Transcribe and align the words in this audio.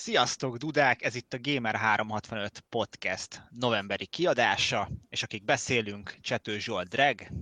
Sziasztok, 0.00 0.56
Dudák! 0.56 1.02
Ez 1.02 1.14
itt 1.14 1.32
a 1.32 1.36
Gamer365 1.36 2.50
Podcast 2.68 3.42
novemberi 3.50 4.06
kiadása, 4.06 4.88
és 5.08 5.22
akik 5.22 5.44
beszélünk, 5.44 6.16
Csető 6.20 6.58
Zsolt 6.58 6.88
Dreg, 6.88 7.32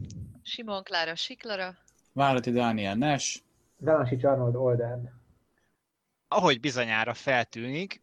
Simon 0.42 0.82
Klára 0.82 1.14
Siklara, 1.14 1.76
Várati 2.12 2.50
Dániel 2.50 2.94
Nes, 2.94 3.42
Zanasi 3.80 4.14
Arnold 4.22 4.54
Olden. 4.54 5.22
Ahogy 6.28 6.60
bizonyára 6.60 7.14
feltűnik, 7.14 8.02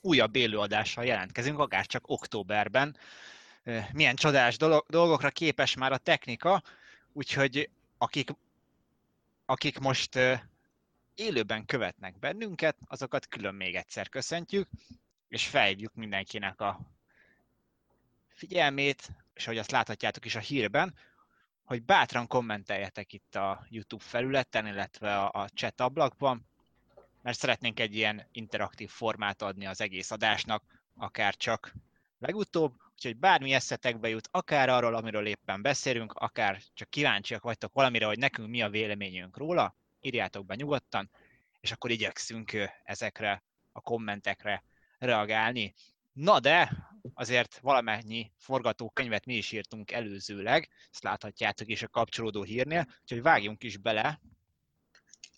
újabb 0.00 0.36
élőadással 0.36 1.04
jelentkezünk, 1.04 1.58
akár 1.58 1.86
csak 1.86 2.02
októberben. 2.06 2.96
Milyen 3.92 4.16
csodás 4.16 4.56
dolgokra 4.86 5.30
képes 5.30 5.76
már 5.76 5.92
a 5.92 5.98
technika, 5.98 6.62
úgyhogy 7.12 7.70
akik, 7.98 8.30
akik 9.46 9.78
most 9.78 10.18
élőben 11.14 11.64
követnek 11.64 12.18
bennünket, 12.18 12.76
azokat 12.86 13.26
külön 13.26 13.54
még 13.54 13.74
egyszer 13.74 14.08
köszöntjük, 14.08 14.68
és 15.28 15.46
felhívjuk 15.46 15.94
mindenkinek 15.94 16.60
a 16.60 16.80
figyelmét, 18.28 19.08
és 19.34 19.46
ahogy 19.46 19.58
azt 19.58 19.70
láthatjátok 19.70 20.24
is 20.24 20.34
a 20.34 20.40
hírben, 20.40 20.94
hogy 21.64 21.82
bátran 21.82 22.26
kommenteljetek 22.26 23.12
itt 23.12 23.34
a 23.34 23.66
YouTube 23.68 24.04
felületen, 24.04 24.66
illetve 24.66 25.18
a, 25.18 25.42
a 25.42 25.48
chat 25.48 25.80
ablakban, 25.80 26.46
mert 27.22 27.38
szeretnénk 27.38 27.80
egy 27.80 27.94
ilyen 27.94 28.26
interaktív 28.32 28.90
formát 28.90 29.42
adni 29.42 29.66
az 29.66 29.80
egész 29.80 30.10
adásnak, 30.10 30.62
akár 30.96 31.36
csak 31.36 31.74
legutóbb, 32.18 32.74
úgyhogy 32.94 33.16
bármi 33.16 33.52
eszetekbe 33.52 34.08
jut, 34.08 34.28
akár 34.30 34.68
arról, 34.68 34.94
amiről 34.94 35.26
éppen 35.26 35.62
beszélünk, 35.62 36.12
akár 36.12 36.60
csak 36.74 36.90
kíváncsiak 36.90 37.42
vagytok 37.42 37.72
valamire, 37.72 38.06
hogy 38.06 38.18
nekünk 38.18 38.48
mi 38.48 38.62
a 38.62 38.70
véleményünk 38.70 39.36
róla, 39.36 39.76
írjátok 40.02 40.46
be 40.46 40.54
nyugodtan, 40.54 41.10
és 41.60 41.72
akkor 41.72 41.90
igyekszünk 41.90 42.52
ezekre 42.84 43.42
a 43.72 43.80
kommentekre 43.80 44.64
reagálni. 44.98 45.74
Na 46.12 46.40
de, 46.40 46.86
azért 47.14 47.58
valamennyi 47.58 48.32
forgatókönyvet 48.36 49.26
mi 49.26 49.34
is 49.34 49.52
írtunk 49.52 49.90
előzőleg, 49.90 50.68
ezt 50.90 51.02
láthatjátok 51.02 51.68
is 51.68 51.82
a 51.82 51.88
kapcsolódó 51.88 52.42
hírnél, 52.42 52.86
úgyhogy 53.00 53.22
vágjunk 53.22 53.62
is 53.62 53.76
bele, 53.76 54.20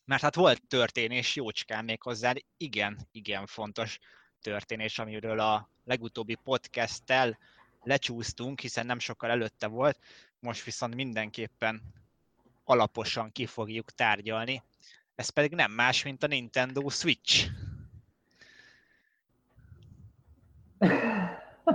mert 0.05 0.23
hát 0.23 0.35
volt 0.35 0.67
történés 0.67 1.37
jócskán 1.37 1.85
még 1.85 2.03
hozzá, 2.03 2.33
igen, 2.57 3.09
igen 3.13 3.47
fontos 3.47 3.99
történés, 4.41 4.99
amiről 4.99 5.41
a 5.41 5.71
legutóbbi 5.85 6.35
podcasttel 6.35 7.39
lecsúsztunk, 7.83 8.61
hiszen 8.61 8.87
nem 8.87 8.99
sokkal 8.99 9.31
előtte 9.31 9.67
volt, 9.67 9.99
most 10.39 10.65
viszont 10.65 10.95
mindenképpen 10.95 11.83
alaposan 12.65 13.33
ki 13.33 13.47
fogjuk 13.47 13.91
tárgyalni. 13.91 14.63
Ez 15.15 15.29
pedig 15.29 15.55
nem 15.55 15.73
más, 15.73 16.03
mint 16.03 16.23
a 16.23 16.27
Nintendo 16.27 16.89
Switch. 16.89 17.47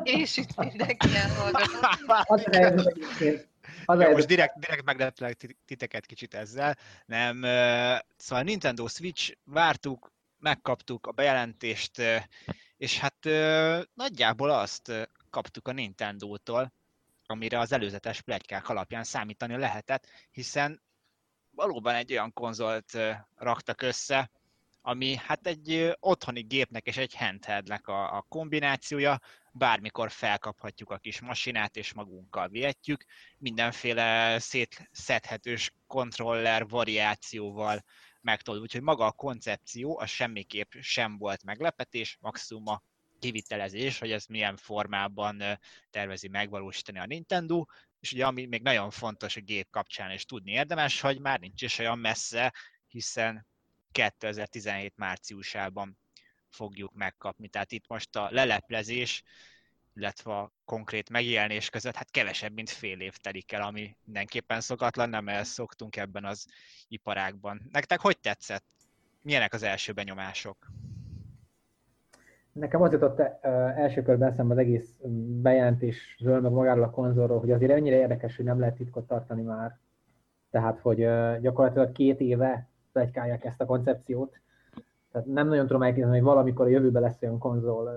És 0.03 0.37
itt 0.37 0.55
mindenki 0.55 1.15
elhallgatott. 1.15 1.77
Az 3.85 3.99
ja, 3.99 4.09
most 4.09 4.27
direkt, 4.27 4.59
direkt 4.59 4.83
megleplek 4.83 5.55
titeket 5.65 6.05
kicsit 6.05 6.33
ezzel. 6.33 6.77
Nem, 7.05 7.41
szóval 8.17 8.43
Nintendo 8.43 8.87
Switch, 8.87 9.35
vártuk, 9.43 10.11
megkaptuk 10.39 11.07
a 11.07 11.11
bejelentést, 11.11 12.01
és 12.77 12.99
hát 12.99 13.25
nagyjából 13.93 14.49
azt 14.49 15.09
kaptuk 15.29 15.67
a 15.67 15.71
Nintendo-tól, 15.71 16.73
amire 17.29 17.59
az 17.59 17.71
előzetes 17.71 18.21
plegykák 18.21 18.69
alapján 18.69 19.03
számítani 19.03 19.57
lehetett, 19.57 20.07
hiszen 20.31 20.81
valóban 21.51 21.95
egy 21.95 22.11
olyan 22.11 22.33
konzolt 22.33 22.97
raktak 23.35 23.81
össze, 23.81 24.31
ami 24.81 25.15
hát 25.15 25.47
egy 25.47 25.95
otthoni 25.99 26.41
gépnek 26.41 26.85
és 26.85 26.97
egy 26.97 27.15
handheldnek 27.15 27.87
a, 27.87 28.17
a 28.17 28.21
kombinációja, 28.21 29.19
bármikor 29.51 30.11
felkaphatjuk 30.11 30.89
a 30.89 30.97
kis 30.97 31.21
masinát 31.21 31.75
és 31.75 31.93
magunkkal 31.93 32.47
vihetjük, 32.47 33.03
mindenféle 33.37 34.39
szétszedhetős 34.39 35.71
kontroller 35.87 36.67
variációval 36.67 37.83
megtudjuk, 38.21 38.63
úgyhogy 38.63 38.81
maga 38.81 39.05
a 39.05 39.11
koncepció 39.11 39.99
az 39.99 40.09
semmiképp 40.09 40.71
sem 40.79 41.17
volt 41.17 41.43
meglepetés, 41.43 42.17
maximum 42.19 42.67
a 42.67 42.81
kivitelezés, 43.19 43.99
hogy 43.99 44.11
ez 44.11 44.25
milyen 44.25 44.57
formában 44.57 45.43
tervezi 45.89 46.27
megvalósítani 46.27 46.99
a 46.99 47.05
Nintendo, 47.05 47.65
és 47.99 48.11
ugye 48.11 48.25
ami 48.25 48.45
még 48.45 48.61
nagyon 48.61 48.89
fontos 48.89 49.35
a 49.35 49.41
gép 49.41 49.69
kapcsán 49.69 50.11
is 50.11 50.25
tudni 50.25 50.51
érdemes, 50.51 51.01
hogy 51.01 51.19
már 51.19 51.39
nincs 51.39 51.61
is 51.61 51.77
olyan 51.77 51.99
messze, 51.99 52.53
hiszen 52.87 53.47
2017 53.91 54.93
márciusában 54.95 55.97
fogjuk 56.49 56.93
megkapni. 56.93 57.47
Tehát 57.47 57.71
itt 57.71 57.87
most 57.87 58.15
a 58.15 58.27
leleplezés, 58.31 59.23
illetve 59.95 60.37
a 60.37 60.53
konkrét 60.65 61.09
megjelenés 61.09 61.69
között 61.69 61.95
hát 61.95 62.11
kevesebb, 62.11 62.53
mint 62.53 62.69
fél 62.69 62.99
év 62.99 63.15
telik 63.15 63.51
el, 63.51 63.61
ami 63.61 63.97
mindenképpen 64.03 64.61
szokatlan, 64.61 65.09
nem 65.09 65.27
el 65.27 65.43
szoktunk 65.43 65.95
ebben 65.95 66.25
az 66.25 66.45
iparágban. 66.87 67.69
Nektek 67.71 67.99
hogy 67.99 68.19
tetszett? 68.19 68.65
Milyenek 69.21 69.53
az 69.53 69.63
első 69.63 69.93
benyomások? 69.93 70.71
Nekem 72.51 72.81
az 72.81 72.91
jutott 72.91 73.19
első 73.75 74.01
körben 74.01 74.29
eszembe 74.29 74.53
az 74.53 74.59
egész 74.59 74.99
bejelentésről, 75.41 76.41
meg 76.41 76.51
magáról 76.51 76.83
a 76.83 76.89
konzolról, 76.89 77.39
hogy 77.39 77.51
azért 77.51 77.71
ennyire 77.71 77.95
érdekes, 77.95 78.35
hogy 78.35 78.45
nem 78.45 78.59
lehet 78.59 78.75
titkot 78.75 79.07
tartani 79.07 79.41
már. 79.41 79.77
Tehát, 80.51 80.79
hogy 80.79 80.97
gyakorlatilag 81.41 81.91
két 81.91 82.19
éve 82.19 82.69
plegykálják 82.91 83.45
ezt 83.45 83.61
a 83.61 83.65
koncepciót. 83.65 84.39
Tehát 85.11 85.27
nem 85.27 85.47
nagyon 85.47 85.67
tudom 85.67 85.83
elképzelni, 85.83 86.17
hogy 86.17 86.25
valamikor 86.25 86.65
a 86.65 86.69
jövőben 86.69 87.01
lesz 87.01 87.21
olyan 87.21 87.37
konzol, 87.37 87.89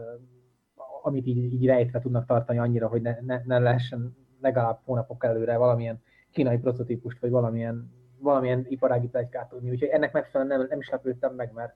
amit 1.02 1.26
így, 1.26 1.52
így 1.52 1.66
rejtve 1.66 2.00
tudnak 2.00 2.26
tartani 2.26 2.58
annyira, 2.58 2.88
hogy 2.88 3.02
ne, 3.02 3.16
ne, 3.20 3.42
ne 3.44 3.58
lehessen 3.58 4.16
legalább 4.40 4.80
hónapok 4.84 5.24
előre 5.24 5.56
valamilyen 5.56 6.02
kínai 6.30 6.58
prototípust, 6.58 7.20
vagy 7.20 7.30
valamilyen, 7.30 7.92
valamilyen 8.18 8.66
iparági 8.68 9.08
plegykát 9.08 9.48
tudni. 9.48 9.70
Úgyhogy 9.70 9.88
ennek 9.88 10.12
megfelelően 10.12 10.58
nem, 10.58 10.66
nem 10.68 10.78
is 10.78 10.90
lepődtem 10.90 11.34
meg, 11.34 11.52
mert 11.54 11.74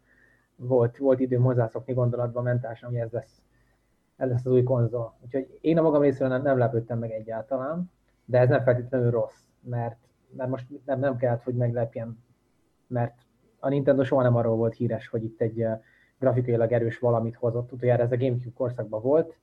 volt, 0.57 0.97
volt 0.97 1.21
időm 1.21 1.43
hozzászokni 1.43 1.93
gondolatban 1.93 2.43
mentálisan, 2.43 2.91
hogy 2.91 2.99
ez 2.99 3.11
lesz, 3.11 3.43
ez 4.17 4.31
lesz 4.31 4.47
az 4.47 4.53
új 4.53 4.63
konzol. 4.63 5.15
Úgyhogy 5.25 5.59
én 5.61 5.79
a 5.79 5.83
magam 5.83 6.03
részéről 6.03 6.29
nem, 6.29 6.43
nem 6.43 6.59
lepődtem 6.59 6.99
meg 6.99 7.11
egyáltalán, 7.11 7.91
de 8.25 8.39
ez 8.39 8.49
nem 8.49 8.63
feltétlenül 8.63 9.11
rossz, 9.11 9.43
mert, 9.61 9.99
mert 10.37 10.51
most 10.51 10.67
nem, 10.85 10.99
nem 10.99 11.17
kellett, 11.17 11.43
hogy 11.43 11.55
meglepjen, 11.55 12.25
mert 12.87 13.27
a 13.59 13.69
Nintendo 13.69 14.05
soha 14.05 14.23
nem 14.23 14.37
arról 14.37 14.57
volt 14.57 14.75
híres, 14.75 15.09
hogy 15.09 15.25
itt 15.25 15.41
egy 15.41 15.67
grafikailag 16.19 16.73
erős 16.73 16.99
valamit 16.99 17.37
hozott. 17.37 17.73
Utoljára 17.73 18.03
ez 18.03 18.13
a 18.13 18.17
Gamecube 18.17 18.55
korszakban 18.55 19.03
volt. 19.03 19.39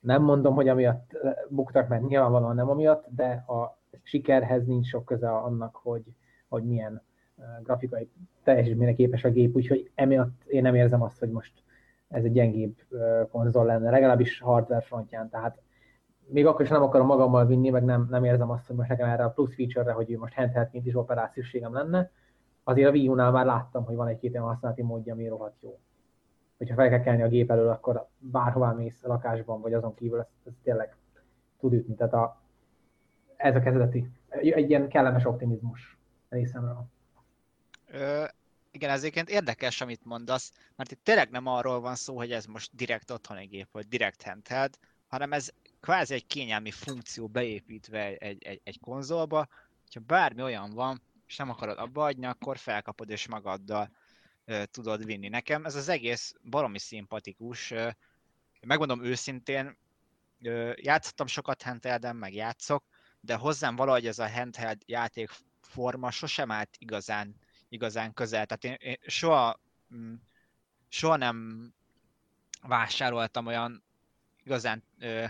Nem 0.00 0.22
mondom, 0.22 0.54
hogy 0.54 0.68
amiatt 0.68 1.16
buktak, 1.48 1.88
mert 1.88 2.06
nyilvánvalóan 2.06 2.54
nem 2.54 2.70
amiatt, 2.70 3.06
de 3.08 3.44
a 3.46 3.78
sikerhez 4.02 4.66
nincs 4.66 4.86
sok 4.86 5.04
köze 5.04 5.30
annak, 5.30 5.76
hogy, 5.76 6.02
hogy 6.48 6.64
milyen 6.64 7.02
grafikai 7.62 8.08
teljesítményre 8.42 8.94
képes 8.94 9.24
a 9.24 9.30
gép, 9.30 9.54
úgyhogy 9.54 9.90
emiatt 9.94 10.44
én 10.46 10.62
nem 10.62 10.74
érzem 10.74 11.02
azt, 11.02 11.18
hogy 11.18 11.30
most 11.30 11.52
ez 12.08 12.24
egy 12.24 12.32
gyengébb 12.32 12.76
konzol 13.30 13.64
lenne, 13.64 13.90
legalábbis 13.90 14.40
hardware 14.40 14.80
frontján, 14.80 15.28
tehát 15.28 15.62
még 16.26 16.46
akkor 16.46 16.64
is 16.64 16.70
nem 16.70 16.82
akarom 16.82 17.06
magammal 17.06 17.46
vinni, 17.46 17.70
meg 17.70 17.84
nem, 17.84 18.06
nem 18.10 18.24
érzem 18.24 18.50
azt, 18.50 18.66
hogy 18.66 18.76
most 18.76 18.88
nekem 18.88 19.08
erre 19.08 19.24
a 19.24 19.30
plusz 19.30 19.54
feature-re, 19.54 19.92
hogy 19.92 20.16
most 20.18 20.34
handheldként 20.34 20.86
is 20.86 20.96
operációs 20.96 21.46
szükségem 21.46 21.72
lenne, 21.72 22.10
azért 22.64 22.88
a 22.88 22.92
Wii 22.92 23.08
U-nál 23.08 23.30
már 23.30 23.44
láttam, 23.44 23.84
hogy 23.84 23.94
van 23.94 24.08
egy-két 24.08 24.32
olyan 24.32 24.46
használati 24.46 24.82
módja, 24.82 25.12
ami 25.12 25.28
rohadt 25.28 25.62
jó. 25.62 25.78
Hogyha 26.56 26.74
fel 26.74 26.88
kell 26.88 27.00
kelni 27.00 27.22
a 27.22 27.28
gép 27.28 27.50
elől, 27.50 27.68
akkor 27.68 28.08
bárhová 28.18 28.72
mész 28.72 29.04
a 29.04 29.08
lakásban, 29.08 29.60
vagy 29.60 29.72
azon 29.72 29.94
kívül, 29.94 30.18
ez, 30.18 30.26
ez 30.46 30.52
tényleg 30.62 30.96
tud 31.58 31.72
ütni. 31.72 31.94
Tehát 31.94 32.12
a, 32.12 32.40
ez 33.36 33.56
a 33.56 33.60
kezdeti, 33.60 34.10
egy 34.28 34.70
ilyen 34.70 34.88
kellemes 34.88 35.24
optimizmus 35.24 35.98
részemről. 36.28 36.86
Ö, 37.94 38.24
igen, 38.70 38.90
ezért 38.90 39.28
érdekes, 39.30 39.80
amit 39.80 40.04
mondasz, 40.04 40.52
mert 40.76 40.90
itt 40.90 41.04
tényleg 41.04 41.30
nem 41.30 41.46
arról 41.46 41.80
van 41.80 41.94
szó, 41.94 42.16
hogy 42.16 42.32
ez 42.32 42.46
most 42.46 42.70
direkt 42.74 43.10
otthoni 43.10 43.46
gép, 43.46 43.68
vagy 43.72 43.88
direkt 43.88 44.22
handheld, 44.22 44.78
hanem 45.06 45.32
ez 45.32 45.50
kvázi 45.80 46.14
egy 46.14 46.26
kényelmi 46.26 46.70
funkció 46.70 47.28
beépítve 47.28 48.16
egy, 48.16 48.42
egy, 48.42 48.60
egy 48.64 48.80
konzolba, 48.80 49.48
hogyha 49.82 50.00
bármi 50.00 50.42
olyan 50.42 50.70
van, 50.70 51.02
és 51.26 51.36
nem 51.36 51.50
akarod 51.50 51.78
abba 51.78 52.04
adni, 52.04 52.26
akkor 52.26 52.58
felkapod 52.58 53.10
és 53.10 53.28
magaddal 53.28 53.90
ö, 54.44 54.64
tudod 54.64 55.04
vinni. 55.04 55.28
Nekem 55.28 55.64
ez 55.64 55.74
az 55.74 55.88
egész 55.88 56.34
baromi 56.50 56.78
szimpatikus. 56.78 57.70
Ö, 57.70 57.88
megmondom 58.60 59.04
őszintén, 59.04 59.76
ö, 60.42 60.72
játszottam 60.76 61.26
sokat 61.26 61.62
handhelden, 61.62 62.16
meg 62.16 62.34
játszok, 62.34 62.84
de 63.20 63.34
hozzám 63.34 63.76
valahogy 63.76 64.06
ez 64.06 64.18
a 64.18 64.30
handheld 64.30 64.82
játékforma 64.86 66.10
sosem 66.10 66.50
állt 66.50 66.76
igazán 66.78 67.42
igazán 67.74 68.12
közel. 68.12 68.46
Tehát 68.46 68.64
én, 68.64 68.88
én 68.88 68.96
soha, 69.06 69.60
mm, 69.94 70.14
soha 70.88 71.16
nem 71.16 71.68
vásároltam 72.62 73.46
olyan 73.46 73.84
igazán 74.42 74.84
ö, 74.98 75.24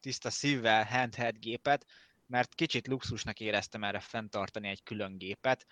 tiszta 0.00 0.30
szívvel 0.30 0.84
handheld 0.84 1.38
gépet, 1.38 1.86
mert 2.26 2.54
kicsit 2.54 2.86
luxusnak 2.86 3.40
éreztem 3.40 3.84
erre 3.84 4.00
fenntartani 4.00 4.68
egy 4.68 4.82
külön 4.82 5.18
gépet. 5.18 5.66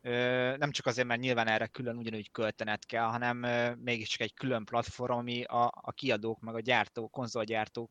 Ö, 0.00 0.56
nem 0.56 0.70
csak 0.70 0.86
azért, 0.86 1.06
mert 1.06 1.20
nyilván 1.20 1.48
erre 1.48 1.66
külön 1.66 1.96
ugyanúgy 1.96 2.30
költenet 2.30 2.86
kell, 2.86 3.06
hanem 3.06 3.42
ö, 3.42 3.74
mégiscsak 3.74 4.20
egy 4.20 4.34
külön 4.34 4.64
platform, 4.64 5.12
ami 5.12 5.44
a, 5.44 5.72
a 5.74 5.92
kiadók, 5.92 6.40
meg 6.40 6.54
a 6.54 6.60
gyártók, 6.60 7.10
konzolgyártók 7.10 7.90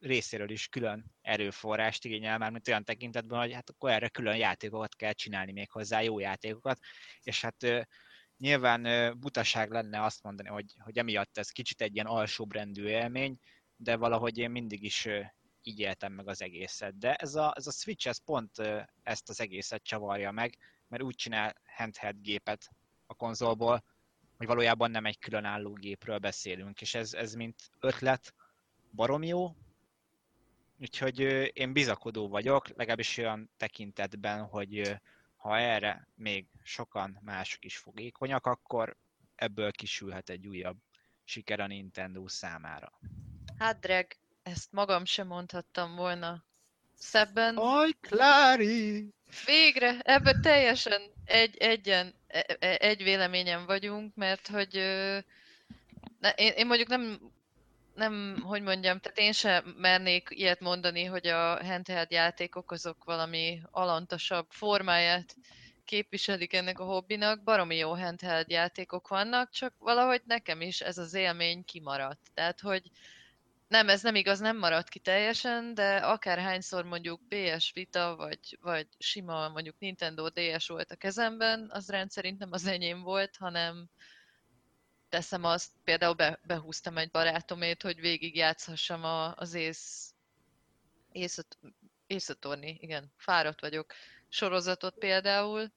részéről 0.00 0.50
is 0.50 0.68
külön 0.68 1.04
erőforrást 1.22 2.04
igényel, 2.04 2.38
már 2.38 2.50
mint 2.50 2.68
olyan 2.68 2.84
tekintetben, 2.84 3.38
hogy 3.38 3.52
hát 3.52 3.70
akkor 3.70 3.90
erre 3.90 4.08
külön 4.08 4.36
játékokat 4.36 4.94
kell 4.94 5.12
csinálni 5.12 5.52
még 5.52 5.70
hozzá, 5.70 6.00
jó 6.00 6.18
játékokat, 6.18 6.78
és 7.22 7.40
hát 7.40 7.88
nyilván 8.36 9.18
butaság 9.18 9.70
lenne 9.70 10.02
azt 10.04 10.22
mondani, 10.22 10.48
hogy, 10.48 10.74
hogy 10.78 10.98
emiatt 10.98 11.38
ez 11.38 11.50
kicsit 11.50 11.80
egy 11.80 11.94
ilyen 11.94 12.06
alsóbrendű 12.06 12.86
élmény, 12.86 13.38
de 13.76 13.96
valahogy 13.96 14.38
én 14.38 14.50
mindig 14.50 14.82
is 14.82 15.08
így 15.62 15.78
éltem 15.78 16.12
meg 16.12 16.28
az 16.28 16.42
egészet. 16.42 16.98
De 16.98 17.14
ez 17.14 17.34
a, 17.34 17.52
ez 17.56 17.66
a 17.66 17.70
Switch 17.70 18.06
ez 18.06 18.24
pont 18.24 18.50
ezt 19.02 19.28
az 19.28 19.40
egészet 19.40 19.82
csavarja 19.82 20.30
meg, 20.30 20.56
mert 20.88 21.02
úgy 21.02 21.14
csinál 21.14 21.54
handheld 21.76 22.16
gépet 22.20 22.68
a 23.06 23.14
konzolból, 23.14 23.84
hogy 24.36 24.46
valójában 24.46 24.90
nem 24.90 25.06
egy 25.06 25.18
különálló 25.18 25.72
gépről 25.72 26.18
beszélünk, 26.18 26.80
és 26.80 26.94
ez, 26.94 27.14
ez 27.14 27.34
mint 27.34 27.70
ötlet 27.80 28.34
barom 28.92 29.22
jó, 29.22 29.56
úgyhogy 30.80 31.20
én 31.52 31.72
bizakodó 31.72 32.28
vagyok, 32.28 32.68
legalábbis 32.68 33.16
olyan 33.16 33.50
tekintetben, 33.56 34.44
hogy 34.44 35.00
ha 35.36 35.58
erre 35.58 36.08
még 36.14 36.46
sokan 36.62 37.18
mások 37.22 37.64
is 37.64 37.76
fogékonyak, 37.76 38.46
akkor 38.46 38.96
ebből 39.34 39.70
kisülhet 39.70 40.30
egy 40.30 40.46
újabb 40.46 40.76
siker 41.24 41.60
a 41.60 41.66
Nintendo 41.66 42.28
számára. 42.28 42.92
Hát, 43.58 43.80
Dreg, 43.80 44.16
ezt 44.42 44.72
magam 44.72 45.04
sem 45.04 45.26
mondhattam 45.26 45.96
volna 45.96 46.44
szebben. 46.94 47.56
Aj, 47.56 47.90
Klári! 48.00 49.08
Végre, 49.46 49.98
ebben 49.98 50.40
teljesen 50.40 51.02
egy, 51.24 51.56
egyen, 51.56 52.14
e- 52.26 52.56
e- 52.58 52.76
egy 52.80 53.02
véleményen 53.02 53.66
vagyunk, 53.66 54.14
mert 54.14 54.48
hogy 54.48 54.74
ne, 56.18 56.30
én, 56.30 56.52
én 56.56 56.66
mondjuk 56.66 56.88
nem, 56.88 57.32
nem, 57.94 58.42
hogy 58.42 58.62
mondjam, 58.62 58.98
tehát 58.98 59.18
én 59.18 59.32
sem 59.32 59.74
mernék 59.78 60.28
ilyet 60.30 60.60
mondani, 60.60 61.04
hogy 61.04 61.26
a 61.26 61.64
handheld 61.64 62.10
játékok 62.10 62.70
azok 62.70 63.04
valami 63.04 63.60
alantasabb 63.70 64.46
formáját 64.50 65.36
képviselik 65.84 66.52
ennek 66.52 66.78
a 66.78 66.84
hobbinak. 66.84 67.42
Baromi 67.42 67.76
jó 67.76 67.94
handheld 67.94 68.50
játékok 68.50 69.08
vannak, 69.08 69.50
csak 69.50 69.74
valahogy 69.78 70.22
nekem 70.24 70.60
is 70.60 70.80
ez 70.80 70.98
az 70.98 71.14
élmény 71.14 71.64
kimaradt. 71.64 72.30
Tehát, 72.34 72.60
hogy 72.60 72.90
nem, 73.68 73.88
ez 73.88 74.02
nem 74.02 74.14
igaz, 74.14 74.38
nem 74.38 74.58
maradt 74.58 74.88
ki 74.88 74.98
teljesen, 74.98 75.74
de 75.74 75.96
akárhányszor 75.96 76.84
mondjuk 76.84 77.20
PS 77.28 77.72
Vita, 77.72 78.16
vagy, 78.16 78.58
vagy 78.60 78.86
sima 78.98 79.48
mondjuk 79.48 79.78
Nintendo 79.78 80.28
DS 80.28 80.66
volt 80.66 80.90
a 80.90 80.96
kezemben, 80.96 81.68
az 81.72 81.88
rendszerint 81.88 82.38
nem 82.38 82.52
az 82.52 82.66
enyém 82.66 83.02
volt, 83.02 83.36
hanem 83.36 83.88
teszem 85.10 85.44
azt, 85.44 85.70
például 85.84 86.14
be, 86.14 86.40
behúztam 86.42 86.98
egy 86.98 87.10
barátomét, 87.10 87.82
hogy 87.82 88.00
végig 88.00 88.36
játszhassam 88.36 89.04
a, 89.04 89.34
az 89.36 89.54
ész, 89.54 90.14
észat, 91.12 91.58
észatorni, 92.06 92.78
igen, 92.80 93.12
fáradt 93.16 93.60
vagyok, 93.60 93.92
sorozatot 94.28 94.94
például, 94.98 95.72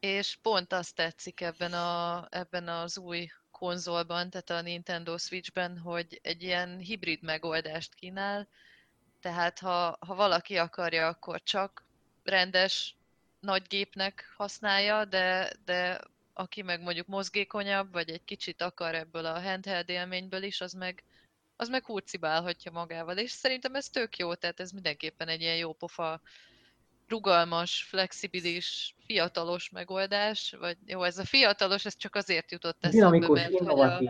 és 0.00 0.38
pont 0.42 0.72
azt 0.72 0.94
tetszik 0.94 1.40
ebben, 1.40 1.72
a, 1.72 2.26
ebben 2.30 2.68
az 2.68 2.98
új 2.98 3.28
konzolban, 3.50 4.30
tehát 4.30 4.50
a 4.50 4.60
Nintendo 4.60 5.18
Switchben, 5.18 5.78
hogy 5.78 6.20
egy 6.22 6.42
ilyen 6.42 6.78
hibrid 6.78 7.22
megoldást 7.22 7.94
kínál, 7.94 8.48
tehát 9.20 9.58
ha, 9.58 9.96
ha 10.00 10.14
valaki 10.14 10.56
akarja, 10.56 11.06
akkor 11.06 11.42
csak 11.42 11.84
rendes 12.24 12.96
nagy 13.40 13.66
gépnek 13.66 14.32
használja, 14.36 15.04
de, 15.04 15.52
de 15.64 16.00
aki 16.38 16.62
meg 16.62 16.82
mondjuk 16.82 17.06
mozgékonyabb, 17.06 17.92
vagy 17.92 18.10
egy 18.10 18.24
kicsit 18.24 18.62
akar 18.62 18.94
ebből 18.94 19.26
a 19.26 19.40
handheld 19.40 19.88
élményből 19.88 20.42
is, 20.42 20.60
az 20.60 20.72
meg, 20.72 21.02
az 21.56 21.68
meg 21.68 21.84
hurcibálhatja 21.84 22.70
magával. 22.70 23.16
És 23.16 23.30
szerintem 23.30 23.74
ez 23.74 23.88
tök 23.88 24.16
jó, 24.16 24.34
tehát 24.34 24.60
ez 24.60 24.70
mindenképpen 24.70 25.28
egy 25.28 25.40
ilyen 25.40 25.56
jó 25.56 25.72
pofa, 25.72 26.20
rugalmas, 27.08 27.82
flexibilis, 27.82 28.94
fiatalos 29.04 29.70
megoldás, 29.70 30.54
vagy 30.58 30.76
jó, 30.86 31.02
ez 31.02 31.18
a 31.18 31.24
fiatalos, 31.24 31.84
ez 31.84 31.96
csak 31.96 32.14
azért 32.14 32.50
jutott 32.50 32.84
eszembe, 32.84 33.18
Dinamikus, 33.18 33.38
mert 33.38 33.52
hogy 33.52 33.58
a, 33.58 33.62
innovatív. 33.62 34.08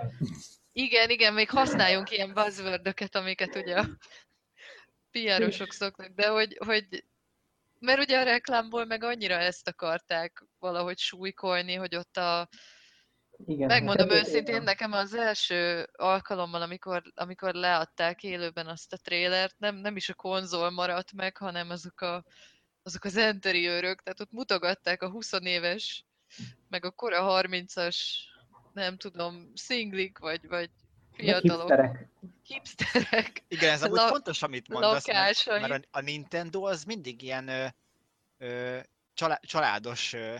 igen, 0.72 1.10
igen, 1.10 1.34
még 1.34 1.50
használjunk 1.50 2.10
ilyen 2.10 2.32
buzzwordöket, 2.34 3.14
amiket 3.14 3.54
ugye 3.56 3.78
a 3.78 3.86
PR-osok 5.12 5.72
szoknak, 5.72 6.08
de 6.14 6.28
hogy, 6.28 6.58
hogy 6.66 7.04
mert 7.78 8.00
ugye 8.00 8.18
a 8.18 8.22
reklámból 8.22 8.84
meg 8.84 9.02
annyira 9.02 9.34
ezt 9.34 9.68
akarták 9.68 10.44
valahogy 10.58 10.98
súlykolni, 10.98 11.74
hogy 11.74 11.96
ott 11.96 12.16
a, 12.16 12.48
Igen, 13.44 13.66
Megmondom 13.66 14.08
hát 14.08 14.18
őszintén, 14.18 14.62
nekem 14.62 14.92
az 14.92 15.14
első 15.14 15.88
alkalommal, 15.92 16.62
amikor, 16.62 17.02
amikor 17.14 17.54
leadták 17.54 18.22
élőben 18.22 18.66
azt 18.66 18.92
a 18.92 18.96
trélert, 18.96 19.58
nem, 19.58 19.76
nem 19.76 19.96
is 19.96 20.08
a 20.08 20.14
konzol 20.14 20.70
maradt 20.70 21.12
meg, 21.12 21.36
hanem 21.36 21.70
azok, 21.70 22.00
a, 22.00 22.24
azok 22.82 23.04
az 23.04 23.16
enteriőrök, 23.16 24.02
tehát 24.02 24.20
ott 24.20 24.32
mutogatták 24.32 25.02
a 25.02 25.10
20 25.10 25.32
éves, 25.32 26.04
meg 26.68 26.84
a 26.84 26.90
kora 26.90 27.42
30-as, 27.42 27.96
nem 28.72 28.96
tudom, 28.96 29.50
szinglik, 29.54 30.18
vagy, 30.18 30.48
vagy 30.48 30.70
fiatalok, 31.16 31.68
hipsterek. 31.68 32.08
hipsterek. 32.42 33.42
Igen, 33.48 33.72
ez 33.72 33.82
amúgy 33.82 33.96
La- 33.96 34.06
fontos, 34.06 34.42
amit 34.42 34.68
mondasz, 34.68 35.06
mert, 35.06 35.46
mert 35.46 35.88
a, 35.90 35.98
a 35.98 36.00
Nintendo 36.00 36.62
az 36.62 36.84
mindig 36.84 37.22
ilyen 37.22 37.48
ö, 37.48 37.66
ö, 38.38 38.78
csalá, 39.14 39.40
családos, 39.42 40.12
ö, 40.12 40.34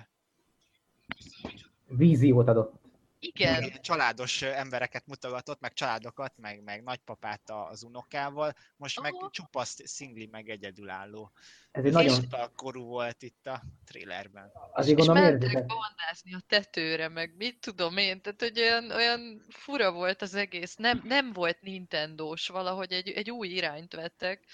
Víziót 1.89 2.49
adott. 2.49 2.86
Igen, 3.19 3.81
családos 3.81 4.43
embereket 4.43 5.07
mutogatott, 5.07 5.61
meg 5.61 5.73
családokat, 5.73 6.33
meg, 6.37 6.63
meg 6.63 6.83
nagypapát 6.83 7.51
a- 7.51 7.69
az 7.69 7.83
unokával, 7.83 8.55
most 8.77 9.01
meg 9.01 9.15
Aha. 9.15 9.31
csupa 9.31 9.65
szingli, 9.65 10.27
meg 10.27 10.49
egyedülálló. 10.49 11.33
Ez 11.71 11.85
egy 11.85 11.93
nagyon, 11.93 12.21
Fiatal 12.21 12.53
korú 12.57 12.85
volt 12.85 13.23
itt 13.23 13.47
a 13.47 13.63
trailerben. 13.85 14.53
azért 14.73 14.99
és 14.99 15.07
gondolom 15.07 15.31
mentek 15.31 15.67
bandázni 15.67 16.35
a 16.35 16.41
tetőre, 16.49 17.09
meg 17.09 17.37
mit 17.37 17.61
tudom 17.61 17.97
én, 17.97 18.21
tehát 18.21 18.41
hogy 18.41 18.61
olyan, 18.61 18.91
olyan 18.91 19.47
fura 19.49 19.93
volt 19.93 20.23
az 20.23 20.35
egész, 20.35 20.75
nem, 20.75 21.01
nem 21.05 21.33
volt 21.33 21.61
Nintendo-s, 21.61 22.49
valahogy 22.49 22.93
egy, 22.93 23.09
egy 23.09 23.31
új 23.31 23.49
irányt 23.49 23.95
vettek, 23.95 24.45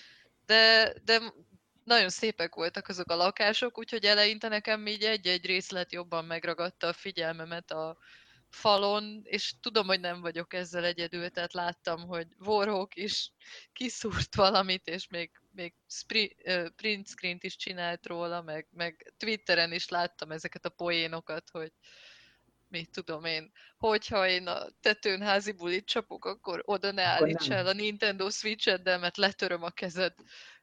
de, 0.46 0.92
de 1.04 1.20
nagyon 1.84 2.08
szépek 2.08 2.54
voltak 2.54 2.88
azok 2.88 3.10
a 3.10 3.16
lakások, 3.16 3.78
úgyhogy 3.78 4.04
eleinte 4.04 4.48
nekem 4.48 4.86
így 4.86 5.02
egy-egy 5.02 5.46
részlet 5.46 5.92
jobban 5.92 6.24
megragadta 6.24 6.86
a 6.86 6.92
figyelmemet 6.92 7.70
a 7.70 7.98
falon, 8.52 9.20
és 9.24 9.54
tudom, 9.60 9.86
hogy 9.86 10.00
nem 10.00 10.20
vagyok 10.20 10.54
ezzel 10.54 10.84
egyedül, 10.84 11.30
tehát 11.30 11.52
láttam, 11.52 12.06
hogy 12.06 12.26
Warhawk 12.38 12.96
is 12.96 13.32
kiszúrt 13.72 14.34
valamit, 14.34 14.86
és 14.86 15.08
még, 15.08 15.30
még 15.52 15.74
spri, 15.88 16.36
print 16.76 17.08
screen-t 17.08 17.44
is 17.44 17.56
csinált 17.56 18.06
róla, 18.06 18.42
meg, 18.42 18.66
meg 18.70 19.12
Twitteren 19.16 19.72
is 19.72 19.88
láttam 19.88 20.30
ezeket 20.30 20.64
a 20.64 20.68
poénokat, 20.68 21.50
hogy 21.50 21.72
mit 22.68 22.90
tudom 22.90 23.24
én, 23.24 23.52
hogyha 23.76 24.28
én 24.28 24.46
a 24.46 24.66
tetőn 24.80 25.22
házi 25.22 25.52
bulit 25.52 25.86
csapok, 25.86 26.24
akkor 26.24 26.62
oda 26.64 26.92
ne 26.92 27.12
Akkor 27.12 27.22
állíts 27.22 27.48
nem. 27.48 27.58
el 27.58 27.66
a 27.66 27.72
Nintendo 27.72 28.30
Switch-eddel, 28.30 28.98
mert 28.98 29.16
letöröm 29.16 29.62
a 29.62 29.70
kezed, 29.70 30.14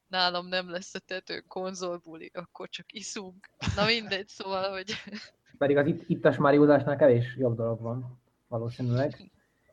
nálam 0.09 0.47
nem 0.47 0.69
lesz 0.69 0.95
a 0.95 0.99
tetőn 0.99 1.43
konzolbuli, 1.47 2.31
akkor 2.33 2.69
csak 2.69 2.93
iszunk. 2.93 3.49
Na 3.75 3.85
mindegy, 3.85 4.27
szóval, 4.27 4.71
hogy 4.71 4.93
Pedig 5.59 5.77
az 5.77 5.87
itt, 5.87 6.09
ittas 6.09 6.37
Mariózásnál 6.37 6.95
kevés 6.95 7.35
jobb 7.37 7.55
dolog 7.55 7.81
van, 7.81 8.19
valószínűleg. 8.47 9.31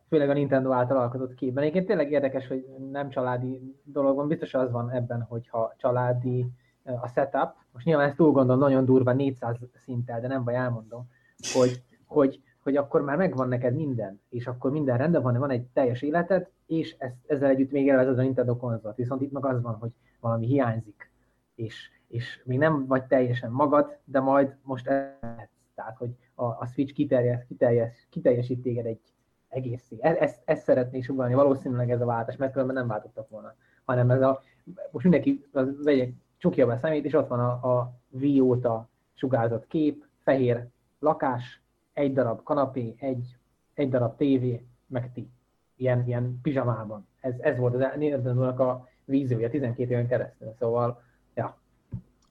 Főleg 0.08 0.30
a 0.30 0.32
Nintendo 0.32 0.72
által 0.72 0.96
alkotott 0.96 1.34
képben. 1.34 1.62
Egyébként 1.62 1.86
tényleg 1.86 2.10
érdekes, 2.10 2.46
hogy 2.46 2.64
nem 2.90 3.08
családi 3.08 3.74
dolog 3.84 4.16
van. 4.16 4.28
Biztos 4.28 4.54
az 4.54 4.70
van 4.70 4.90
ebben, 4.90 5.22
hogyha 5.22 5.74
családi 5.76 6.46
eh, 6.82 7.02
a 7.02 7.08
setup. 7.08 7.54
Most 7.72 7.86
nyilván 7.86 8.06
ezt 8.06 8.16
túl 8.16 8.32
gondolom, 8.32 8.60
nagyon 8.60 8.84
durva, 8.84 9.12
400 9.12 9.56
szinttel, 9.74 10.20
de 10.20 10.26
nem 10.26 10.44
baj, 10.44 10.54
elmondom, 10.54 11.08
hogy, 11.52 11.82
hogy, 12.06 12.40
hogy 12.62 12.76
akkor 12.76 13.02
már 13.02 13.16
megvan 13.16 13.48
neked 13.48 13.74
minden, 13.74 14.20
és 14.28 14.46
akkor 14.46 14.70
minden 14.70 14.98
rendben 14.98 15.22
van, 15.22 15.38
van 15.38 15.50
egy 15.50 15.62
teljes 15.62 16.02
életed, 16.02 16.48
és 16.66 16.96
ezt, 16.98 17.16
ezzel 17.26 17.48
együtt 17.48 17.70
még 17.70 17.86
élvezed 17.86 18.18
a 18.18 18.22
Nintendo 18.22 18.56
konzolt. 18.56 18.96
Viszont 18.96 19.20
itt 19.20 19.32
meg 19.32 19.44
az 19.44 19.62
van, 19.62 19.74
hogy 19.74 19.90
valami 20.26 20.46
hiányzik, 20.46 21.10
és, 21.54 21.90
és 22.08 22.42
még 22.44 22.58
nem 22.58 22.86
vagy 22.86 23.04
teljesen 23.04 23.50
magad, 23.50 23.98
de 24.04 24.20
majd 24.20 24.56
most 24.62 24.86
ez 24.86 25.48
tehát, 25.76 25.96
hogy 25.96 26.10
a, 26.34 26.44
a 26.44 26.66
Switch 26.66 26.94
kiterjes, 26.94 27.44
kiterjes, 27.46 28.06
kiteljesít 28.10 28.62
téged 28.62 28.86
egy 28.86 29.00
egészé. 29.48 29.96
E- 30.00 30.16
Ezt, 30.20 30.42
ezt 30.44 30.62
szeretné 30.62 31.00
sugalni, 31.00 31.34
valószínűleg 31.34 31.90
ez 31.90 32.00
a 32.00 32.04
váltás, 32.04 32.36
mert 32.36 32.52
különben 32.52 32.76
nem 32.76 32.86
váltottak 32.86 33.28
volna. 33.28 33.54
Hanem 33.84 34.10
ez 34.10 34.22
a, 34.22 34.42
most 34.90 35.04
mindenki 35.04 35.44
az 35.52 35.84
vegye 35.84 36.08
csukja 36.36 36.66
be 36.66 36.72
a 36.72 36.76
szemét, 36.76 37.04
és 37.04 37.14
ott 37.14 37.28
van 37.28 37.40
a, 37.40 37.78
a 37.78 37.92
Wii 38.10 38.40
óta 38.40 38.88
sugárzott 39.14 39.66
kép, 39.66 40.06
fehér 40.22 40.66
lakás, 40.98 41.62
egy 41.92 42.12
darab 42.12 42.42
kanapé, 42.42 42.94
egy, 42.98 43.36
egy 43.74 43.88
darab 43.88 44.16
tévé, 44.16 44.66
meg 44.86 45.12
ti. 45.12 45.30
Ilyen, 45.76 46.06
ilyen 46.06 46.38
pizsamában. 46.42 47.06
Ez, 47.20 47.34
ez 47.38 47.58
volt 47.58 47.74
az 47.74 47.96
Nintendo-nak 47.96 48.60
a 48.60 48.88
víziója 49.06 49.50
12 49.50 49.90
éven 49.90 50.08
keresztül. 50.08 50.54
Szóval, 50.58 51.02
ja, 51.34 51.58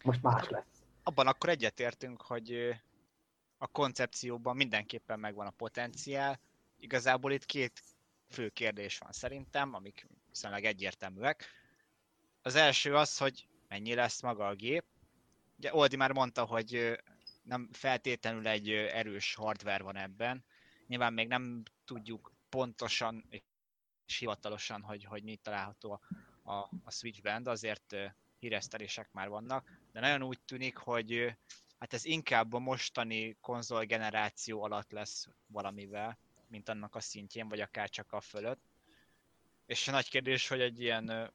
most 0.04 0.22
más 0.22 0.50
lesz. 0.50 0.84
Abban 1.04 1.28
akkor 1.28 1.50
egyetértünk, 1.50 2.22
hogy 2.22 2.76
a 3.58 3.68
koncepcióban 3.68 4.56
mindenképpen 4.56 5.20
megvan 5.20 5.48
a 5.48 5.54
potenciál. 5.58 6.40
Igazából 6.80 7.32
itt 7.32 7.46
két 7.46 7.82
fő 8.30 8.50
kérdés 8.50 8.98
van 8.98 9.12
szerintem, 9.12 9.74
amik 9.74 10.08
viszonylag 10.30 10.64
egyértelműek. 10.64 11.46
Az 12.42 12.56
első 12.56 12.96
az, 12.96 13.18
hogy 13.18 13.48
mennyi 13.68 13.94
lesz 13.94 14.22
maga 14.22 14.48
a 14.48 14.56
gép. 14.56 14.84
Ugye 15.58 15.76
Oldi 15.76 15.96
már 15.96 16.12
mondta, 16.12 16.46
hogy 16.46 17.00
nem 17.44 17.70
feltétlenül 17.72 18.48
egy 18.48 18.70
erős 18.70 19.36
hardware 19.36 19.84
van 19.84 19.96
ebben. 19.96 20.44
Nyilván 20.88 21.14
még 21.14 21.28
nem 21.28 21.64
tudjuk 21.86 22.34
pontosan 22.50 23.26
és 24.06 24.18
hivatalosan, 24.18 24.82
hogy, 24.82 25.04
hogy 25.04 25.24
mi 25.24 25.36
található 25.36 25.92
a, 25.92 26.00
a, 26.46 26.54
a 26.84 26.92
Switchben, 26.92 27.44
de 27.44 27.50
azért 27.50 27.96
híresztelések 28.40 29.12
már 29.12 29.30
vannak, 29.30 29.80
de 29.92 30.00
nagyon 30.00 30.24
úgy 30.24 30.40
tűnik, 30.46 30.78
hogy 30.78 31.36
hát 31.80 31.94
ez 31.94 32.06
inkább 32.06 32.54
a 32.54 32.60
mostani 32.60 33.38
konzol 33.42 33.84
generáció 33.84 34.64
alatt 34.64 34.92
lesz 34.92 35.28
valamivel, 35.48 36.18
mint 36.48 36.70
annak 36.70 36.96
a 36.96 37.00
szintjén, 37.00 37.48
vagy 37.48 37.60
akár 37.60 37.90
csak 37.90 38.12
a 38.12 38.22
fölött. 38.22 38.62
És 39.66 39.88
a 39.88 39.92
nagy 39.92 40.10
kérdés, 40.10 40.48
hogy 40.48 40.62
egy 40.62 40.82
ilyen 40.82 41.32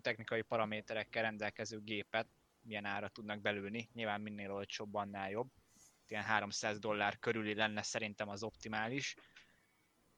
technikai 0.00 0.42
paraméterekkel 0.42 1.22
rendelkező 1.22 1.80
gépet 1.80 2.26
milyen 2.62 2.84
ára 2.84 3.08
tudnak 3.08 3.40
belülni. 3.40 3.88
Nyilván 3.92 4.20
minél 4.20 4.52
olcsóbb, 4.52 4.94
annál 4.94 5.30
jobb. 5.30 5.50
Ilyen 6.08 6.22
300 6.22 6.78
dollár 6.78 7.18
körüli 7.18 7.54
lenne 7.54 7.82
szerintem 7.82 8.28
az 8.28 8.42
optimális. 8.42 9.16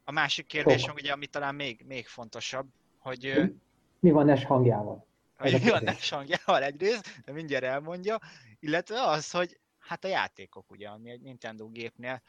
A 0.05 0.13
másik 0.13 0.47
kérdés, 0.47 0.85
oh. 0.85 0.95
ugye, 0.95 1.13
ami 1.13 1.27
talán 1.27 1.55
még, 1.55 1.85
még 1.87 2.07
fontosabb, 2.07 2.69
hogy... 3.03 3.53
Mi 4.01 4.11
van 4.11 4.27
Nes 4.27 4.45
hangjával? 4.45 5.07
Hogy 5.37 5.61
mi 5.63 5.71
van 5.71 5.83
Nes 5.83 6.11
hangjával 6.11 6.63
egyrészt, 6.63 7.23
de 7.25 7.33
mindjárt 7.33 7.65
elmondja, 7.65 8.19
illetve 8.61 9.03
az, 9.03 9.31
hogy 9.31 9.61
hát 9.79 10.05
a 10.05 10.09
játékok 10.09 10.71
ugye, 10.71 10.89
ami 10.89 11.11
egy 11.11 11.21
Nintendo 11.21 11.69
gépnél 11.69 12.23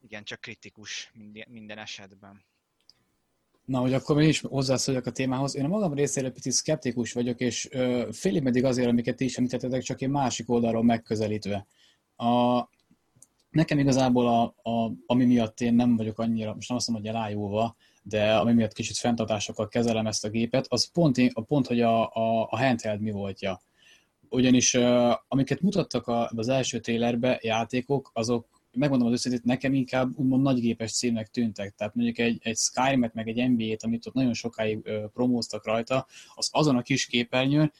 igen, 0.00 0.24
csak 0.24 0.40
kritikus 0.40 1.10
minden, 1.14 1.44
minden 1.48 1.78
esetben. 1.78 2.44
Na, 3.64 3.80
hogy 3.80 3.94
akkor 3.94 4.22
én 4.22 4.28
is 4.28 4.40
hozzászóljak 4.40 5.06
a 5.06 5.10
témához. 5.10 5.56
Én 5.56 5.64
a 5.64 5.68
magam 5.68 5.94
részéről 5.94 6.32
picit 6.32 6.52
szkeptikus 6.52 7.12
vagyok, 7.12 7.40
és 7.40 7.68
ö, 7.70 8.08
félig 8.12 8.42
meddig 8.42 8.64
azért, 8.64 8.88
amiket 8.88 9.16
ti 9.16 9.24
is 9.24 9.36
említettetek, 9.36 9.82
csak 9.82 10.00
én 10.00 10.10
másik 10.10 10.50
oldalról 10.50 10.82
megközelítve. 10.82 11.66
A, 12.16 12.60
nekem 13.50 13.78
igazából, 13.78 14.26
a, 14.26 14.70
a, 14.70 14.92
ami 15.06 15.24
miatt 15.24 15.60
én 15.60 15.74
nem 15.74 15.96
vagyok 15.96 16.18
annyira, 16.18 16.54
most 16.54 16.68
nem 16.68 16.76
azt 16.76 16.88
mondom, 16.88 17.06
hogy 17.06 17.14
elájulva, 17.14 17.76
de 18.08 18.34
ami 18.34 18.52
miatt 18.52 18.72
kicsit 18.72 18.96
fenntartásokkal 18.96 19.68
kezelem 19.68 20.06
ezt 20.06 20.24
a 20.24 20.28
gépet, 20.28 20.66
az 20.68 20.90
pont, 20.90 21.18
a 21.32 21.40
pont 21.40 21.66
hogy 21.66 21.80
a, 21.80 22.02
a, 22.02 22.48
a 22.50 22.56
handheld 22.56 23.00
mi 23.00 23.10
voltja. 23.10 23.60
Ugyanis 24.28 24.74
uh, 24.74 25.12
amiket 25.28 25.60
mutattak 25.60 26.06
a, 26.06 26.30
az 26.36 26.48
első 26.48 26.80
trailerbe 26.80 27.38
játékok, 27.42 28.10
azok 28.12 28.56
megmondom 28.72 29.06
az 29.06 29.12
őszintét, 29.12 29.44
nekem 29.44 29.74
inkább 29.74 30.18
úgymond 30.18 30.42
nagygépes 30.42 30.92
címnek 30.92 31.28
tűntek. 31.28 31.74
Tehát 31.74 31.94
mondjuk 31.94 32.18
egy, 32.18 32.38
egy 32.42 32.56
Skyrim-et, 32.56 33.14
meg 33.14 33.28
egy 33.28 33.50
NBA-t, 33.50 33.82
amit 33.82 34.06
ott 34.06 34.14
nagyon 34.14 34.34
sokáig 34.34 34.80
ö, 34.82 35.04
promóztak 35.12 35.66
rajta, 35.66 36.06
az 36.34 36.48
azon 36.52 36.76
a 36.76 36.82
kis 36.82 37.06
képernyőn, 37.06 37.72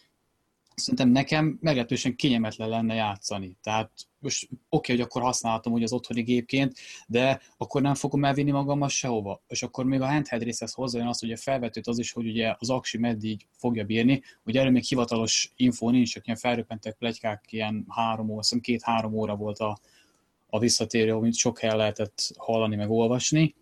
szerintem 0.74 1.08
nekem 1.08 1.58
meglehetősen 1.60 2.16
kényelmetlen 2.16 2.68
lenne 2.68 2.94
játszani. 2.94 3.56
Tehát 3.62 3.90
most 4.26 4.48
oké, 4.50 4.58
okay, 4.68 4.96
hogy 4.96 5.04
akkor 5.04 5.22
használhatom 5.22 5.72
ugye 5.72 5.84
az 5.84 5.92
otthoni 5.92 6.22
gépként, 6.22 6.78
de 7.06 7.40
akkor 7.56 7.82
nem 7.82 7.94
fogom 7.94 8.24
elvinni 8.24 8.50
magammal 8.50 8.88
sehova. 8.88 9.42
És 9.48 9.62
akkor 9.62 9.84
még 9.84 10.00
a 10.00 10.06
handheld 10.06 10.42
részhez 10.42 10.72
hozzájön 10.72 11.08
azt, 11.08 11.20
hogy 11.20 11.32
a 11.32 11.36
felvetőt 11.36 11.86
az 11.86 11.98
is, 11.98 12.12
hogy 12.12 12.26
ugye 12.26 12.54
az 12.58 12.70
aksi 12.70 12.98
meddig 12.98 13.46
fogja 13.52 13.84
bírni. 13.84 14.22
Ugye 14.44 14.60
erről 14.60 14.72
még 14.72 14.84
hivatalos 14.84 15.52
info 15.56 15.90
nincs, 15.90 16.12
csak 16.12 16.26
ilyen 16.26 16.38
felröppentek 16.38 16.96
plegykák, 16.96 17.44
ilyen 17.50 17.84
három 17.88 18.30
óra, 18.30 18.42
két-három 18.60 19.14
óra 19.14 19.36
volt 19.36 19.58
a, 19.58 19.78
a 20.46 20.58
visszatérő, 20.58 21.14
amit 21.14 21.34
sok 21.34 21.58
helyen 21.58 21.76
lehetett 21.76 22.32
hallani, 22.36 22.76
meg 22.76 22.90
olvasni. 22.90 23.54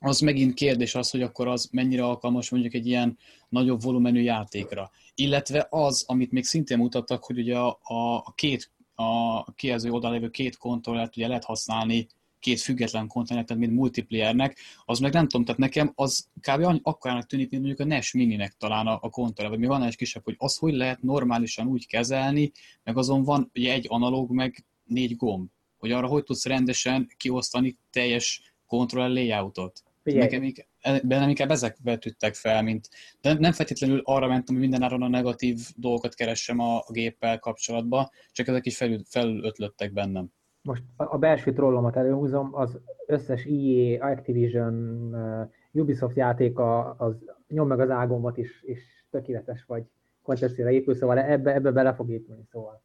Az 0.00 0.20
megint 0.20 0.54
kérdés 0.54 0.94
az, 0.94 1.10
hogy 1.10 1.22
akkor 1.22 1.48
az 1.48 1.68
mennyire 1.72 2.04
alkalmas 2.04 2.50
mondjuk 2.50 2.74
egy 2.74 2.86
ilyen 2.86 3.18
nagyobb 3.48 3.82
volumenű 3.82 4.20
játékra. 4.20 4.90
Illetve 5.14 5.66
az, 5.70 6.04
amit 6.06 6.32
még 6.32 6.44
szintén 6.44 6.78
mutattak, 6.78 7.24
hogy 7.24 7.38
ugye 7.38 7.58
a, 7.58 7.78
a 8.22 8.34
két 8.34 8.70
a 8.94 9.52
kijelző 9.54 9.90
oldalon 9.90 10.16
lévő 10.16 10.30
két 10.30 10.56
kontrollert 10.56 11.16
ugye 11.16 11.26
lehet 11.26 11.44
használni 11.44 12.06
két 12.38 12.60
független 12.60 13.06
kontinenten, 13.06 13.58
mint 13.58 13.72
multiplayernek, 13.72 14.58
az 14.84 14.98
meg 14.98 15.12
nem 15.12 15.28
tudom, 15.28 15.44
tehát 15.44 15.60
nekem 15.60 15.92
az 15.94 16.28
kb. 16.40 16.80
akkorának 16.82 17.26
tűnik, 17.26 17.50
mint 17.50 17.62
mondjuk 17.62 17.86
a 17.86 17.90
NES 17.90 18.12
Mininek 18.12 18.52
talán 18.52 18.86
a, 18.86 18.98
a 19.02 19.10
kontroller, 19.10 19.52
vagy 19.52 19.60
mi 19.60 19.66
van 19.66 19.82
egy 19.82 19.96
kisebb, 19.96 20.24
hogy 20.24 20.34
az 20.38 20.56
hogy 20.56 20.74
lehet 20.74 21.02
normálisan 21.02 21.66
úgy 21.66 21.86
kezelni, 21.86 22.52
meg 22.82 22.96
azon 22.96 23.22
van 23.22 23.50
ugye 23.54 23.72
egy 23.72 23.86
analóg, 23.88 24.30
meg 24.30 24.64
négy 24.84 25.16
gomb 25.16 25.48
hogy 25.82 25.92
arra 25.92 26.06
hogy 26.06 26.24
tudsz 26.24 26.46
rendesen 26.46 27.08
kiosztani 27.16 27.78
teljes 27.90 28.54
kontroller 28.66 29.10
layoutot. 29.10 29.82
Nekem 30.02 30.42
bennem 30.82 31.28
inkább 31.28 31.50
ezek 31.50 31.76
vetődtek 31.82 32.34
fel, 32.34 32.62
mint, 32.62 32.88
de 33.20 33.34
nem 33.38 33.52
feltétlenül 33.52 34.00
arra 34.04 34.26
mentem, 34.26 34.54
hogy 34.54 34.64
mindenáron 34.64 35.02
a 35.02 35.08
negatív 35.08 35.58
dolgokat 35.76 36.14
keressem 36.14 36.58
a, 36.58 36.76
a 36.76 36.92
géppel 36.92 37.38
kapcsolatban, 37.38 38.08
csak 38.32 38.46
ezek 38.46 38.66
is 38.66 38.76
felül, 38.76 39.00
felötlöttek 39.08 39.92
bennem. 39.92 40.32
Most 40.62 40.82
a 40.96 41.18
belső 41.18 41.52
trollomat 41.52 41.96
előhúzom, 41.96 42.54
az 42.54 42.80
összes 43.06 43.44
EA, 43.44 44.06
Activision, 44.06 44.74
uh, 45.12 45.82
Ubisoft 45.82 46.16
játéka, 46.16 46.90
az 46.90 47.14
nyom 47.48 47.66
meg 47.66 47.80
az 47.80 47.90
ágomat 47.90 48.36
is, 48.36 48.62
és 48.62 48.80
tökéletes 49.10 49.64
vagy 49.64 49.84
kontextére 50.22 50.72
épül, 50.72 50.94
szóval 50.94 51.18
ebbe, 51.18 51.54
ebbe 51.54 51.70
bele 51.70 51.94
fog 51.94 52.10
épülni, 52.10 52.42
szóval 52.50 52.82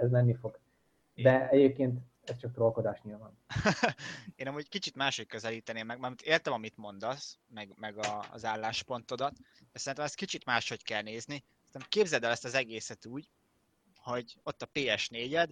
ez 0.00 0.10
menni 0.10 0.34
fog. 0.34 0.58
De 1.14 1.48
egyébként 1.48 1.98
ez 2.24 2.36
csak 2.36 2.52
trollkodás 2.52 3.00
nyilván. 3.02 3.38
Én 4.36 4.48
amúgy 4.48 4.68
kicsit 4.68 4.94
máshogy 4.94 5.26
közelíteném 5.26 5.86
meg, 5.86 5.98
mert 5.98 6.20
értem, 6.20 6.52
amit 6.52 6.76
mondasz, 6.76 7.38
meg, 7.48 7.72
meg 7.76 7.98
a, 7.98 8.24
az 8.32 8.44
álláspontodat, 8.44 9.36
de 9.72 9.78
szerintem 9.78 10.04
ezt 10.04 10.14
kicsit 10.14 10.44
máshogy 10.44 10.82
kell 10.82 11.02
nézni. 11.02 11.44
Szerintem 11.64 11.88
képzeld 11.88 12.24
el 12.24 12.30
ezt 12.30 12.44
az 12.44 12.54
egészet 12.54 13.06
úgy, 13.06 13.30
hogy 13.96 14.36
ott 14.42 14.62
a 14.62 14.68
PS4-ed, 14.74 15.48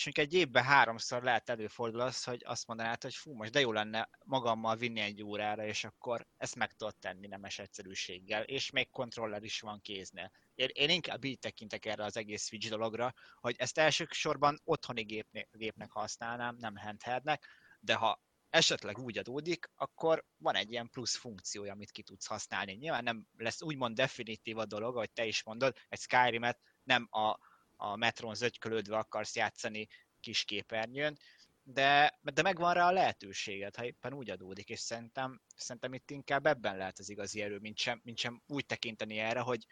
és 0.00 0.06
mondjuk 0.06 0.26
egy 0.26 0.40
évben 0.40 0.64
háromszor 0.64 1.22
lehet 1.22 1.50
előfordul 1.50 2.00
az, 2.00 2.24
hogy 2.24 2.42
azt 2.44 2.66
mondanád, 2.66 3.02
hogy 3.02 3.14
fú, 3.14 3.34
most 3.34 3.50
de 3.50 3.60
jó 3.60 3.72
lenne 3.72 4.08
magammal 4.24 4.76
vinni 4.76 5.00
egy 5.00 5.22
órára, 5.22 5.64
és 5.64 5.84
akkor 5.84 6.26
ezt 6.36 6.56
meg 6.56 6.72
tudod 6.72 6.96
tenni 6.96 7.26
nemes 7.26 7.58
egyszerűséggel, 7.58 8.42
és 8.42 8.70
még 8.70 8.90
kontroller 8.90 9.42
is 9.42 9.60
van 9.60 9.80
kéznél. 9.80 10.30
Én, 10.54 10.68
én 10.72 10.90
inkább 10.90 11.24
így 11.24 11.38
tekintek 11.38 11.86
erre 11.86 12.04
az 12.04 12.16
egész 12.16 12.44
Switch 12.46 12.68
dologra, 12.68 13.14
hogy 13.34 13.54
ezt 13.58 13.78
elsősorban 13.78 14.60
otthoni 14.64 15.02
gépnek, 15.02 15.48
gépnek 15.52 15.90
használnám, 15.90 16.56
nem 16.58 16.76
handheldnek, 16.76 17.46
de 17.80 17.94
ha 17.94 18.22
esetleg 18.50 18.98
úgy 18.98 19.18
adódik, 19.18 19.70
akkor 19.74 20.24
van 20.36 20.54
egy 20.54 20.70
ilyen 20.70 20.88
plusz 20.88 21.16
funkciója, 21.16 21.72
amit 21.72 21.90
ki 21.90 22.02
tudsz 22.02 22.26
használni. 22.26 22.72
Nyilván 22.72 23.04
nem 23.04 23.26
lesz 23.36 23.62
úgymond 23.62 23.96
definitív 23.96 24.58
a 24.58 24.66
dolog, 24.66 24.96
ahogy 24.96 25.12
te 25.12 25.24
is 25.24 25.42
mondod, 25.42 25.76
egy 25.88 26.00
Skyrim-et 26.00 26.60
nem 26.82 27.08
a 27.10 27.38
a 27.80 27.96
metron 27.96 28.34
zögykölődve 28.34 28.96
akarsz 28.96 29.36
játszani 29.36 29.88
kis 30.20 30.44
képernyőn, 30.44 31.16
de, 31.62 32.18
de 32.34 32.42
megvan 32.42 32.74
rá 32.74 32.86
a 32.86 32.92
lehetőséged, 32.92 33.76
ha 33.76 33.84
éppen 33.84 34.12
úgy 34.12 34.30
adódik, 34.30 34.68
és 34.68 34.78
szerintem, 34.78 35.40
szerintem 35.56 35.94
itt 35.94 36.10
inkább 36.10 36.46
ebben 36.46 36.76
lehet 36.76 36.98
az 36.98 37.10
igazi 37.10 37.42
erő, 37.42 37.58
mint 37.58 37.78
sem, 37.78 38.00
mint 38.04 38.18
sem 38.18 38.42
úgy 38.46 38.66
tekinteni 38.66 39.18
erre, 39.18 39.40
hogy, 39.40 39.66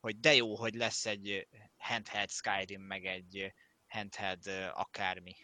hogy 0.00 0.20
de 0.20 0.34
jó, 0.34 0.56
hogy 0.56 0.74
lesz 0.74 1.06
egy 1.06 1.48
handheld 1.76 2.30
Skyrim, 2.30 2.82
meg 2.82 3.04
egy 3.04 3.52
handheld 3.88 4.42
akármi. 4.72 5.34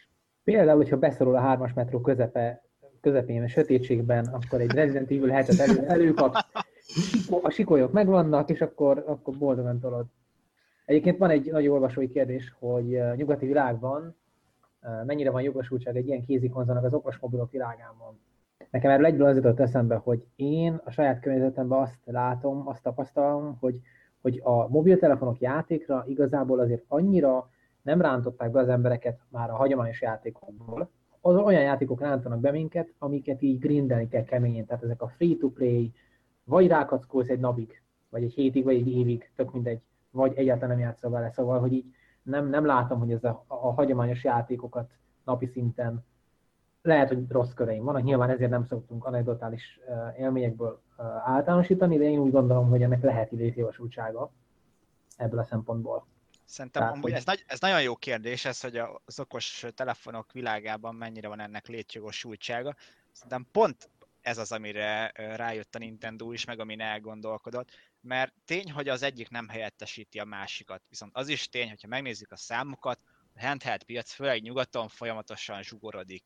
Például, 0.44 0.76
hogyha 0.76 0.96
beszorul 0.96 1.36
a 1.36 1.40
hármas 1.40 1.72
metró 1.72 2.00
közepe, 2.00 2.62
közepén 3.00 3.42
a 3.42 3.48
sötétségben, 3.48 4.26
akkor 4.26 4.60
egy 4.60 4.70
Resident 4.70 5.10
Evil 5.10 5.36
7 5.36 5.60
elő, 5.60 5.86
előkapsz, 5.86 6.46
a 7.42 7.50
sikolyok 7.50 7.92
megvannak, 7.92 8.50
és 8.50 8.60
akkor, 8.60 9.04
akkor 9.06 9.36
boldogan 9.36 9.80
tolod. 9.80 10.06
Egyébként 10.86 11.18
van 11.18 11.30
egy 11.30 11.50
nagy 11.50 11.68
olvasói 11.68 12.08
kérdés, 12.08 12.54
hogy 12.58 13.00
nyugati 13.16 13.46
világban 13.46 14.16
mennyire 15.06 15.30
van 15.30 15.42
jogosultság 15.42 15.96
egy 15.96 16.06
ilyen 16.06 16.24
kézikonzolnak 16.24 16.84
az 16.84 16.94
okos 16.94 17.18
mobilok 17.18 17.50
világában. 17.50 18.18
Nekem 18.70 18.90
erről 18.90 19.04
egyből 19.06 19.26
az 19.26 19.36
jutott 19.36 19.60
eszembe, 19.60 19.96
hogy 19.96 20.26
én 20.36 20.80
a 20.84 20.90
saját 20.90 21.20
környezetemben 21.20 21.78
azt 21.78 21.98
látom, 22.04 22.68
azt 22.68 22.82
tapasztalom, 22.82 23.56
hogy, 23.60 23.80
hogy 24.20 24.40
a 24.44 24.68
mobiltelefonok 24.68 25.40
játékra 25.40 26.04
igazából 26.06 26.58
azért 26.58 26.84
annyira 26.88 27.50
nem 27.82 28.00
rántották 28.00 28.50
be 28.50 28.60
az 28.60 28.68
embereket 28.68 29.20
már 29.28 29.50
a 29.50 29.56
hagyományos 29.56 30.00
játékokból, 30.02 30.90
az 31.20 31.36
olyan 31.36 31.62
játékok 31.62 32.00
rántanak 32.00 32.40
be 32.40 32.50
minket, 32.50 32.92
amiket 32.98 33.42
így 33.42 33.58
grindelni 33.58 34.08
kell 34.08 34.24
keményen. 34.24 34.66
Tehát 34.66 34.82
ezek 34.82 35.02
a 35.02 35.08
free-to-play, 35.08 35.92
vagy 36.44 36.66
rákackolsz 36.66 37.28
egy 37.28 37.40
napig, 37.40 37.82
vagy 38.08 38.22
egy 38.22 38.32
hétig, 38.32 38.64
vagy 38.64 38.74
egy 38.74 38.88
évig, 38.88 39.30
tök 39.36 39.52
mindegy 39.52 39.80
vagy 40.16 40.36
egyáltalán 40.36 40.76
nem 40.76 40.86
játszol 40.86 41.10
vele. 41.10 41.30
Szóval, 41.30 41.60
hogy 41.60 41.72
így 41.72 41.84
nem, 42.22 42.48
nem 42.48 42.66
látom, 42.66 42.98
hogy 42.98 43.12
ez 43.12 43.24
a, 43.24 43.44
a 43.46 43.72
hagyományos 43.72 44.24
játékokat 44.24 44.90
napi 45.24 45.46
szinten 45.46 46.04
lehet, 46.82 47.08
hogy 47.08 47.24
rossz 47.28 47.52
köreim 47.52 47.84
vannak, 47.84 48.02
nyilván 48.02 48.30
ezért 48.30 48.50
nem 48.50 48.64
szoktunk 48.64 49.04
anekdotális 49.04 49.80
élményekből 50.18 50.82
általánosítani, 51.24 51.98
de 51.98 52.04
én 52.04 52.18
úgy 52.18 52.30
gondolom, 52.30 52.68
hogy 52.68 52.82
ennek 52.82 53.02
lehet 53.02 53.30
létjogosultsága 53.30 54.30
ebből 55.16 55.38
a 55.38 55.44
szempontból. 55.44 56.06
Szerintem 56.44 56.82
Tehát, 56.82 56.96
amúgy 56.96 57.12
ez, 57.12 57.24
nagy, 57.24 57.44
ez 57.46 57.60
nagyon 57.60 57.82
jó 57.82 57.96
kérdés, 57.96 58.44
ez, 58.44 58.60
hogy 58.60 58.76
az 59.04 59.20
okos 59.20 59.66
telefonok 59.74 60.32
világában 60.32 60.94
mennyire 60.94 61.28
van 61.28 61.40
ennek 61.40 61.66
létjogosultsága. 61.66 62.74
Szerintem 63.12 63.46
pont 63.52 63.90
ez 64.20 64.38
az, 64.38 64.52
amire 64.52 65.12
rájött 65.14 65.74
a 65.74 65.78
Nintendo 65.78 66.32
is, 66.32 66.44
meg 66.44 66.60
amin 66.60 66.80
elgondolkodott, 66.80 67.70
mert 68.06 68.32
tény, 68.44 68.72
hogy 68.72 68.88
az 68.88 69.02
egyik 69.02 69.28
nem 69.28 69.48
helyettesíti 69.48 70.18
a 70.18 70.24
másikat. 70.24 70.82
Viszont 70.88 71.16
az 71.16 71.28
is 71.28 71.48
tény, 71.48 71.68
hogyha 71.68 71.88
megnézzük 71.88 72.32
a 72.32 72.36
számokat, 72.36 73.00
a 73.34 73.40
handheld 73.40 73.82
piac, 73.82 74.12
főleg 74.12 74.42
nyugaton 74.42 74.88
folyamatosan 74.88 75.62
zsugorodik. 75.62 76.24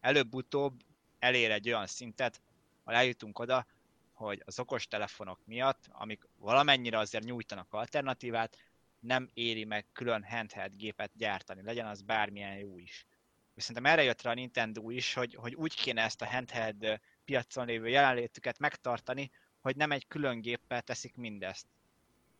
Előbb-utóbb 0.00 0.80
elér 1.18 1.50
egy 1.50 1.68
olyan 1.68 1.86
szintet, 1.86 2.40
ha 2.84 2.92
eljutunk 2.92 3.38
oda, 3.38 3.66
hogy 4.12 4.42
az 4.44 4.58
okos 4.58 4.86
telefonok 4.86 5.40
miatt, 5.44 5.88
amik 5.88 6.28
valamennyire 6.38 6.98
azért 6.98 7.24
nyújtanak 7.24 7.72
alternatívát, 7.72 8.56
nem 9.00 9.28
éri 9.34 9.64
meg 9.64 9.86
külön 9.92 10.24
handheld 10.24 10.76
gépet 10.76 11.10
gyártani, 11.14 11.62
legyen 11.62 11.86
az 11.86 12.02
bármilyen 12.02 12.56
jó 12.56 12.78
is. 12.78 13.06
Viszont 13.54 13.86
erre 13.86 14.02
jött 14.02 14.22
rá 14.22 14.30
a 14.30 14.34
Nintendo 14.34 14.90
is, 14.90 15.14
hogy, 15.14 15.34
hogy 15.34 15.54
úgy 15.54 15.74
kéne 15.74 16.02
ezt 16.02 16.22
a 16.22 16.26
handheld 16.26 17.00
piacon 17.24 17.66
lévő 17.66 17.88
jelenlétüket 17.88 18.58
megtartani, 18.58 19.30
hogy 19.62 19.76
nem 19.76 19.90
egy 19.90 20.06
külön 20.08 20.40
géppel 20.40 20.82
teszik 20.82 21.16
mindezt. 21.16 21.66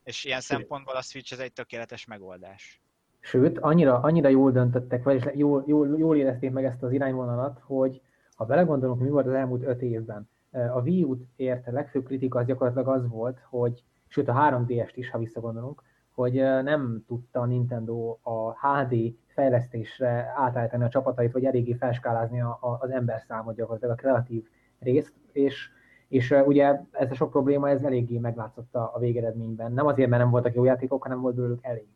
És 0.05 0.25
ilyen 0.25 0.41
Sőt. 0.41 0.59
szempontból 0.59 0.97
a 0.97 1.02
Switch 1.02 1.33
ez 1.33 1.38
egy 1.38 1.52
tökéletes 1.52 2.07
megoldás. 2.07 2.81
Sőt, 3.21 3.59
annyira, 3.59 4.00
annyira 4.00 4.29
jól 4.29 4.50
döntöttek, 4.52 5.02
vagyis 5.02 5.23
jól, 5.35 5.64
jól, 5.67 5.99
jól 5.99 6.17
érezték 6.17 6.50
meg 6.50 6.64
ezt 6.64 6.83
az 6.83 6.93
irányvonalat, 6.93 7.61
hogy 7.64 8.00
ha 8.37 8.45
belegondolunk, 8.45 9.00
mi 9.00 9.09
volt 9.09 9.26
az 9.26 9.33
elmúlt 9.33 9.62
öt 9.62 9.83
évben, 9.83 10.29
a 10.52 10.81
Wii 10.81 11.02
U-t 11.02 11.26
ért 11.37 11.67
legfőbb 11.67 12.05
kritika 12.05 12.38
az 12.38 12.47
gyakorlatilag 12.47 12.88
az 12.88 13.09
volt, 13.09 13.38
hogy, 13.49 13.85
sőt 14.09 14.29
a 14.29 14.35
3DS-t 14.35 14.93
is, 14.95 15.11
ha 15.11 15.19
visszagondolunk, 15.19 15.83
hogy 16.11 16.33
nem 16.62 17.05
tudta 17.07 17.41
a 17.41 17.47
Nintendo 17.47 18.19
a 18.23 18.52
HD 18.52 19.14
fejlesztésre 19.26 20.33
átállítani 20.37 20.85
a 20.85 20.88
csapatait, 20.88 21.33
vagy 21.33 21.45
eléggé 21.45 21.75
felskálázni 21.75 22.41
a, 22.41 22.59
a, 22.61 22.79
az 22.81 22.91
ember 22.91 23.21
számot 23.21 23.55
gyakorlatilag, 23.55 23.99
a 23.99 24.00
kreatív 24.00 24.49
részt, 24.79 25.14
és, 25.33 25.71
és 26.12 26.35
ugye 26.45 26.81
ez 26.90 27.11
a 27.11 27.14
sok 27.14 27.31
probléma, 27.31 27.69
ez 27.69 27.83
eléggé 27.83 28.19
meglátszott 28.19 28.75
a, 28.75 28.90
a 28.95 28.99
végeredményben. 28.99 29.73
Nem 29.73 29.87
azért, 29.87 30.09
mert 30.09 30.23
nem 30.23 30.31
voltak 30.31 30.54
jó 30.54 30.64
játékok, 30.64 31.02
hanem 31.02 31.21
volt 31.21 31.35
belőlük 31.35 31.64
elég. 31.64 31.87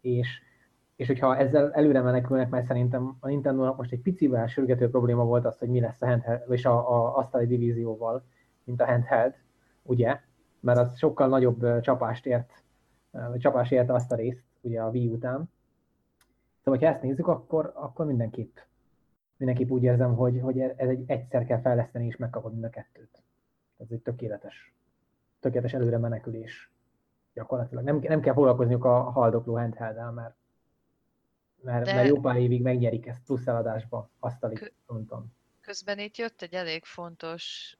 És, 0.00 0.40
és 0.96 1.06
hogyha 1.06 1.36
ezzel 1.36 1.72
előre 1.72 2.00
menekülnek, 2.00 2.48
mert 2.48 2.66
szerintem 2.66 3.16
a 3.20 3.28
Nintendo-nak 3.28 3.76
most 3.76 3.92
egy 3.92 4.00
picivel 4.00 4.46
sürgető 4.46 4.90
probléma 4.90 5.24
volt 5.24 5.44
az, 5.44 5.58
hogy 5.58 5.68
mi 5.68 5.80
lesz 5.80 6.02
a 6.02 6.06
handheld, 6.06 6.50
és 6.50 6.64
a, 6.64 6.90
a 6.90 7.16
asztali 7.16 7.46
divízióval, 7.46 8.24
mint 8.64 8.80
a 8.80 8.86
handheld, 8.86 9.34
ugye? 9.82 10.20
Mert 10.60 10.78
az 10.78 10.98
sokkal 10.98 11.28
nagyobb 11.28 11.80
csapást 11.80 12.26
ért, 12.26 12.52
ö, 13.12 13.36
csapást 13.38 13.72
ért 13.72 13.90
azt 13.90 14.12
a 14.12 14.16
részt, 14.16 14.44
ugye 14.60 14.82
a 14.82 14.90
Wii 14.90 15.08
után. 15.08 15.50
Szóval, 16.64 16.80
ha 16.80 16.86
ezt 16.86 17.02
nézzük, 17.02 17.26
akkor, 17.26 17.72
akkor 17.74 18.06
mindenképp, 18.06 18.56
mindenképp 19.36 19.70
úgy 19.70 19.82
érzem, 19.82 20.14
hogy, 20.14 20.40
hogy 20.40 20.60
ez 20.60 20.88
egy 20.88 21.04
egyszer 21.06 21.44
kell 21.44 21.60
fejleszteni, 21.60 22.06
és 22.06 22.16
megkapod 22.16 22.52
mind 22.52 22.64
a 22.64 22.70
kettőt. 22.70 23.24
Ez 23.78 23.86
egy 23.90 24.00
tökéletes, 24.00 24.74
tökéletes 25.40 25.72
előre 25.72 25.98
menekülés 25.98 26.70
gyakorlatilag. 27.34 27.84
Nem, 27.84 27.98
nem 27.98 28.20
kell 28.20 28.34
foglalkozniuk 28.34 28.84
a 28.84 29.10
haldokló 29.10 29.56
handheld 29.56 30.14
mert, 30.14 30.36
mert, 31.62 31.84
De- 31.84 31.94
mert 31.94 32.08
jó 32.08 32.20
pár 32.20 32.36
évig 32.36 32.62
megnyerik 32.62 33.06
ezt 33.06 33.24
plusz 33.24 33.46
eladásba, 33.46 34.10
asztali 34.18 34.54
Kö- 34.54 34.72
fronton. 34.86 35.32
Közben 35.60 35.98
itt 35.98 36.16
jött 36.16 36.42
egy 36.42 36.54
elég 36.54 36.84
fontos 36.84 37.76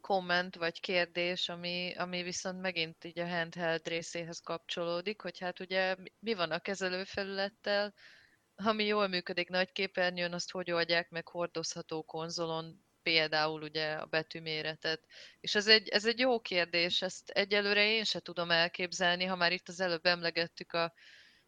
komment 0.00 0.56
vagy 0.56 0.80
kérdés, 0.80 1.48
ami, 1.48 1.94
ami 1.96 2.22
viszont 2.22 2.60
megint 2.60 3.04
így 3.04 3.18
a 3.18 3.28
handheld 3.28 3.88
részéhez 3.88 4.38
kapcsolódik, 4.38 5.20
hogy 5.20 5.38
hát 5.38 5.60
ugye 5.60 5.96
mi 6.18 6.34
van 6.34 6.50
a 6.50 6.58
kezelőfelülettel, 6.58 7.94
ami 8.54 8.84
jól 8.84 9.08
működik 9.08 9.48
nagy 9.48 9.72
képernyőn, 9.72 10.32
azt 10.32 10.50
hogy 10.50 10.70
oldják 10.70 11.10
meg 11.10 11.28
hordozható 11.28 12.02
konzolon, 12.02 12.85
például 13.06 13.62
ugye 13.62 13.92
a 13.92 14.04
betűméretet. 14.04 15.00
És 15.40 15.54
ez 15.54 15.66
egy, 15.66 15.88
ez 15.88 16.04
egy 16.06 16.18
jó 16.18 16.40
kérdés, 16.40 17.02
ezt 17.02 17.30
egyelőre 17.30 17.90
én 17.90 18.04
se 18.04 18.20
tudom 18.20 18.50
elképzelni, 18.50 19.24
ha 19.24 19.36
már 19.36 19.52
itt 19.52 19.68
az 19.68 19.80
előbb 19.80 20.06
emlegettük 20.06 20.72
a 20.72 20.92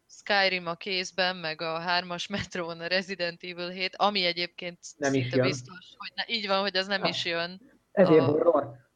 Skyrim 0.09 0.67
a 0.67 0.75
kézben, 0.75 1.35
meg 1.35 1.61
a 1.61 1.83
3-as 1.87 2.29
metrón 2.37 2.79
a 2.79 2.87
Resident 2.87 3.43
Evil 3.43 3.69
7, 3.69 3.95
ami 3.95 4.25
egyébként 4.25 4.79
Nem 4.97 5.13
is 5.13 5.31
jön. 5.31 5.47
biztos, 5.47 5.85
hogy 5.97 6.11
ne, 6.15 6.23
így 6.27 6.47
van, 6.47 6.61
hogy 6.61 6.77
az 6.77 6.87
nem 6.87 7.01
Ha. 7.01 7.07
is 7.07 7.25
jön. 7.25 7.61
Ezért 7.91 8.19
A- 8.19 8.23
horror. 8.25 8.87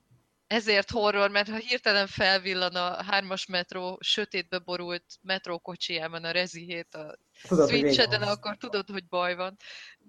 Ezért 0.47 0.89
horror, 0.91 1.29
mert 1.29 1.49
ha 1.49 1.55
hirtelen 1.57 2.07
felvillan 2.07 2.75
a 2.75 3.03
3-as 3.11 3.49
metró 3.49 3.97
sötétbe 4.01 4.59
borult 4.59 5.03
metrókocsijában 5.21 6.23
a 6.23 6.31
Rezi 6.31 6.63
7 6.65 6.93
a 6.95 7.15
Tudod, 7.47 7.69
Switch-eden, 7.69 8.19
van. 8.19 8.29
akkor 8.29 8.57
tudod, 8.57 8.89
hogy 8.89 9.07
baj 9.07 9.35
van. 9.35 9.57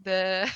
De... 0.02 0.48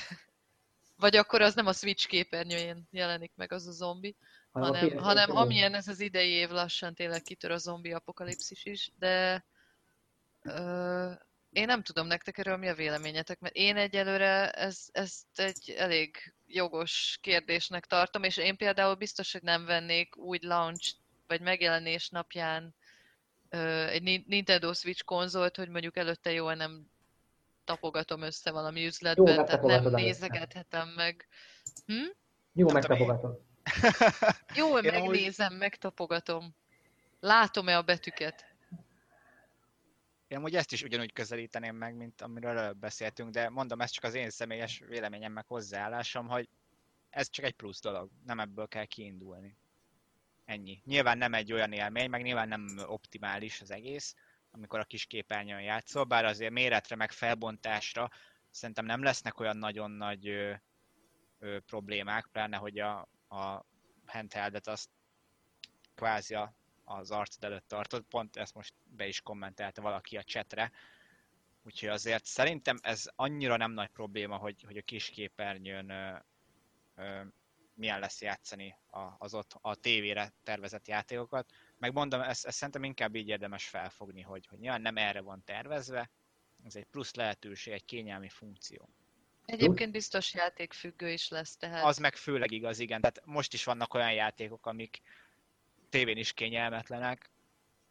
Vagy 0.99 1.15
akkor 1.15 1.41
az 1.41 1.53
nem 1.53 1.67
a 1.67 1.73
Switch 1.73 2.07
képernyőjén 2.07 2.87
jelenik 2.91 3.31
meg 3.35 3.51
az 3.51 3.67
a 3.67 3.71
zombi, 3.71 4.15
a 4.51 4.59
hanem, 4.59 4.89
PS4 4.89 4.97
hanem 4.99 5.35
amilyen 5.35 5.73
ez 5.73 5.87
az 5.87 5.99
idei 5.99 6.29
év 6.29 6.49
lassan 6.49 6.93
tényleg 6.93 7.21
kitör 7.21 7.51
a 7.51 7.57
zombi 7.57 7.91
apokalipszis 7.91 8.65
is, 8.65 8.91
de 8.97 9.45
ö, 10.41 11.11
én 11.51 11.65
nem 11.65 11.83
tudom 11.83 12.07
nektek 12.07 12.37
erről 12.37 12.57
mi 12.57 12.67
a 12.67 12.75
véleményetek, 12.75 13.39
mert 13.39 13.55
én 13.55 13.77
egyelőre 13.77 14.51
ez, 14.51 14.85
ezt 14.91 15.25
egy 15.35 15.73
elég 15.77 16.33
jogos 16.45 17.17
kérdésnek 17.21 17.85
tartom, 17.85 18.23
és 18.23 18.37
én 18.37 18.57
például 18.57 18.95
biztos, 18.95 19.31
hogy 19.31 19.43
nem 19.43 19.65
vennék 19.65 20.17
úgy 20.17 20.43
launch 20.43 20.93
vagy 21.27 21.41
megjelenés 21.41 22.09
napján 22.09 22.75
ö, 23.49 23.87
egy 23.87 24.01
Ni- 24.03 24.25
Nintendo 24.27 24.73
Switch 24.73 25.03
konzolt, 25.03 25.55
hogy 25.55 25.69
mondjuk 25.69 25.97
előtte 25.97 26.31
jól 26.31 26.55
nem 26.55 26.87
tapogatom 27.69 28.21
össze 28.21 28.51
valami 28.51 28.85
üzletben, 28.85 29.45
tehát 29.45 29.61
nem 29.61 29.83
nézegethetem 29.83 30.89
meg. 30.89 31.27
Hm? 31.85 31.93
Jó, 32.53 32.71
Nem 32.71 32.81
tudom, 32.81 32.97
én- 34.83 34.83
megnézem, 34.83 35.53
megtapogatom. 35.53 36.55
Látom-e 37.19 37.77
a 37.77 37.81
betűket? 37.81 38.45
Én 40.27 40.37
amúgy 40.37 40.55
ezt 40.55 40.71
is 40.71 40.83
ugyanúgy 40.83 41.13
közelíteném 41.13 41.75
meg, 41.75 41.95
mint 41.95 42.21
amiről 42.21 42.57
előbb 42.57 42.77
beszéltünk, 42.77 43.31
de 43.31 43.49
mondom, 43.49 43.81
ez 43.81 43.89
csak 43.89 44.03
az 44.03 44.13
én 44.13 44.29
személyes 44.29 44.83
véleményem 44.87 45.31
meg 45.31 45.45
hozzáállásom, 45.47 46.27
hogy 46.27 46.49
ez 47.09 47.29
csak 47.29 47.45
egy 47.45 47.55
plusz 47.55 47.81
dolog, 47.81 48.09
nem 48.25 48.39
ebből 48.39 48.67
kell 48.67 48.85
kiindulni. 48.85 49.57
Ennyi. 50.45 50.81
Nyilván 50.85 51.17
nem 51.17 51.33
egy 51.33 51.53
olyan 51.53 51.71
élmény, 51.71 52.09
meg 52.09 52.21
nyilván 52.21 52.47
nem 52.47 52.67
optimális 52.87 53.61
az 53.61 53.71
egész, 53.71 54.15
amikor 54.51 54.79
a 54.79 54.83
kis 54.85 55.05
képernyőn 55.05 55.61
játszol, 55.61 56.03
bár 56.03 56.25
azért 56.25 56.51
méretre 56.51 56.95
meg 56.95 57.11
felbontásra 57.11 58.09
szerintem 58.49 58.85
nem 58.85 59.03
lesznek 59.03 59.39
olyan 59.39 59.57
nagyon 59.57 59.91
nagy 59.91 60.27
ö, 60.27 60.53
ö, 61.39 61.59
problémák, 61.59 62.27
pláne 62.31 62.57
hogy 62.57 62.79
a, 62.79 63.09
a 63.27 63.65
handheldet 64.05 64.67
azt 64.67 64.89
kvázi 65.95 66.37
az 66.83 67.11
arcod 67.11 67.43
előtt 67.43 67.67
tartod, 67.67 68.03
pont 68.03 68.35
ezt 68.35 68.53
most 68.53 68.73
be 68.83 69.07
is 69.07 69.21
kommentelte 69.21 69.81
valaki 69.81 70.17
a 70.17 70.23
chatre, 70.23 70.71
úgyhogy 71.63 71.89
azért 71.89 72.25
szerintem 72.25 72.77
ez 72.81 73.05
annyira 73.15 73.57
nem 73.57 73.71
nagy 73.71 73.89
probléma, 73.89 74.37
hogy, 74.37 74.63
hogy 74.63 74.77
a 74.77 74.81
kis 74.81 75.09
képernyőn 75.09 75.89
ö, 75.89 76.17
ö, 76.95 77.21
milyen 77.79 77.99
lesz 77.99 78.21
játszani 78.21 78.75
a, 78.91 78.99
az 79.17 79.33
ott 79.33 79.57
a 79.61 79.75
tévére 79.75 80.33
tervezett 80.43 80.87
játékokat. 80.87 81.49
Megmondom, 81.77 82.21
ezt, 82.21 82.45
ezt 82.45 82.57
szerintem 82.57 82.83
inkább 82.83 83.15
így 83.15 83.27
érdemes 83.27 83.67
felfogni, 83.67 84.21
hogy, 84.21 84.47
hogy 84.47 84.59
nyilván 84.59 84.81
nem 84.81 84.97
erre 84.97 85.21
van 85.21 85.43
tervezve, 85.45 86.09
ez 86.65 86.75
egy 86.75 86.85
plusz 86.85 87.13
lehetőség, 87.15 87.73
egy 87.73 87.85
kényelmi 87.85 88.29
funkció. 88.29 88.89
Egyébként 89.45 89.91
biztos 89.91 90.33
játékfüggő 90.33 91.09
is 91.09 91.29
lesz, 91.29 91.57
tehát 91.57 91.85
Az 91.85 91.97
meg 91.97 92.15
főleg 92.15 92.51
igaz, 92.51 92.79
igen. 92.79 93.01
Tehát 93.01 93.21
most 93.25 93.53
is 93.53 93.63
vannak 93.63 93.93
olyan 93.93 94.13
játékok, 94.13 94.65
amik 94.65 95.01
tévén 95.89 96.17
is 96.17 96.33
kényelmetlenek, 96.33 97.31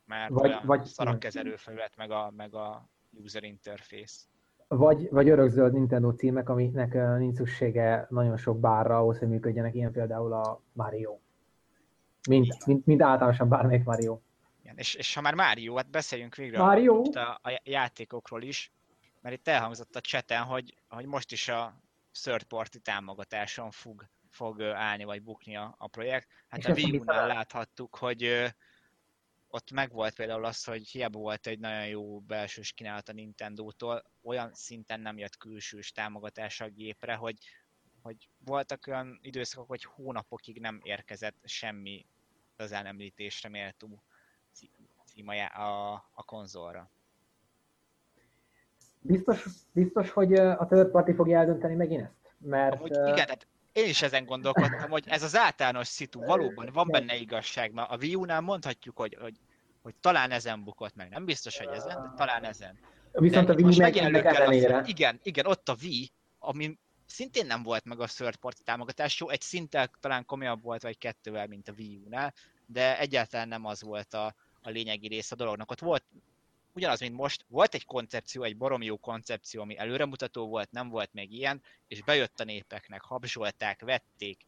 mert 0.04 0.30
Vagy- 0.30 0.44
olyan 0.50 0.66
vagy- 0.66 0.78
vagy 0.78 0.86
szar 0.86 1.08
a 1.08 1.18
kezelőfelület, 1.18 1.96
meg 1.96 2.10
a, 2.10 2.30
meg 2.30 2.54
a 2.54 2.88
user 3.10 3.42
interface. 3.42 4.20
Vagy, 4.68 5.08
vagy 5.10 5.28
örökzöld 5.28 5.72
Nintendo 5.72 6.12
címek, 6.12 6.48
amiknek 6.48 7.18
nincs 7.18 7.36
szüksége 7.36 8.06
nagyon 8.10 8.36
sok 8.36 8.60
bárra 8.60 8.98
ahhoz, 8.98 9.18
hogy 9.18 9.28
működjenek, 9.28 9.74
ilyen 9.74 9.92
például 9.92 10.32
a 10.32 10.62
Mario. 10.72 11.18
Mint, 12.28 12.66
mint, 12.66 12.86
mint 12.86 13.02
általánosan 13.02 13.48
bármelyik 13.48 13.84
Mario. 13.84 14.18
Igen. 14.62 14.76
És, 14.76 14.94
és 14.94 15.14
ha 15.14 15.20
már 15.20 15.34
Mario, 15.34 15.76
hát 15.76 15.90
beszéljünk 15.90 16.34
végre 16.34 16.58
Mario? 16.58 17.02
a, 17.12 17.40
a 17.42 17.60
játékokról 17.64 18.42
is, 18.42 18.72
mert 19.20 19.36
itt 19.36 19.48
elhangzott 19.48 19.96
a 19.96 20.00
chaten, 20.00 20.42
hogy, 20.42 20.74
hogy 20.88 21.06
most 21.06 21.32
is 21.32 21.48
a 21.48 21.80
third 22.22 22.42
party 22.42 22.78
támogatáson 22.78 23.70
fog, 23.70 24.04
fog 24.30 24.62
állni 24.62 25.04
vagy 25.04 25.22
bukni 25.22 25.56
a, 25.56 25.74
a 25.78 25.88
projekt. 25.88 26.28
Hát 26.48 26.60
És 26.60 26.66
a 26.66 26.72
Wii 26.72 26.98
U-nál 26.98 27.26
láthattuk, 27.26 27.96
hogy 27.96 28.54
ott 29.50 29.70
megvolt 29.70 30.14
például 30.14 30.44
az, 30.44 30.64
hogy 30.64 30.88
hiába 30.88 31.18
volt 31.18 31.46
egy 31.46 31.58
nagyon 31.58 31.86
jó 31.86 32.20
belsős 32.20 32.72
kínálat 32.72 33.08
a 33.08 33.12
Nintendo-tól, 33.12 34.02
olyan 34.22 34.54
szinten 34.54 35.00
nem 35.00 35.18
jött 35.18 35.36
külsős 35.36 35.92
támogatás 35.92 36.60
a 36.60 36.68
gépre, 36.68 37.14
hogy, 37.14 37.38
hogy 38.02 38.28
voltak 38.38 38.86
olyan 38.86 39.18
időszakok, 39.22 39.68
hogy 39.68 39.84
hónapokig 39.84 40.60
nem 40.60 40.80
érkezett 40.82 41.36
semmi 41.44 42.06
az 42.56 42.72
elemlítésre 42.72 43.48
méltó 43.48 44.02
cí- 44.52 44.72
címa 45.04 45.34
já- 45.34 45.54
a, 45.54 45.92
a 45.92 46.22
konzolra. 46.24 46.90
Biztos, 49.00 49.46
biztos, 49.72 50.10
hogy 50.10 50.34
a 50.34 50.66
third 50.66 50.90
party 50.90 51.12
fogja 51.12 51.38
eldönteni 51.38 51.74
megint 51.74 52.02
ezt? 52.02 52.34
Mert... 52.38 52.74
Amúgy, 52.74 52.90
igen, 52.90 53.14
tehát 53.14 53.46
én 53.78 53.88
is 53.88 54.02
ezen 54.02 54.24
gondolkodtam, 54.24 54.90
hogy 54.90 55.04
ez 55.06 55.22
az 55.22 55.36
általános 55.36 55.86
szitu 55.86 56.20
valóban 56.20 56.68
van 56.72 56.88
benne 56.88 57.16
igazság, 57.16 57.72
mert 57.72 57.90
a 57.90 57.96
Wii 57.96 58.14
U-nál 58.14 58.40
mondhatjuk, 58.40 58.96
hogy, 58.96 59.16
hogy, 59.20 59.34
hogy 59.82 59.94
talán 60.00 60.30
ezen 60.30 60.64
bukott 60.64 60.94
meg. 60.94 61.08
Nem 61.08 61.24
biztos, 61.24 61.58
hogy 61.58 61.68
ezen, 61.68 62.02
de 62.02 62.12
talán 62.16 62.44
ezen. 62.44 62.78
Viszont 63.12 63.46
de 63.46 63.52
a 63.52 63.56
Wii 63.56 63.78
meg 63.78 63.96
ennek 63.96 64.24
ellenére. 64.24 64.82
Igen, 64.86 65.20
igen, 65.22 65.46
ott 65.46 65.68
a 65.68 65.76
Wii, 65.82 66.10
ami 66.38 66.78
szintén 67.06 67.46
nem 67.46 67.62
volt 67.62 67.84
meg 67.84 68.00
a 68.00 68.06
third 68.06 68.36
party 68.36 68.62
támogatás, 68.64 69.20
jó, 69.20 69.28
egy 69.28 69.40
szinttel 69.40 69.90
talán 70.00 70.24
komolyabb 70.24 70.62
volt, 70.62 70.82
vagy 70.82 70.98
kettővel, 70.98 71.46
mint 71.46 71.68
a 71.68 71.72
Wii 71.78 72.00
U-nál, 72.04 72.34
de 72.66 72.98
egyáltalán 72.98 73.48
nem 73.48 73.64
az 73.64 73.82
volt 73.82 74.14
a, 74.14 74.34
a 74.60 74.70
lényegi 74.70 75.08
rész 75.08 75.32
a 75.32 75.36
dolognak. 75.36 75.70
Ott 75.70 75.80
volt 75.80 76.04
ugyanaz, 76.78 77.00
mint 77.00 77.14
most, 77.14 77.44
volt 77.48 77.74
egy 77.74 77.84
koncepció, 77.84 78.42
egy 78.42 78.56
barom 78.56 78.82
jó 78.82 78.96
koncepció, 78.96 79.60
ami 79.60 79.78
előremutató 79.78 80.48
volt, 80.48 80.70
nem 80.70 80.88
volt 80.88 81.12
még 81.12 81.32
ilyen, 81.32 81.62
és 81.88 82.02
bejött 82.02 82.40
a 82.40 82.44
népeknek, 82.44 83.02
habzsolták, 83.02 83.80
vették 83.84 84.44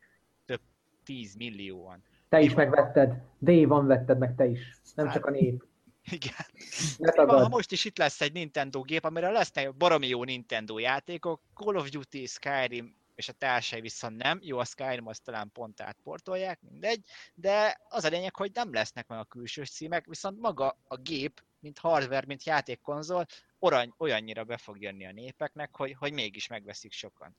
több 0.47 0.61
tíz 1.05 1.35
millióan. 1.35 2.03
Te 2.29 2.41
is 2.41 2.55
megvetted, 2.55 3.23
Dave 3.41 3.67
van 3.67 3.87
vetted 3.87 4.19
meg 4.19 4.35
te 4.35 4.47
is, 4.47 4.61
nem 4.95 5.07
hát, 5.07 5.15
csak 5.15 5.27
a 5.27 5.31
nép. 5.31 5.65
Igen. 6.19 7.27
Ha 7.27 7.49
most 7.49 7.73
is 7.73 7.85
itt 7.85 7.99
lesz 7.99 8.21
egy 8.21 8.33
Nintendo 8.33 8.81
gép, 8.81 9.05
amire 9.05 9.31
lesznek 9.31 9.77
baromi 9.77 10.09
jó 10.09 10.25
Nintendo 10.25 10.79
játékok, 10.79 11.41
Call 11.55 11.77
of 11.77 11.89
Duty, 11.89 12.27
Skyrim, 12.27 12.95
és 13.15 13.29
a 13.29 13.33
társai 13.33 13.81
viszont 13.81 14.17
nem. 14.17 14.39
Jó, 14.43 14.59
a 14.59 14.65
Skyrim 14.65 15.07
azt 15.07 15.25
talán 15.25 15.51
pont 15.53 15.81
átportolják, 15.81 16.61
mindegy, 16.71 17.05
de 17.35 17.81
az 17.89 18.05
a 18.05 18.09
lényeg, 18.09 18.37
hogy 18.37 18.51
nem 18.55 18.73
lesznek 18.73 19.09
meg 19.09 19.19
a 19.19 19.25
külső 19.25 19.65
címek, 19.65 20.07
viszont 20.07 20.41
maga 20.41 20.79
a 20.85 20.97
gép, 20.97 21.43
mint 21.61 21.79
hardware, 21.79 22.27
mint 22.27 22.45
játékkonzol, 22.45 23.27
orany, 23.59 23.93
olyannyira 23.99 24.45
be 24.45 24.57
fog 24.57 24.81
jönni 24.81 25.07
a 25.07 25.13
népeknek, 25.13 25.77
hogy, 25.77 25.97
hogy 25.99 26.13
mégis 26.13 26.47
megveszik 26.47 26.93
sokan. 26.93 27.37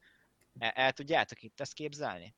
El, 0.59 0.69
el 0.69 0.91
tudjátok 0.91 1.43
itt 1.43 1.59
ezt 1.59 1.73
képzelni? 1.73 2.33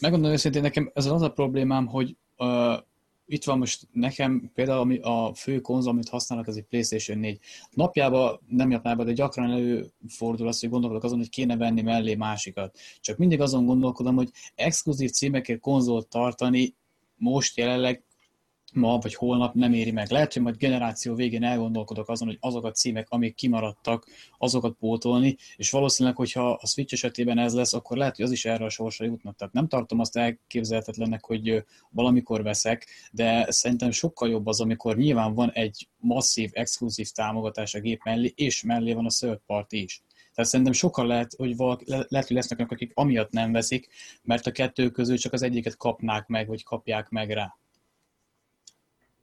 Megmondom 0.00 0.30
őszintén, 0.30 0.62
nekem 0.62 0.90
ez 0.94 1.06
az 1.06 1.22
a 1.22 1.32
problémám, 1.32 1.86
hogy 1.86 2.16
uh, 2.36 2.78
itt 3.26 3.44
van 3.44 3.58
most 3.58 3.88
nekem 3.92 4.50
például 4.54 4.80
ami 4.80 4.98
a 4.98 5.34
fő 5.34 5.60
konzol, 5.60 5.92
amit 5.92 6.08
használok, 6.08 6.46
az 6.46 6.56
egy 6.56 6.64
PlayStation 6.64 7.18
4. 7.18 7.40
Napjában, 7.70 8.40
nem 8.46 8.68
napjában, 8.68 9.06
de 9.06 9.12
gyakran 9.12 9.50
előfordul 9.50 10.48
az, 10.48 10.60
hogy 10.60 10.70
gondolkodok 10.70 11.04
azon, 11.04 11.18
hogy 11.18 11.28
kéne 11.28 11.56
venni 11.56 11.82
mellé 11.82 12.14
másikat. 12.14 12.78
Csak 13.00 13.16
mindig 13.16 13.40
azon 13.40 13.64
gondolkodom, 13.64 14.14
hogy 14.14 14.30
exkluzív 14.54 15.10
címekért 15.10 15.60
konzolt 15.60 16.08
tartani 16.08 16.74
most 17.16 17.56
jelenleg 17.56 18.04
ma 18.72 18.98
vagy 18.98 19.14
holnap 19.14 19.54
nem 19.54 19.72
éri 19.72 19.90
meg. 19.90 20.10
Lehet, 20.10 20.32
hogy 20.32 20.42
majd 20.42 20.56
generáció 20.56 21.14
végén 21.14 21.44
elgondolkodok 21.44 22.08
azon, 22.08 22.28
hogy 22.28 22.38
azok 22.40 22.64
a 22.64 22.70
címek, 22.70 23.06
amik 23.10 23.34
kimaradtak, 23.34 24.06
azokat 24.38 24.76
pótolni, 24.78 25.36
és 25.56 25.70
valószínűleg, 25.70 26.18
hogyha 26.18 26.50
a 26.50 26.66
Switch 26.66 26.92
esetében 26.92 27.38
ez 27.38 27.54
lesz, 27.54 27.72
akkor 27.72 27.96
lehet, 27.96 28.16
hogy 28.16 28.24
az 28.24 28.30
is 28.30 28.44
erre 28.44 28.64
a 28.64 28.68
sorsra 28.68 29.04
jutnak. 29.04 29.36
Tehát 29.36 29.54
nem 29.54 29.68
tartom 29.68 30.00
azt 30.00 30.16
elképzelhetetlennek, 30.16 31.24
hogy 31.24 31.64
valamikor 31.90 32.42
veszek, 32.42 32.86
de 33.12 33.46
szerintem 33.50 33.90
sokkal 33.90 34.28
jobb 34.28 34.46
az, 34.46 34.60
amikor 34.60 34.96
nyilván 34.96 35.34
van 35.34 35.50
egy 35.52 35.88
masszív, 35.98 36.50
exkluzív 36.52 37.10
támogatás 37.10 37.74
a 37.74 37.80
gép 37.80 38.00
mellé, 38.04 38.32
és 38.34 38.62
mellé 38.62 38.92
van 38.92 39.06
a 39.06 39.10
third 39.10 39.40
party 39.46 39.72
is. 39.72 40.02
Tehát 40.34 40.50
szerintem 40.50 40.74
sokkal 40.74 41.06
lehet, 41.06 41.34
hogy 41.36 41.56
valaki, 41.56 41.84
lehet, 41.86 42.26
hogy 42.26 42.36
lesznek 42.36 42.70
akik 42.70 42.92
amiatt 42.94 43.30
nem 43.30 43.52
veszik, 43.52 43.88
mert 44.22 44.46
a 44.46 44.50
kettő 44.50 44.90
közül 44.90 45.18
csak 45.18 45.32
az 45.32 45.42
egyiket 45.42 45.76
kapnák 45.76 46.26
meg, 46.26 46.48
vagy 46.48 46.62
kapják 46.62 47.08
meg 47.08 47.30
rá. 47.30 47.59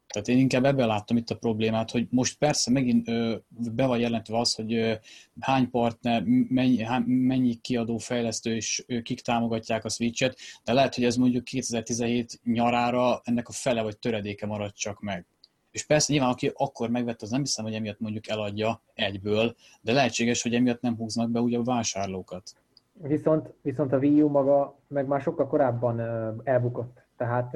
Tehát 0.07 0.27
én 0.27 0.37
inkább 0.37 0.65
ebben 0.65 0.87
láttam 0.87 1.17
itt 1.17 1.29
a 1.29 1.37
problémát, 1.37 1.91
hogy 1.91 2.07
most 2.09 2.37
persze 2.37 2.71
megint 2.71 3.07
ö, 3.07 3.35
be 3.75 3.85
van 3.85 3.99
jelentve 3.99 4.37
az, 4.37 4.53
hogy 4.53 4.73
ö, 4.73 4.93
hány 5.39 5.69
partner, 5.69 6.23
mennyi, 6.49 6.83
hány, 6.83 7.03
mennyi 7.03 7.55
kiadó 7.55 7.97
fejlesztő 7.97 8.55
és 8.55 8.83
ö, 8.87 9.01
kik 9.01 9.21
támogatják 9.21 9.85
a 9.85 9.89
Switch-et, 9.89 10.37
de 10.63 10.73
lehet, 10.73 10.95
hogy 10.95 11.03
ez 11.03 11.15
mondjuk 11.15 11.43
2017 11.43 12.39
nyarára 12.43 13.21
ennek 13.23 13.47
a 13.47 13.51
fele 13.51 13.81
vagy 13.81 13.97
töredéke 13.97 14.45
marad 14.45 14.73
csak 14.73 15.01
meg. 15.01 15.25
És 15.71 15.85
persze 15.85 16.13
nyilván, 16.13 16.31
aki 16.31 16.51
akkor 16.55 16.89
megvette, 16.89 17.25
az 17.25 17.31
nem 17.31 17.41
hiszem, 17.41 17.65
hogy 17.65 17.73
emiatt 17.73 17.99
mondjuk 17.99 18.27
eladja 18.27 18.81
egyből, 18.93 19.55
de 19.81 19.93
lehetséges, 19.93 20.41
hogy 20.41 20.53
emiatt 20.53 20.81
nem 20.81 20.95
húznak 20.95 21.29
be 21.29 21.39
ugye 21.39 21.59
vásárlókat. 21.63 22.55
Viszont, 23.01 23.53
viszont 23.61 23.93
a 23.93 23.97
Wii 23.97 24.21
U 24.21 24.29
maga 24.29 24.75
meg 24.87 25.07
már 25.07 25.21
sokkal 25.21 25.47
korábban 25.47 25.99
elbukott. 26.43 27.01
Tehát 27.17 27.53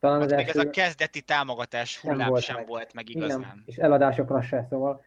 talán 0.00 0.20
az 0.20 0.32
első... 0.32 0.60
ez 0.60 0.66
a 0.66 0.70
kezdeti 0.70 1.20
támogatás 1.20 2.00
hullám 2.00 2.28
volt 2.28 2.42
sem 2.42 2.56
meg. 2.56 2.66
volt 2.66 2.94
meg 2.94 3.08
igazán. 3.08 3.38
Igen, 3.40 3.62
és 3.64 3.76
eladásokra 3.76 4.42
se, 4.42 4.66
szóval 4.68 5.04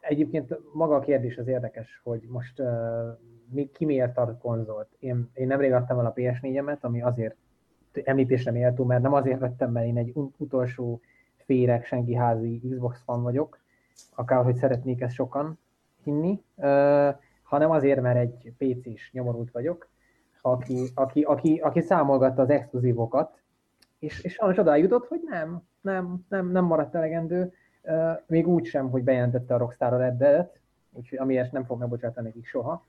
egyébként 0.00 0.58
maga 0.72 0.94
a 0.94 1.00
kérdés 1.00 1.36
az 1.36 1.46
érdekes, 1.46 2.00
hogy 2.02 2.22
most 2.28 2.60
uh, 2.60 2.66
mi, 3.50 3.70
ki 3.70 3.84
miért 3.84 4.14
tart 4.14 4.38
konzolt. 4.38 4.88
Én, 4.98 5.30
én 5.34 5.46
nemrég 5.46 5.72
adtam 5.72 5.98
el 5.98 6.06
a 6.06 6.12
PS4-emet, 6.12 6.80
ami 6.80 7.02
azért 7.02 7.36
említésre 8.04 8.50
méltó, 8.50 8.84
mert 8.84 9.02
nem 9.02 9.12
azért 9.12 9.38
vettem, 9.38 9.70
mert 9.72 9.86
én 9.86 9.96
egy 9.96 10.12
utolsó 10.36 11.00
féreg, 11.36 11.84
senki 11.84 12.14
házi 12.14 12.60
Xbox 12.70 13.02
fan 13.04 13.22
vagyok, 13.22 13.60
akárhogy 14.14 14.56
szeretnék 14.56 15.00
ezt 15.00 15.14
sokan 15.14 15.58
hinni, 16.02 16.42
uh, 16.54 17.14
hanem 17.42 17.70
azért, 17.70 18.00
mert 18.00 18.18
egy 18.18 18.52
PC-s 18.58 19.12
nyomorult 19.12 19.50
vagyok, 19.50 19.88
aki, 20.42 20.90
aki, 20.94 21.22
aki, 21.22 21.56
aki 21.56 21.80
számolgatta 21.80 22.42
az 22.42 22.50
exkluzívokat, 22.50 23.38
és, 24.06 24.22
és 24.22 24.32
sajnos 24.32 24.58
oda 24.58 24.76
jutott, 24.76 25.06
hogy 25.06 25.20
nem, 25.24 25.62
nem, 25.80 26.24
nem, 26.28 26.50
nem 26.50 26.64
maradt 26.64 26.94
elegendő, 26.94 27.52
uh, 27.82 28.12
még 28.26 28.48
úgy 28.48 28.64
sem, 28.64 28.90
hogy 28.90 29.02
bejelentette 29.02 29.54
a 29.54 29.58
Rockstar 29.58 29.92
a 29.92 29.96
Red 29.96 30.16
Dead-et, 30.16 30.60
úgyhogy 30.92 31.18
amiért 31.18 31.52
nem 31.52 31.64
fog 31.64 31.78
megbocsátani 31.78 32.26
nekik 32.26 32.46
soha. 32.46 32.84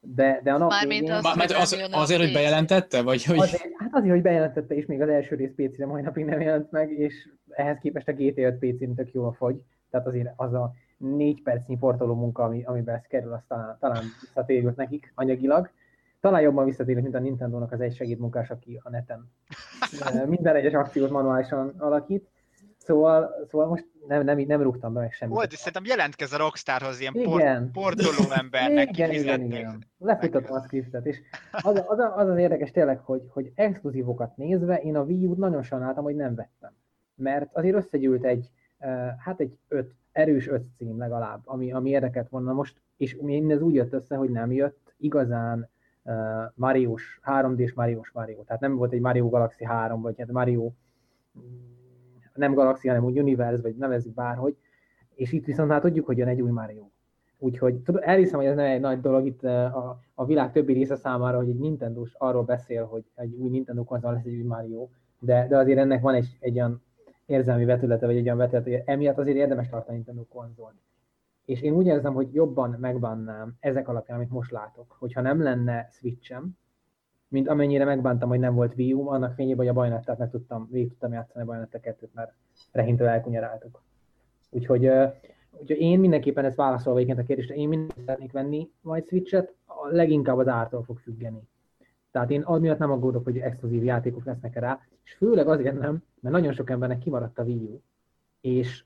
De, 0.00 0.40
de 0.42 0.52
a 0.52 0.58
nap 0.58 0.72
végén... 0.82 1.12
Az, 1.12 1.24
az, 1.24 1.52
az, 1.52 1.88
azért, 1.90 2.20
hogy 2.20 2.32
bejelentette? 2.32 3.02
Vagy 3.02 3.24
hogy... 3.24 3.38
Azért, 3.38 3.68
hát 3.78 3.94
azért, 3.94 4.12
hogy 4.12 4.22
bejelentette, 4.22 4.74
és 4.74 4.86
még 4.86 5.02
az 5.02 5.08
első 5.08 5.36
rész 5.36 5.52
PC-re 5.56 5.86
mai 5.86 6.02
napig 6.02 6.24
nem 6.24 6.40
jelent 6.40 6.70
meg, 6.70 6.90
és 6.90 7.28
ehhez 7.48 7.78
képest 7.78 8.08
a 8.08 8.12
GTA 8.12 8.42
5 8.42 8.58
PC-n 8.58 8.94
tök 8.94 9.12
jól 9.12 9.32
fogy. 9.32 9.62
Tehát 9.90 10.06
azért 10.06 10.32
az 10.36 10.54
a 10.54 10.72
négy 10.96 11.42
percnyi 11.42 11.76
portoló 11.76 12.14
munka, 12.14 12.42
ami, 12.42 12.64
amiben 12.64 12.94
ez 12.94 13.06
kerül, 13.08 13.32
az 13.32 13.40
talán, 13.48 13.76
talán 13.80 14.02
visszatérült 14.20 14.76
nekik 14.76 15.12
anyagilag 15.14 15.70
talán 16.20 16.40
jobban 16.40 16.64
visszatérünk, 16.64 17.02
mint 17.02 17.16
a 17.16 17.18
Nintendo-nak 17.18 17.72
az 17.72 17.80
egy 17.80 17.94
segédmunkás, 17.94 18.50
aki 18.50 18.80
a 18.82 18.90
neten 18.90 19.30
minden 20.26 20.54
egyes 20.56 20.72
akciót 20.72 21.10
manuálisan 21.10 21.74
alakít. 21.78 22.28
Szóval, 22.76 23.46
szóval 23.50 23.66
most 23.66 23.86
nem, 24.06 24.24
nem, 24.24 24.38
nem 24.38 24.62
rúgtam 24.62 24.92
be 24.92 25.00
meg 25.00 25.12
semmit. 25.12 25.34
Volt, 25.34 25.52
és 25.52 25.58
szerintem 25.58 25.84
jelentkezz 25.84 26.32
a 26.32 26.36
Rockstarhoz 26.36 27.00
ilyen 27.00 27.14
igen. 27.14 27.70
Por, 27.72 27.94
portoló 27.94 28.30
embernek 28.30 28.88
igen, 28.90 29.12
igen, 29.12 29.42
igen. 29.42 29.86
Lefutatom 29.98 30.56
a 30.56 30.62
scriptet, 30.62 31.06
és 31.06 31.20
az, 31.50 31.82
az, 31.86 31.98
az, 32.16 32.28
az 32.28 32.38
érdekes 32.38 32.70
tényleg, 32.70 32.98
hogy, 32.98 33.22
hogy 33.28 33.52
exkluzívokat 33.54 34.36
nézve 34.36 34.76
én 34.76 34.96
a 34.96 35.02
Wii 35.02 35.26
U-t 35.26 35.38
nagyon 35.38 35.62
sajnáltam, 35.62 36.04
hogy 36.04 36.16
nem 36.16 36.34
vettem. 36.34 36.72
Mert 37.14 37.48
azért 37.52 37.76
összegyűlt 37.76 38.24
egy, 38.24 38.50
hát 39.18 39.40
egy 39.40 39.58
öt, 39.68 39.94
erős 40.12 40.48
öt 40.48 40.64
cím 40.76 40.98
legalább, 40.98 41.40
ami, 41.44 41.72
ami 41.72 41.90
érdeket 41.90 42.28
volna 42.28 42.52
most, 42.52 42.80
és 42.96 43.16
mindez 43.20 43.60
úgy 43.60 43.74
jött 43.74 43.92
össze, 43.92 44.16
hogy 44.16 44.30
nem 44.30 44.52
jött 44.52 44.94
igazán 44.98 45.70
Mariós, 46.54 47.20
3D-s 47.24 47.72
Mariós 47.72 48.10
Mario. 48.10 48.42
Tehát 48.42 48.60
nem 48.60 48.76
volt 48.76 48.92
egy 48.92 49.00
Mario 49.00 49.28
Galaxy 49.28 49.64
3, 49.64 50.00
vagy 50.00 50.14
hát 50.18 50.32
Mario 50.32 50.72
nem 52.34 52.54
Galaxy, 52.54 52.88
hanem 52.88 53.04
úgy 53.04 53.18
Universe, 53.18 53.62
vagy 53.62 53.76
nevezzük 53.76 54.14
bárhogy. 54.14 54.56
És 55.14 55.32
itt 55.32 55.44
viszont 55.44 55.70
hát 55.70 55.80
tudjuk, 55.80 56.06
hogy 56.06 56.18
jön 56.18 56.28
egy 56.28 56.40
új 56.40 56.50
Mario. 56.50 56.88
Úgyhogy 57.38 57.80
elhiszem, 58.00 58.38
hogy 58.38 58.48
ez 58.48 58.54
nem 58.54 58.64
egy 58.64 58.80
nagy 58.80 59.00
dolog 59.00 59.26
itt 59.26 59.42
a, 59.44 60.00
a 60.14 60.24
világ 60.24 60.52
többi 60.52 60.72
része 60.72 60.96
számára, 60.96 61.36
hogy 61.36 61.48
egy 61.48 61.58
nintendo 61.58 62.04
arról 62.12 62.42
beszél, 62.42 62.84
hogy 62.84 63.04
egy 63.14 63.34
új 63.34 63.50
Nintendo 63.50 63.84
konzol 63.84 64.12
lesz 64.12 64.24
egy 64.24 64.34
új 64.34 64.42
Mario, 64.42 64.88
de, 65.18 65.46
de 65.48 65.56
azért 65.56 65.78
ennek 65.78 66.00
van 66.00 66.14
egy, 66.14 66.36
egy 66.40 66.54
olyan 66.54 66.82
érzelmi 67.26 67.64
vetülete, 67.64 68.06
vagy 68.06 68.16
egy 68.16 68.24
olyan 68.24 68.36
vetülete, 68.36 68.70
hogy 68.70 68.82
emiatt 68.86 69.18
azért 69.18 69.36
érdemes 69.36 69.68
tartani 69.68 69.96
Nintendo 69.96 70.24
konzolt 70.24 70.74
és 71.50 71.60
én 71.60 71.72
úgy 71.72 71.86
érzem, 71.86 72.14
hogy 72.14 72.34
jobban 72.34 72.76
megbánnám 72.80 73.56
ezek 73.60 73.88
alapján, 73.88 74.16
amit 74.16 74.30
most 74.30 74.50
látok, 74.50 74.96
hogyha 74.98 75.20
nem 75.20 75.42
lenne 75.42 75.88
Switchem, 75.90 76.58
mint 77.28 77.48
amennyire 77.48 77.84
megbántam, 77.84 78.28
hogy 78.28 78.38
nem 78.38 78.54
volt 78.54 78.74
Wii 78.76 78.92
U, 78.92 79.08
annak 79.08 79.34
fényében, 79.34 79.58
hogy 79.58 79.68
a 79.68 79.72
Bajonettát 79.72 80.18
meg 80.18 80.30
tudtam, 80.30 80.68
végig 80.70 80.88
tudtam 80.88 81.12
játszani 81.12 81.42
a 81.42 81.46
Bajonetta 81.46 81.80
2 81.80 82.10
mert 82.14 82.32
rehintől 82.72 83.08
elkunyaráltuk. 83.08 83.82
Úgyhogy, 84.50 84.86
úgyhogy 85.50 85.80
én 85.80 86.00
mindenképpen 86.00 86.44
ezt 86.44 86.56
válaszolva 86.56 86.98
egyébként 86.98 87.24
a 87.24 87.26
kérdésre, 87.26 87.54
én 87.54 87.68
mindenképpen 87.68 88.04
szeretnék 88.04 88.32
venni 88.32 88.70
majd 88.80 89.06
Switchet, 89.06 89.54
a 89.66 89.86
leginkább 89.88 90.38
az 90.38 90.48
ártól 90.48 90.82
fog 90.82 90.98
függeni. 90.98 91.48
Tehát 92.10 92.30
én 92.30 92.42
amiatt 92.42 92.78
nem 92.78 92.90
aggódok, 92.90 93.24
hogy 93.24 93.38
exkluzív 93.38 93.84
játékok 93.84 94.24
lesznek 94.24 94.58
rá, 94.58 94.80
és 95.04 95.12
főleg 95.12 95.48
azért 95.48 95.78
nem, 95.78 96.02
mert 96.20 96.34
nagyon 96.34 96.52
sok 96.52 96.70
embernek 96.70 96.98
kimaradt 96.98 97.38
a 97.38 97.42
Wii 97.42 97.64
U, 97.64 97.80
és 98.40 98.84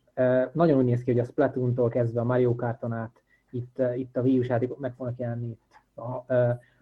nagyon 0.53 0.79
úgy 0.79 0.85
néz 0.85 1.03
ki, 1.03 1.11
hogy 1.11 1.21
a 1.21 1.25
Splatoon-tól 1.25 1.89
kezdve 1.89 2.21
a 2.21 2.25
Mario 2.25 2.55
Karton 2.55 2.93
át 2.93 3.23
itt, 3.51 3.83
itt 3.97 4.17
a 4.17 4.21
Wii 4.21 4.39
U-s 4.39 4.49
játékok 4.49 4.79
meg 4.79 4.95
fognak 4.95 5.19
jelenni 5.19 5.59
ha, 5.95 6.27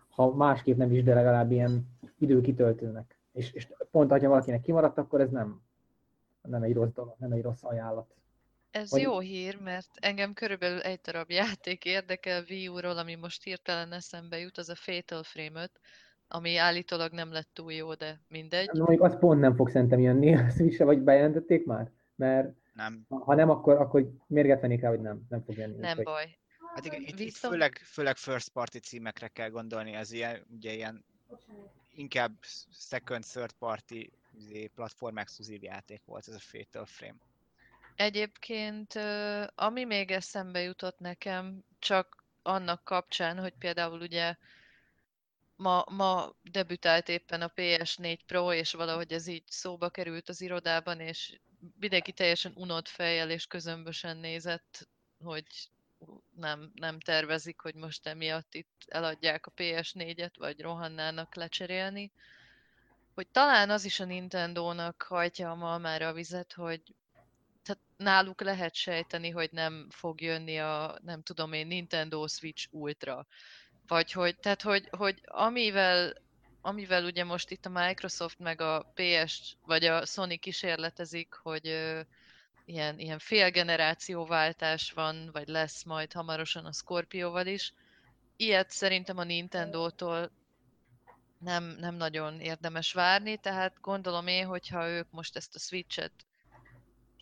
ha 0.08 0.34
másképp 0.34 0.76
nem 0.76 0.92
is, 0.92 1.02
de 1.02 1.14
legalább 1.14 1.50
ilyen 1.50 1.86
időkitöltőnek. 2.18 3.16
És, 3.32 3.52
és 3.52 3.68
pont, 3.90 4.10
ha 4.10 4.28
valakinek 4.28 4.60
kimaradt, 4.60 4.98
akkor 4.98 5.20
ez 5.20 5.30
nem, 5.30 5.62
nem 6.42 6.62
egy 6.62 6.74
rossz 6.74 6.92
dolog, 6.94 7.14
nem 7.18 7.32
egy 7.32 7.42
rossz 7.42 7.62
ajánlat. 7.62 8.14
Ez 8.70 8.90
Vagy- 8.90 9.00
jó 9.00 9.18
hír, 9.18 9.60
mert 9.60 9.88
engem 10.00 10.32
körülbelül 10.32 10.80
egy 10.80 11.00
darab 11.04 11.30
játék 11.30 11.84
érdekel 11.84 12.44
Wii 12.48 12.68
U-ról, 12.68 12.98
ami 12.98 13.14
most 13.14 13.42
hirtelen 13.42 13.92
eszembe 13.92 14.38
jut, 14.38 14.58
az 14.58 14.68
a 14.68 14.74
Fatal 14.74 15.22
Frame 15.22 15.62
5, 15.62 15.70
ami 16.28 16.56
állítólag 16.56 17.12
nem 17.12 17.32
lett 17.32 17.48
túl 17.52 17.72
jó, 17.72 17.94
de 17.94 18.20
mindegy. 18.28 18.70
Mondjuk 18.72 19.02
az 19.02 19.18
pont 19.18 19.40
nem 19.40 19.54
fog 19.54 19.68
szerintem 19.68 20.00
jönni 20.00 20.34
a 20.36 20.48
Switch-re, 20.48 20.84
vagy 20.84 21.00
bejelentették 21.00 21.66
már? 21.66 21.90
Mert 22.14 22.54
Nem. 22.72 23.06
ha 23.08 23.34
nem, 23.34 23.50
akkor, 23.50 23.76
akkor 23.76 24.10
mérget 24.26 24.60
vennék 24.60 24.80
rá, 24.80 24.88
hogy 24.88 25.00
nem, 25.00 25.26
nem 25.28 25.42
fog 25.42 25.56
jönni. 25.56 25.78
Nem 25.78 25.98
baj. 26.02 26.36
Hát 26.74 26.84
igen, 26.84 27.02
itt, 27.02 27.18
itt 27.18 27.36
főleg, 27.36 27.80
főleg 27.84 28.16
first 28.16 28.48
party 28.48 28.76
címekre 28.76 29.28
kell 29.28 29.48
gondolni, 29.48 29.92
ez 29.92 30.12
ilyen, 30.12 30.46
ugye 30.50 30.72
ilyen 30.72 31.04
inkább 31.94 32.32
second, 32.70 33.24
third 33.24 33.52
party 33.52 34.12
izé, 34.36 34.66
platform 34.66 35.16
exkluzív 35.16 35.62
játék 35.62 36.02
volt 36.04 36.28
ez 36.28 36.34
a 36.34 36.38
Fatal 36.38 36.86
Frame. 36.86 37.18
Egyébként, 37.96 38.94
ami 39.54 39.84
még 39.84 40.10
eszembe 40.10 40.60
jutott 40.60 40.98
nekem, 40.98 41.64
csak 41.78 42.24
annak 42.42 42.84
kapcsán, 42.84 43.38
hogy 43.38 43.54
például 43.58 44.00
ugye 44.00 44.36
ma, 45.56 45.84
ma 45.90 46.34
debütált 46.42 47.08
éppen 47.08 47.42
a 47.42 47.52
PS4 47.56 48.18
Pro, 48.26 48.52
és 48.52 48.72
valahogy 48.72 49.12
ez 49.12 49.26
így 49.26 49.44
szóba 49.46 49.90
került 49.90 50.28
az 50.28 50.40
irodában, 50.40 51.00
és 51.00 51.40
mindenki 51.78 52.12
teljesen 52.12 52.52
unott 52.54 52.88
fejjel 52.88 53.30
és 53.30 53.46
közömbösen 53.46 54.16
nézett, 54.16 54.88
hogy 55.24 55.46
nem, 56.36 56.72
nem 56.74 57.00
tervezik, 57.00 57.60
hogy 57.60 57.74
most 57.74 58.06
emiatt 58.06 58.54
itt 58.54 58.84
eladják 58.86 59.46
a 59.46 59.52
PS4-et, 59.56 60.32
vagy 60.38 60.60
rohannának 60.60 61.34
lecserélni. 61.34 62.12
Hogy 63.14 63.28
talán 63.28 63.70
az 63.70 63.84
is 63.84 64.00
a 64.00 64.04
Nintendo-nak 64.04 65.02
hajtja 65.02 65.50
a 65.50 65.54
malmára 65.54 66.08
a 66.08 66.12
vizet, 66.12 66.52
hogy 66.52 66.82
tehát 67.62 67.82
náluk 67.96 68.40
lehet 68.40 68.74
sejteni, 68.74 69.30
hogy 69.30 69.48
nem 69.52 69.86
fog 69.90 70.20
jönni 70.20 70.58
a, 70.58 70.98
nem 71.02 71.22
tudom 71.22 71.52
én, 71.52 71.66
Nintendo 71.66 72.26
Switch 72.26 72.66
Ultra. 72.70 73.26
Vagy 73.86 74.12
hogy, 74.12 74.36
tehát 74.38 74.62
hogy, 74.62 74.88
hogy 74.90 75.20
amivel, 75.24 76.12
amivel 76.62 77.04
ugye 77.04 77.24
most 77.24 77.50
itt 77.50 77.66
a 77.66 77.68
Microsoft 77.68 78.38
meg 78.38 78.60
a 78.60 78.92
PS, 78.94 79.56
vagy 79.66 79.84
a 79.84 80.06
Sony 80.06 80.38
kísérletezik, 80.38 81.34
hogy 81.34 81.68
ö, 81.68 82.00
ilyen, 82.64 82.98
ilyen 82.98 83.18
félgenerációváltás 83.18 84.92
van, 84.92 85.30
vagy 85.32 85.48
lesz 85.48 85.82
majd 85.82 86.12
hamarosan 86.12 86.64
a 86.64 86.72
Scorpioval 86.72 87.46
is. 87.46 87.72
Ilyet 88.36 88.70
szerintem 88.70 89.18
a 89.18 89.24
Nintendo-tól 89.24 90.30
nem, 91.38 91.64
nem 91.64 91.94
nagyon 91.94 92.40
érdemes 92.40 92.92
várni, 92.92 93.36
tehát 93.36 93.80
gondolom 93.80 94.26
én, 94.26 94.46
hogyha 94.46 94.88
ők 94.88 95.10
most 95.10 95.36
ezt 95.36 95.54
a 95.54 95.58
Switch-et 95.58 96.12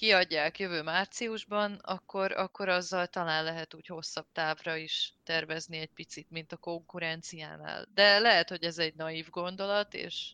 kiadják 0.01 0.59
jövő 0.59 0.83
márciusban, 0.83 1.75
akkor, 1.75 2.33
akkor 2.33 2.69
azzal 2.69 3.07
talán 3.07 3.45
lehet 3.45 3.75
úgy 3.75 3.87
hosszabb 3.87 4.27
távra 4.33 4.77
is 4.77 5.15
tervezni 5.25 5.79
egy 5.79 5.93
picit, 5.95 6.31
mint 6.31 6.53
a 6.53 6.57
konkurenciánál. 6.57 7.87
De 7.95 8.19
lehet, 8.19 8.49
hogy 8.49 8.65
ez 8.65 8.79
egy 8.79 8.95
naív 8.95 9.31
gondolat, 9.31 9.95
és 9.95 10.33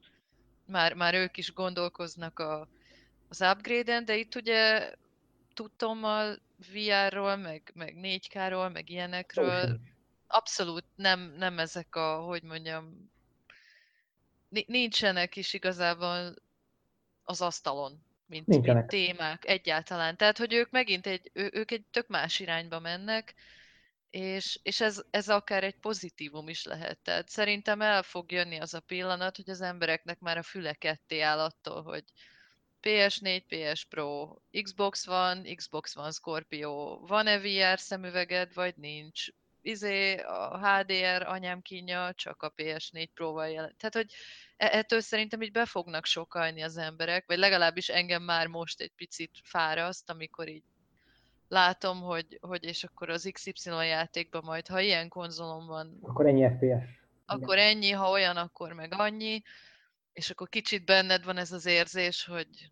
már, 0.66 0.94
már 0.94 1.14
ők 1.14 1.36
is 1.36 1.52
gondolkoznak 1.52 2.38
a, 2.38 2.68
az 3.28 3.40
upgrade-en, 3.40 4.04
de 4.04 4.16
itt 4.16 4.34
ugye 4.34 4.94
tudtommal 5.54 6.38
VR-ról, 6.72 7.36
meg, 7.36 7.70
meg 7.74 7.94
4K-ról, 8.02 8.72
meg 8.72 8.90
ilyenekről 8.90 9.80
abszolút 10.26 10.84
nem, 10.94 11.20
nem 11.20 11.58
ezek 11.58 11.94
a, 11.94 12.16
hogy 12.16 12.42
mondjam, 12.42 13.10
ni- 14.48 14.66
nincsenek 14.68 15.36
is 15.36 15.52
igazából 15.52 16.34
az 17.24 17.40
asztalon, 17.40 18.05
mint, 18.26 18.46
mint 18.46 18.64
Nincsenek. 18.64 18.88
témák 18.88 19.48
egyáltalán. 19.48 20.16
Tehát, 20.16 20.38
hogy 20.38 20.52
ők 20.52 20.70
megint 20.70 21.06
egy, 21.06 21.30
ő, 21.32 21.50
ők 21.52 21.70
egy 21.70 21.84
tök 21.90 22.06
más 22.06 22.40
irányba 22.40 22.80
mennek, 22.80 23.34
és, 24.10 24.58
és 24.62 24.80
ez, 24.80 25.02
ez 25.10 25.28
akár 25.28 25.64
egy 25.64 25.76
pozitívum 25.76 26.48
is 26.48 26.64
lehet. 26.64 26.98
Tehát 26.98 27.28
szerintem 27.28 27.80
el 27.80 28.02
fog 28.02 28.32
jönni 28.32 28.58
az 28.58 28.74
a 28.74 28.80
pillanat, 28.80 29.36
hogy 29.36 29.50
az 29.50 29.60
embereknek 29.60 30.18
már 30.18 30.38
a 30.38 30.42
füle 30.42 30.72
ketté 30.72 31.20
áll 31.20 31.38
attól, 31.38 31.82
hogy 31.82 32.04
PS4, 32.82 33.42
PS 33.46 33.84
Pro, 33.84 34.34
Xbox 34.62 35.06
van, 35.06 35.54
Xbox 35.54 35.96
One 35.96 36.10
Scorpio, 36.10 36.98
van-e 37.06 37.38
VR 37.38 37.78
szemüveged, 37.78 38.54
vagy 38.54 38.76
nincs? 38.76 39.28
Izé, 39.66 40.16
a 40.16 40.58
HDR 40.58 41.22
anyám 41.26 41.62
kínja 41.62 42.12
csak 42.14 42.42
a 42.42 42.52
PS4 42.56 43.08
Pro-val 43.14 43.48
jelent. 43.48 43.76
Tehát, 43.76 43.94
hogy 43.94 44.12
e- 44.56 44.78
ettől 44.78 45.00
szerintem 45.00 45.42
így 45.42 45.52
be 45.52 45.66
fognak 45.66 46.04
sokalni 46.04 46.62
az 46.62 46.76
emberek, 46.76 47.26
vagy 47.26 47.38
legalábbis 47.38 47.88
engem 47.88 48.22
már 48.22 48.46
most 48.46 48.80
egy 48.80 48.92
picit 48.96 49.30
fáraszt, 49.42 50.10
amikor 50.10 50.48
így 50.48 50.62
látom, 51.48 52.00
hogy, 52.00 52.38
hogy 52.40 52.64
és 52.64 52.84
akkor 52.84 53.10
az 53.10 53.28
XY 53.32 53.70
játékban 53.70 54.42
majd, 54.44 54.66
ha 54.66 54.80
ilyen 54.80 55.08
konzolom 55.08 55.66
van, 55.66 55.98
Akkor 56.00 56.26
ennyi 56.26 56.48
FPS. 56.48 56.84
akkor 57.26 57.58
ennyi, 57.58 57.90
ha 57.90 58.10
olyan, 58.10 58.36
akkor 58.36 58.72
meg 58.72 58.94
annyi, 58.96 59.42
és 60.12 60.30
akkor 60.30 60.48
kicsit 60.48 60.84
benned 60.84 61.24
van 61.24 61.36
ez 61.36 61.52
az 61.52 61.66
érzés, 61.66 62.24
hogy 62.24 62.70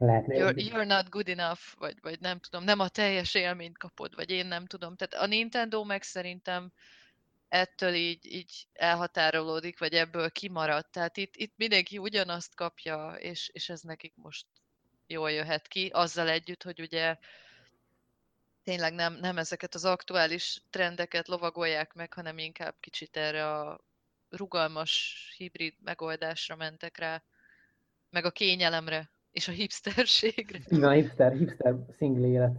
Lehetne 0.00 0.36
you're, 0.36 0.54
you're 0.56 0.86
not 0.86 1.08
good 1.08 1.28
enough, 1.28 1.60
vagy, 1.78 1.96
vagy 2.00 2.20
nem 2.20 2.38
tudom, 2.38 2.64
nem 2.64 2.80
a 2.80 2.88
teljes 2.88 3.34
élményt 3.34 3.78
kapod, 3.78 4.14
vagy 4.14 4.30
én 4.30 4.46
nem 4.46 4.66
tudom. 4.66 4.96
Tehát 4.96 5.24
a 5.24 5.26
Nintendo 5.26 5.84
meg 5.84 6.02
szerintem 6.02 6.72
ettől 7.48 7.94
így, 7.94 8.32
így 8.32 8.66
elhatárolódik, 8.72 9.78
vagy 9.78 9.94
ebből 9.94 10.30
kimarad. 10.30 10.90
Tehát 10.90 11.16
itt, 11.16 11.36
itt 11.36 11.52
mindenki 11.56 11.98
ugyanazt 11.98 12.54
kapja, 12.54 13.14
és, 13.18 13.50
és 13.52 13.68
ez 13.68 13.80
nekik 13.80 14.12
most 14.16 14.46
jól 15.06 15.30
jöhet 15.30 15.68
ki, 15.68 15.90
azzal 15.92 16.28
együtt, 16.28 16.62
hogy 16.62 16.80
ugye 16.80 17.16
tényleg 18.62 18.92
nem, 18.94 19.14
nem 19.14 19.38
ezeket 19.38 19.74
az 19.74 19.84
aktuális 19.84 20.62
trendeket 20.70 21.28
lovagolják 21.28 21.92
meg, 21.92 22.12
hanem 22.12 22.38
inkább 22.38 22.74
kicsit 22.80 23.16
erre 23.16 23.58
a 23.58 23.80
rugalmas 24.28 25.16
hibrid 25.36 25.74
megoldásra 25.82 26.56
mentek 26.56 26.98
rá, 26.98 27.22
meg 28.10 28.24
a 28.24 28.30
kényelemre, 28.30 29.10
és 29.32 29.48
a 29.48 29.52
hipsterségre. 29.52 30.58
Van, 30.68 30.92
hipster, 30.92 31.32
hipster 31.32 31.76
single 31.96 32.26
élet. 32.26 32.56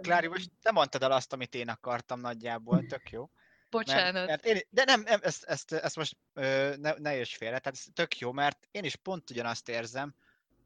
Klári, 0.00 0.26
most 0.26 0.50
nem 0.62 0.74
mondtad 0.74 1.02
el 1.02 1.12
azt, 1.12 1.32
amit 1.32 1.54
én 1.54 1.68
akartam 1.68 2.20
nagyjából, 2.20 2.86
tök 2.86 3.10
jó. 3.10 3.30
Bocsánat. 3.70 4.12
Mert, 4.12 4.26
mert 4.26 4.44
én, 4.44 4.60
de 4.70 4.84
nem, 4.84 5.00
nem 5.00 5.20
ezt, 5.22 5.44
ezt, 5.44 5.72
ezt 5.72 5.96
most 5.96 6.16
ö, 6.32 6.74
ne, 6.78 6.92
ne 6.98 7.16
érts 7.16 7.36
félre, 7.36 7.58
tehát 7.58 7.78
ez 7.78 7.84
tök 7.94 8.18
jó, 8.18 8.32
mert 8.32 8.68
én 8.70 8.84
is 8.84 8.96
pont 8.96 9.30
ugyanazt 9.30 9.68
érzem, 9.68 10.14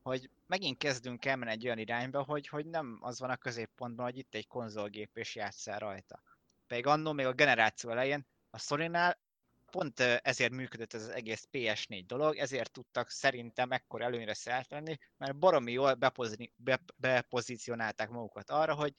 hogy 0.02 0.30
megint 0.46 0.78
kezdünk 0.78 1.24
elmenni 1.24 1.50
egy 1.50 1.64
olyan 1.64 1.78
irányba, 1.78 2.22
hogy, 2.22 2.48
hogy 2.48 2.66
nem 2.66 2.98
az 3.00 3.20
van 3.20 3.30
a 3.30 3.36
középpontban, 3.36 4.04
hogy 4.04 4.18
itt 4.18 4.34
egy 4.34 4.46
konzolgép 4.46 5.16
és 5.16 5.34
játsszál 5.34 5.78
rajta. 5.78 6.22
Pedig 6.66 6.86
annó 6.86 7.12
még 7.12 7.26
a 7.26 7.32
generáció 7.32 7.90
elején 7.90 8.26
a 8.50 8.58
sony 8.58 8.90
pont 9.70 10.00
ezért 10.00 10.52
működött 10.52 10.94
ez 10.94 11.02
az 11.02 11.08
egész 11.08 11.48
PS4 11.52 12.02
dolog, 12.06 12.36
ezért 12.36 12.72
tudtak 12.72 13.10
szerintem 13.10 13.70
ekkor 13.70 14.02
előnyre 14.02 14.34
szert 14.34 14.70
venni, 14.70 14.98
mert 15.16 15.38
baromi 15.38 15.72
jól 15.72 15.94
bepozni, 15.94 16.52
be, 16.56 16.80
bepozícionálták 16.96 18.08
magukat 18.08 18.50
arra, 18.50 18.74
hogy 18.74 18.94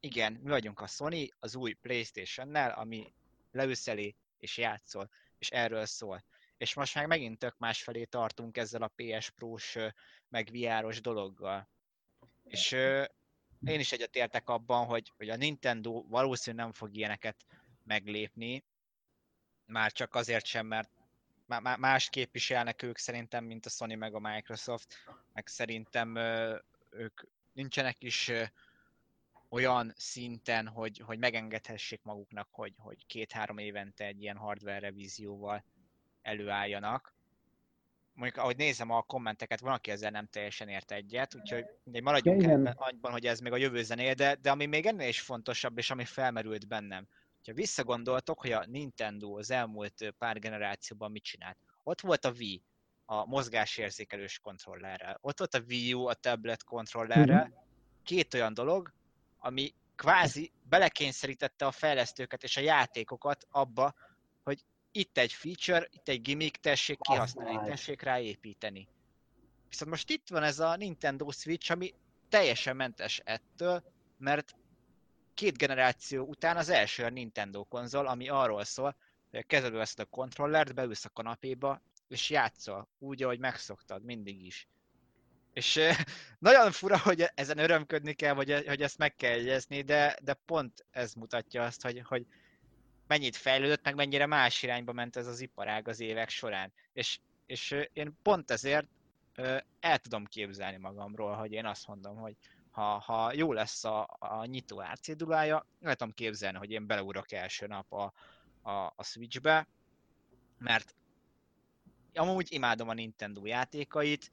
igen, 0.00 0.32
mi 0.32 0.50
vagyunk 0.50 0.80
a 0.80 0.86
Sony 0.86 1.28
az 1.38 1.54
új 1.54 1.72
Playstation-nel, 1.72 2.70
ami 2.70 3.12
leülsz 3.50 3.88
elé 3.88 4.16
és 4.38 4.56
játszol, 4.56 5.10
és 5.38 5.50
erről 5.50 5.86
szól. 5.86 6.24
És 6.56 6.74
most 6.74 6.94
meg 6.94 7.06
megint 7.06 7.38
tök 7.38 7.58
másfelé 7.58 8.04
tartunk 8.04 8.56
ezzel 8.56 8.82
a 8.82 8.92
PS 8.96 9.30
Pro-s, 9.30 9.78
meg 10.28 10.48
VR-os 10.52 11.00
dologgal. 11.00 11.68
És 12.44 12.72
ö, 12.72 13.04
én 13.66 13.80
is 13.80 13.92
egyetértek 13.92 14.48
abban, 14.48 14.86
hogy, 14.86 15.12
hogy 15.16 15.28
a 15.28 15.36
Nintendo 15.36 16.04
valószínűleg 16.08 16.64
nem 16.64 16.74
fog 16.74 16.96
ilyeneket 16.96 17.44
meglépni, 17.84 18.64
már 19.66 19.92
csak 19.92 20.14
azért 20.14 20.44
sem, 20.44 20.66
mert 20.66 20.90
má- 21.46 21.60
má- 21.60 21.78
más 21.78 22.10
képviselnek 22.10 22.82
ők 22.82 22.98
szerintem, 22.98 23.44
mint 23.44 23.66
a 23.66 23.70
Sony 23.70 23.98
meg 23.98 24.14
a 24.14 24.18
Microsoft, 24.18 25.04
meg 25.32 25.46
szerintem 25.46 26.16
ők 26.90 27.20
nincsenek 27.52 28.02
is 28.02 28.30
olyan 29.48 29.92
szinten, 29.96 30.68
hogy, 30.68 30.98
hogy 30.98 31.18
megengedhessék 31.18 32.02
maguknak, 32.02 32.48
hogy, 32.50 32.72
hogy 32.78 33.06
két-három 33.06 33.58
évente 33.58 34.04
egy 34.04 34.22
ilyen 34.22 34.36
hardware 34.36 34.78
revízióval 34.78 35.64
előálljanak. 36.22 37.14
Mondjuk, 38.14 38.42
ahogy 38.42 38.56
nézem 38.56 38.90
a 38.90 39.02
kommenteket, 39.02 39.60
van, 39.60 39.72
aki 39.72 39.90
ezzel 39.90 40.10
nem 40.10 40.26
teljesen 40.26 40.68
ért 40.68 40.92
egyet, 40.92 41.34
úgyhogy 41.34 41.64
maradjunk 42.02 42.42
ebben 42.42 42.74
annyiban, 42.76 43.12
hogy 43.12 43.26
ez 43.26 43.40
még 43.40 43.52
a 43.52 43.56
jövő 43.56 43.82
zenéje, 43.82 44.14
de, 44.14 44.34
de 44.34 44.50
ami 44.50 44.66
még 44.66 44.86
ennél 44.86 45.08
is 45.08 45.20
fontosabb, 45.20 45.78
és 45.78 45.90
ami 45.90 46.04
felmerült 46.04 46.68
bennem, 46.68 47.08
ha 47.46 47.52
visszagondoltok, 47.52 48.40
hogy 48.40 48.52
a 48.52 48.64
Nintendo 48.66 49.38
az 49.38 49.50
elmúlt 49.50 50.14
pár 50.18 50.38
generációban 50.38 51.10
mit 51.10 51.22
csinált. 51.22 51.56
Ott 51.82 52.00
volt 52.00 52.24
a 52.24 52.30
Wii, 52.30 52.62
a 53.04 53.26
mozgásérzékelős 53.26 54.38
kontrollerrel. 54.38 55.18
Ott 55.20 55.38
volt 55.38 55.54
a 55.54 55.62
Wii 55.68 55.94
U, 55.94 56.06
a 56.06 56.14
tablet 56.14 56.64
kontrollerrel. 56.64 57.66
Két 58.02 58.34
olyan 58.34 58.54
dolog, 58.54 58.92
ami 59.38 59.74
kvázi 59.96 60.52
belekényszerítette 60.68 61.66
a 61.66 61.70
fejlesztőket 61.70 62.42
és 62.42 62.56
a 62.56 62.60
játékokat 62.60 63.46
abba, 63.50 63.94
hogy 64.42 64.64
itt 64.92 65.18
egy 65.18 65.32
feature, 65.32 65.88
itt 65.90 66.08
egy 66.08 66.22
gimmick, 66.22 66.56
tessék 66.56 66.98
kihasználni, 67.00 67.68
tessék 67.68 68.02
ráépíteni. 68.02 68.88
Viszont 69.68 69.90
most 69.90 70.10
itt 70.10 70.28
van 70.28 70.42
ez 70.42 70.58
a 70.58 70.76
Nintendo 70.76 71.30
Switch, 71.30 71.70
ami 71.70 71.94
teljesen 72.28 72.76
mentes 72.76 73.20
ettől, 73.24 73.84
mert 74.18 74.54
két 75.34 75.56
generáció 75.56 76.24
után 76.24 76.56
az 76.56 76.68
első 76.68 77.04
a 77.04 77.08
Nintendo 77.08 77.64
konzol, 77.64 78.06
ami 78.06 78.28
arról 78.28 78.64
szól, 78.64 78.96
hogy 79.30 79.46
kezedbe 79.46 79.78
veszed 79.78 80.00
a 80.00 80.04
kontrollert, 80.04 80.74
beülsz 80.74 81.04
a 81.04 81.08
kanapéba, 81.08 81.82
és 82.08 82.30
játszol 82.30 82.88
úgy, 82.98 83.22
ahogy 83.22 83.38
megszoktad, 83.38 84.04
mindig 84.04 84.44
is. 84.44 84.68
És 85.52 85.80
nagyon 86.38 86.72
fura, 86.72 86.98
hogy 86.98 87.24
ezen 87.34 87.58
örömködni 87.58 88.12
kell, 88.12 88.34
vagy 88.34 88.64
hogy 88.66 88.82
ezt 88.82 88.98
meg 88.98 89.14
kell 89.14 89.36
jegyezni, 89.36 89.82
de, 89.82 90.16
de 90.22 90.34
pont 90.34 90.86
ez 90.90 91.14
mutatja 91.14 91.64
azt, 91.64 91.82
hogy, 91.82 92.02
hogy 92.04 92.26
mennyit 93.06 93.36
fejlődött, 93.36 93.84
meg 93.84 93.94
mennyire 93.94 94.26
más 94.26 94.62
irányba 94.62 94.92
ment 94.92 95.16
ez 95.16 95.26
az 95.26 95.40
iparág 95.40 95.88
az 95.88 96.00
évek 96.00 96.28
során. 96.28 96.72
És, 96.92 97.18
és 97.46 97.76
én 97.92 98.18
pont 98.22 98.50
ezért 98.50 98.86
el 99.80 99.98
tudom 99.98 100.24
képzelni 100.24 100.76
magamról, 100.76 101.34
hogy 101.34 101.52
én 101.52 101.66
azt 101.66 101.86
mondom, 101.86 102.16
hogy 102.16 102.36
ha, 102.74 102.98
ha 102.98 103.32
jó 103.34 103.52
lesz 103.52 103.84
a, 103.84 104.16
a 104.18 104.44
nyitó 104.44 104.82
árcédulája, 104.82 105.66
el 105.80 105.94
tudom 105.94 106.14
képzelni, 106.14 106.58
hogy 106.58 106.70
én 106.70 106.86
beleugrok 106.86 107.32
első 107.32 107.66
nap 107.66 107.92
a, 107.92 108.12
a, 108.62 108.70
a 108.96 109.02
Switchbe, 109.02 109.66
mert 110.58 110.94
amúgy 112.14 112.52
imádom 112.52 112.88
a 112.88 112.92
Nintendo 112.92 113.46
játékait, 113.46 114.30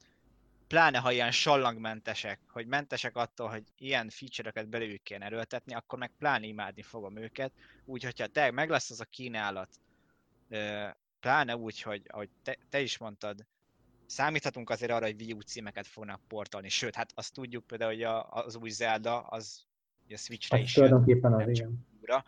pláne 0.66 0.98
ha 0.98 1.12
ilyen 1.12 1.30
sallangmentesek, 1.30 2.40
hogy 2.48 2.66
mentesek 2.66 3.16
attól, 3.16 3.48
hogy 3.48 3.64
ilyen 3.78 4.10
feature-öket 4.10 4.68
belőjük 4.68 5.02
kéne 5.02 5.24
erőltetni, 5.24 5.74
akkor 5.74 5.98
meg 5.98 6.10
pláne 6.18 6.46
imádni 6.46 6.82
fogom 6.82 7.16
őket. 7.16 7.52
Úgyhogy 7.84 8.16
hogyha 8.16 8.32
te 8.32 8.50
meg 8.50 8.70
lesz 8.70 8.90
az 8.90 9.00
a 9.00 9.04
kínálat, 9.04 9.68
pláne 11.20 11.56
úgy, 11.56 11.82
hogy 11.82 12.02
ahogy 12.06 12.30
te, 12.42 12.58
te 12.68 12.80
is 12.80 12.98
mondtad, 12.98 13.46
számíthatunk 14.12 14.70
azért 14.70 14.90
arra, 14.90 15.04
hogy 15.04 15.20
Wii 15.20 15.32
U 15.32 15.40
címeket 15.40 15.86
fognak 15.86 16.20
portolni, 16.28 16.68
sőt, 16.68 16.94
hát 16.94 17.10
azt 17.14 17.34
tudjuk 17.34 17.66
például, 17.66 17.92
hogy 17.92 18.02
a, 18.02 18.30
az 18.30 18.56
új 18.56 18.70
Zelda, 18.70 19.20
az 19.20 19.64
a 20.08 20.16
Switch-re 20.16 20.58
is 20.58 20.72
tulajdonképpen 20.72 21.32
az, 21.32 21.48
igen. 21.48 21.86
Újra. 22.00 22.24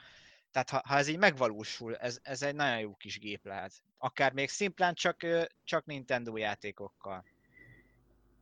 Tehát 0.50 0.70
ha, 0.70 0.82
ha 0.84 0.96
ez 0.96 1.08
így 1.08 1.18
megvalósul, 1.18 1.96
ez, 1.96 2.18
ez 2.22 2.42
egy 2.42 2.54
nagyon 2.54 2.78
jó 2.78 2.94
kis 2.94 3.18
gép 3.18 3.44
lehet. 3.44 3.72
Akár 3.98 4.32
még 4.32 4.48
szimplán 4.48 4.94
csak, 4.94 5.16
csak 5.64 5.86
Nintendo 5.86 6.36
játékokkal. 6.36 7.24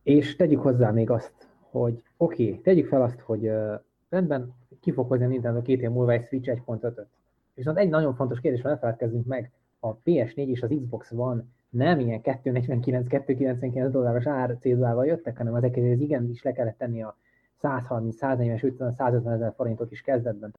És 0.03 0.35
tegyük 0.35 0.61
hozzá 0.61 0.91
még 0.91 1.09
azt, 1.09 1.33
hogy 1.59 2.03
oké, 2.17 2.49
okay, 2.49 2.61
tegyük 2.61 2.87
fel 2.87 3.01
azt, 3.01 3.19
hogy 3.19 3.47
uh, 3.47 3.73
rendben 4.09 4.55
ki 4.81 4.91
fog 4.91 5.07
hozni 5.07 5.25
a 5.25 5.27
Nintendo 5.27 5.61
két 5.61 5.81
év 5.81 5.89
múlva 5.89 6.11
egy 6.11 6.25
Switch 6.25 6.49
1.5-öt. 6.65 7.07
Viszont 7.53 7.77
egy 7.77 7.89
nagyon 7.89 8.15
fontos 8.15 8.39
kérdés, 8.39 8.61
ne 8.61 8.77
feledkezzünk 8.77 9.25
meg, 9.25 9.51
a 9.83 9.97
PS4 9.97 10.47
és 10.47 10.61
az 10.61 10.75
Xbox 10.81 11.11
One 11.11 11.43
nem 11.69 11.99
ilyen 11.99 12.21
249-299 12.23 13.87
dolláros 13.91 14.27
ár 14.27 14.57
cédulával 14.59 15.05
jöttek, 15.05 15.37
hanem 15.37 15.55
ezeket 15.55 15.93
az 15.93 15.99
igen 15.99 16.29
is 16.29 16.43
le 16.43 16.51
kellett 16.51 16.77
tenni 16.77 17.03
a 17.03 17.17
130, 17.55 18.15
140 18.15 18.57
sőt 18.57 18.77
150 18.77 19.33
ezer 19.33 19.53
forintot 19.55 19.91
is 19.91 20.01
kezdetben. 20.01 20.53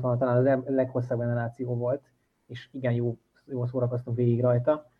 Talán 0.00 0.46
az 0.46 0.64
leghosszabb 0.66 1.18
generáció 1.18 1.74
volt, 1.74 2.02
és 2.46 2.68
igen 2.72 2.92
jó, 2.92 3.16
jó 3.44 3.66
szórakoztunk 3.66 4.16
végig 4.16 4.40
rajta, 4.40 4.90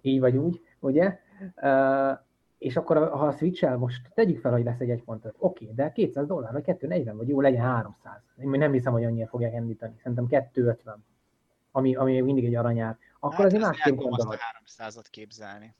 így 0.00 0.20
vagy 0.20 0.36
úgy, 0.36 0.60
ugye? 0.80 1.18
Uh, 1.56 2.18
és 2.58 2.76
akkor 2.76 2.96
ha 2.96 3.26
a 3.26 3.32
switch 3.32 3.76
most 3.76 4.10
tegyük 4.14 4.38
fel, 4.38 4.52
hogy 4.52 4.64
lesz 4.64 4.80
egy 4.80 5.02
1.5, 5.06 5.32
oké, 5.38 5.72
de 5.74 5.92
200 5.92 6.26
dollár, 6.26 6.52
vagy 6.52 6.62
240, 6.62 7.16
vagy 7.16 7.28
jó, 7.28 7.40
legyen 7.40 7.62
300. 7.62 8.22
Én 8.36 8.48
nem 8.48 8.72
hiszem, 8.72 8.92
hogy 8.92 9.04
annyira 9.04 9.26
fogják 9.26 9.54
említeni. 9.54 9.94
Szerintem 9.96 10.26
250, 10.26 11.04
ami, 11.76 11.94
ami 11.94 12.20
mindig 12.20 12.44
egy 12.44 12.54
aranyár 12.54 12.98
akkor 13.24 13.36
hát 13.36 13.46
azért 13.46 13.62
másképp 13.62 13.94
gondolod. 13.94 14.38
azt 14.66 14.80
a 14.80 14.84
300-at 14.84 15.06
képzelni. 15.10 15.74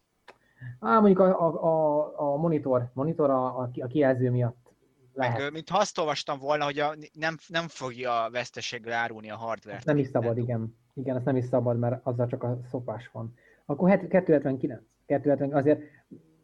Á, 0.80 0.98
mondjuk 0.98 1.18
a, 1.18 1.40
a, 1.40 1.64
a, 1.64 2.32
a 2.32 2.36
monitor, 2.36 2.90
monitor 2.92 3.30
a, 3.30 3.58
a, 3.58 3.70
a 3.80 3.86
kijelző 3.86 4.30
miatt 4.30 4.72
lehet. 5.12 5.38
Meg, 5.38 5.52
mint 5.52 5.68
ha 5.68 5.78
azt 5.78 5.98
olvastam 5.98 6.38
volna, 6.38 6.64
hogy 6.64 6.78
a, 6.78 6.94
nem, 7.12 7.36
nem 7.48 7.68
fogja 7.68 8.28
veszteségre 8.32 8.94
árulni 8.94 9.30
a 9.30 9.36
hardware 9.36 9.80
Nem 9.84 9.98
is 9.98 10.08
szabad, 10.08 10.38
igen. 10.38 10.76
Igen, 10.94 11.16
ezt 11.16 11.24
nem 11.24 11.36
is 11.36 11.44
szabad, 11.44 11.78
mert 11.78 12.06
azzal 12.06 12.26
csak 12.26 12.42
a 12.42 12.58
szopás 12.70 13.10
van. 13.12 13.34
Akkor 13.64 13.98
279. 14.08 14.82
270, 15.06 15.54
azért 15.54 15.80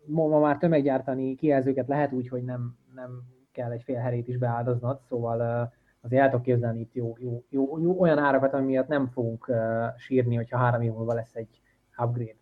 ma, 0.05 0.27
ma 0.27 0.39
már 0.39 0.59
tömeggyártani 0.59 1.35
kijelzőket 1.35 1.89
lehet 1.89 2.13
úgy, 2.13 2.29
hogy 2.29 2.43
nem, 2.43 2.79
nem 2.95 3.23
kell 3.53 3.71
egy 3.71 3.83
fél 3.83 3.99
herét 3.99 4.29
is 4.29 4.37
beáldoznod, 4.37 5.01
szóval 5.09 5.73
azért 6.01 6.23
el 6.23 6.31
tudok 6.31 6.45
képzelni 6.45 6.81
itt 6.81 6.95
jó, 6.95 7.17
jó, 7.19 7.45
jó, 7.49 7.79
jó, 7.79 8.01
olyan 8.01 8.19
árakat, 8.19 8.53
ami 8.53 8.65
miatt 8.65 8.89
nem 8.89 9.09
fogunk 9.09 9.49
uh, 9.49 9.87
sírni, 9.99 10.37
hogyha 10.37 10.59
három 10.59 10.83
év 10.83 10.93
múlva 10.93 11.15
lesz 11.15 11.35
egy 11.35 11.61
upgrade. 11.97 12.37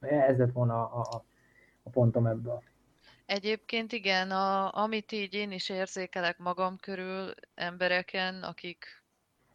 Ez 0.00 0.38
lett 0.38 0.52
volna 0.52 0.90
a, 0.90 1.00
a, 1.00 1.24
a 1.82 1.90
pontom 1.90 2.26
ebből. 2.26 2.62
Egyébként 3.26 3.92
igen, 3.92 4.30
a, 4.30 4.74
amit 4.74 5.12
így 5.12 5.34
én 5.34 5.50
is 5.50 5.68
érzékelek 5.68 6.38
magam 6.38 6.76
körül 6.76 7.34
embereken, 7.54 8.42
akik, 8.42 9.02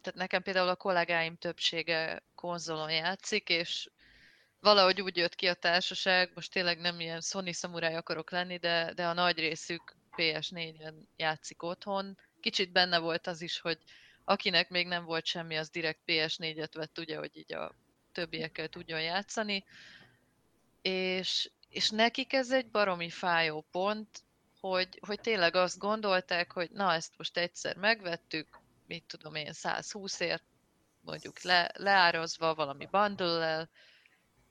tehát 0.00 0.18
nekem 0.18 0.42
például 0.42 0.68
a 0.68 0.76
kollégáim 0.76 1.36
többsége 1.36 2.22
konzolon 2.34 2.90
játszik, 2.90 3.48
és 3.48 3.90
valahogy 4.60 5.00
úgy 5.00 5.16
jött 5.16 5.34
ki 5.34 5.46
a 5.46 5.54
társaság, 5.54 6.30
most 6.34 6.52
tényleg 6.52 6.78
nem 6.78 7.00
ilyen 7.00 7.20
Sony 7.20 7.52
szamuráj 7.52 7.96
akarok 7.96 8.30
lenni, 8.30 8.56
de, 8.56 8.92
de 8.94 9.06
a 9.06 9.12
nagy 9.12 9.38
részük 9.38 9.96
PS4-en 10.16 10.94
játszik 11.16 11.62
otthon, 11.62 12.18
kicsit 12.46 12.72
benne 12.72 12.98
volt 12.98 13.26
az 13.26 13.40
is, 13.42 13.60
hogy 13.60 13.78
akinek 14.24 14.68
még 14.68 14.86
nem 14.86 15.04
volt 15.04 15.24
semmi, 15.24 15.56
az 15.56 15.70
direkt 15.70 16.00
PS4-et 16.06 16.70
vett, 16.72 16.98
ugye, 16.98 17.18
hogy 17.18 17.36
így 17.36 17.52
a 17.52 17.74
többiekkel 18.12 18.68
tudjon 18.68 19.02
játszani. 19.02 19.64
És, 20.82 21.50
és 21.68 21.90
nekik 21.90 22.32
ez 22.32 22.50
egy 22.50 22.70
baromi 22.70 23.10
fájó 23.10 23.66
pont, 23.70 24.22
hogy, 24.60 24.98
hogy 25.06 25.20
tényleg 25.20 25.54
azt 25.54 25.78
gondolták, 25.78 26.52
hogy 26.52 26.70
na, 26.70 26.92
ezt 26.92 27.12
most 27.16 27.36
egyszer 27.36 27.76
megvettük, 27.76 28.58
mit 28.86 29.04
tudom 29.06 29.34
én, 29.34 29.50
120ért, 29.52 30.42
mondjuk 31.00 31.40
le, 31.40 31.70
leárazva 31.74 32.54
valami 32.54 32.86
bundle 32.90 33.68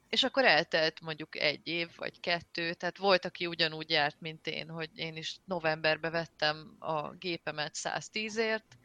és 0.08 0.22
akkor 0.22 0.44
eltelt 0.44 1.00
mondjuk 1.00 1.38
egy 1.38 1.66
év 1.66 1.88
vagy 1.96 2.20
kettő, 2.20 2.74
tehát 2.74 2.98
volt, 2.98 3.24
aki 3.24 3.46
ugyanúgy 3.46 3.90
járt, 3.90 4.20
mint 4.20 4.46
én, 4.46 4.68
hogy 4.68 4.90
én 4.94 5.16
is 5.16 5.36
novemberben 5.44 6.10
vettem 6.10 6.76
a 6.78 7.10
gépemet 7.10 7.74
110ért, 7.74 8.76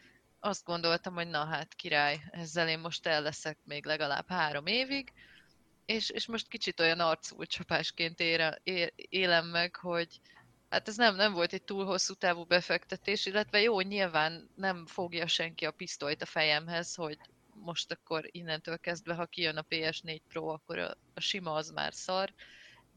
azt 0.44 0.66
gondoltam, 0.66 1.14
hogy 1.14 1.28
na 1.28 1.46
hát 1.46 1.74
király, 1.74 2.20
ezzel 2.32 2.68
én 2.68 2.80
most 2.80 3.08
el 3.08 3.22
leszek 3.22 3.58
még 3.64 3.86
legalább 3.86 4.30
három 4.30 4.66
évig, 4.66 5.14
és, 5.86 6.10
és 6.10 6.28
most 6.28 6.48
kicsit 6.48 6.80
olyan 6.80 7.00
arcul 7.00 7.46
csapásként 7.46 8.20
ére, 8.20 8.60
é, 8.64 8.94
élem 8.96 9.48
meg, 9.48 9.76
hogy 9.76 10.20
hát 10.70 10.88
ez 10.88 10.96
nem, 10.96 11.16
nem 11.16 11.34
volt 11.34 11.54
egy 11.54 11.64
túl 11.64 11.86
hosszú 11.86 12.14
távú 12.14 12.44
befektetés, 12.44 13.26
illetve 13.26 13.62
jó, 13.62 13.80
nyilván 13.80 14.50
nem 14.56 14.86
fogja 14.86 15.28
senki 15.28 15.66
a 15.66 15.72
pisztolyt 15.72 16.22
a 16.22 16.26
fejemhez, 16.26 16.96
hogy 16.96 17.18
most 17.62 17.92
akkor 17.92 18.28
innentől 18.32 18.78
kezdve, 18.78 19.14
ha 19.14 19.26
kijön 19.26 19.58
a 19.58 19.66
PS4 19.70 20.20
Pro, 20.28 20.48
akkor 20.48 20.78
a, 20.78 20.98
a 21.14 21.20
sima 21.20 21.54
az 21.54 21.70
már 21.70 21.94
szar. 21.94 22.34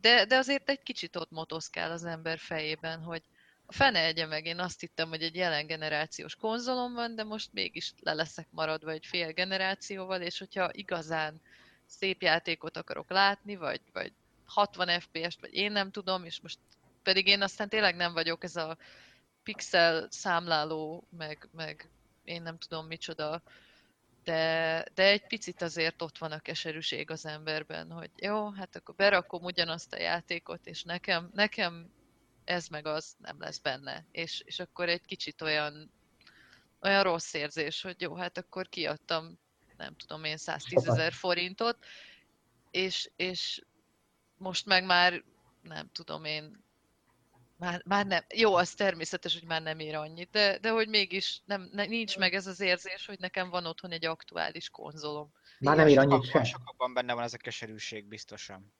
De, 0.01 0.25
de 0.25 0.37
azért 0.37 0.69
egy 0.69 0.83
kicsit 0.83 1.17
ott 1.17 1.31
motoszkál 1.31 1.91
az 1.91 2.05
ember 2.05 2.39
fejében, 2.39 3.01
hogy 3.01 3.23
a 3.67 3.73
fene 3.73 4.05
egye 4.05 4.27
meg, 4.27 4.47
én 4.47 4.59
azt 4.59 4.81
hittem, 4.81 5.09
hogy 5.09 5.23
egy 5.23 5.35
jelen 5.35 5.67
generációs 5.67 6.35
konzolom 6.35 6.93
van, 6.93 7.15
de 7.15 7.25
most 7.25 7.53
mégis 7.53 7.93
le 8.01 8.13
leszek 8.13 8.47
maradva 8.51 8.91
egy 8.91 9.07
fél 9.07 9.33
generációval, 9.33 10.21
és 10.21 10.39
hogyha 10.39 10.71
igazán 10.73 11.41
szép 11.87 12.23
játékot 12.23 12.77
akarok 12.77 13.11
látni, 13.11 13.57
vagy, 13.57 13.81
vagy 13.93 14.13
60 14.45 15.01
FPS-t, 15.01 15.41
vagy 15.41 15.55
én 15.55 15.73
nem 15.73 15.91
tudom, 15.91 16.25
és 16.25 16.41
most 16.41 16.59
pedig 17.03 17.27
én 17.27 17.43
aztán 17.43 17.69
tényleg 17.69 17.97
nem 17.97 18.13
vagyok 18.13 18.45
ez 18.45 18.57
a 18.57 18.77
pixel 19.43 20.07
számláló, 20.11 21.05
meg, 21.17 21.49
meg 21.53 21.89
én 22.25 22.43
nem 22.43 22.59
tudom 22.59 22.87
micsoda 22.87 23.43
de, 24.25 24.85
de 24.95 25.03
egy 25.03 25.27
picit 25.27 25.63
azért 25.63 26.03
ott 26.03 26.19
van 26.19 26.33
a 26.33 26.39
keserűség 26.39 27.11
az 27.11 27.27
emberben, 27.27 27.91
hogy 27.91 28.11
jó, 28.17 28.51
hát 28.51 28.77
akkor 28.77 28.95
berakom 28.95 29.43
ugyanazt 29.43 29.93
a 29.93 30.01
játékot, 30.01 30.67
és 30.67 30.83
nekem, 30.83 31.31
nekem 31.35 31.91
ez 32.45 32.69
meg 32.69 32.87
az 32.87 33.15
nem 33.19 33.41
lesz 33.41 33.59
benne. 33.59 34.05
És, 34.11 34.43
és 34.45 34.59
akkor 34.59 34.89
egy 34.89 35.05
kicsit 35.05 35.43
olyan, 35.43 35.91
olyan 36.81 37.03
rossz 37.03 37.35
érzés, 37.35 37.83
hogy 37.83 38.01
jó, 38.01 38.15
hát 38.15 38.39
akkor 38.39 38.69
kiadtam, 38.69 39.39
nem 39.77 39.95
tudom 39.97 40.25
én, 40.25 40.37
110 40.37 40.89
ezer 40.89 41.13
forintot, 41.13 41.85
és, 42.71 43.11
és 43.17 43.65
most 44.37 44.67
meg 44.67 44.85
már 44.85 45.23
nem 45.63 45.89
tudom 45.93 46.25
én, 46.25 46.64
már, 47.57 47.83
már 47.87 48.07
nem, 48.07 48.23
jó, 48.35 48.55
az 48.55 48.71
természetes, 48.71 49.39
hogy 49.39 49.49
már 49.49 49.63
nem 49.63 49.79
ér 49.79 49.95
annyit, 49.95 50.31
de, 50.31 50.59
de 50.59 50.71
hogy 50.71 50.89
mégis 50.89 51.43
nem, 51.45 51.69
ne, 51.73 51.85
nincs 51.85 52.19
meg 52.19 52.35
ez 52.35 52.47
az 52.47 52.61
érzés, 52.61 53.07
hogy 53.07 53.19
nekem 53.21 53.51
van 53.51 53.67
otthon 53.67 53.91
egy 53.91 54.07
aktuális 54.07 54.71
konzolom. 54.71 55.31
Már 55.61 55.77
nem 55.77 55.87
ér 55.87 55.99
annyit 55.99 56.25
sem. 56.25 56.45
Sokakban 56.45 56.95
benne 56.95 57.15
van 57.15 57.23
ez 57.23 57.35
a 57.35 57.37
keserűség, 57.37 58.09
biztosan. 58.09 58.73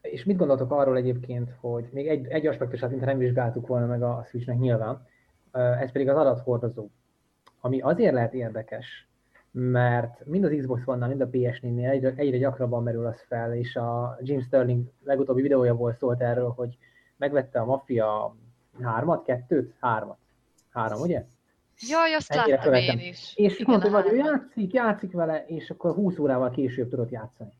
És 0.00 0.24
mit 0.24 0.36
gondoltok 0.36 0.72
arról 0.72 0.96
egyébként, 0.96 1.50
hogy 1.60 1.88
még 1.92 2.08
egy, 2.08 2.26
egy 2.26 2.46
aspektusát, 2.46 2.90
mintha 2.90 3.06
nem 3.08 3.18
vizsgáltuk 3.18 3.66
volna 3.66 3.86
meg 3.86 4.02
a 4.02 4.24
Switchnek 4.28 4.58
nyilván, 4.58 5.06
ez 5.52 5.92
pedig 5.92 6.08
az 6.08 6.16
adathordozó, 6.16 6.88
ami 7.60 7.80
azért 7.80 8.14
lehet 8.14 8.34
érdekes, 8.34 9.08
mert 9.50 10.26
mind 10.26 10.44
az 10.44 10.54
Xbox 10.56 10.82
One-nál, 10.84 11.08
mind 11.08 11.20
a 11.20 11.28
PS4-nél 11.28 11.90
egyre, 11.90 12.12
egyre 12.16 12.38
gyakrabban 12.38 12.82
merül 12.82 13.06
az 13.06 13.24
fel, 13.28 13.54
és 13.54 13.76
a 13.76 14.18
Jim 14.20 14.40
Sterling 14.40 14.92
legutóbbi 15.04 15.42
videója 15.42 15.74
volt 15.74 15.96
szólt 15.96 16.20
erről, 16.20 16.50
hogy 16.50 16.76
megvette 17.22 17.60
a 17.60 17.64
Mafia 17.64 18.34
hármat, 18.82 19.24
kettőt, 19.24 19.74
hármat. 19.80 20.16
három, 20.72 21.00
ugye? 21.00 21.24
Jaj, 21.88 22.12
azt 22.14 22.30
Ennyire 22.30 22.48
láttam 22.56 22.64
követem. 22.72 22.98
én 22.98 23.08
is. 23.08 23.32
És 23.36 23.58
Igen, 23.58 23.78
mondta, 23.80 24.02
hogy 24.02 24.12
ő 24.12 24.16
játszik, 24.16 24.72
játszik 24.72 25.12
vele, 25.12 25.44
és 25.46 25.70
akkor 25.70 25.94
20 25.94 26.18
órával 26.18 26.50
később 26.50 26.88
tudott 26.88 27.10
játszani. 27.10 27.52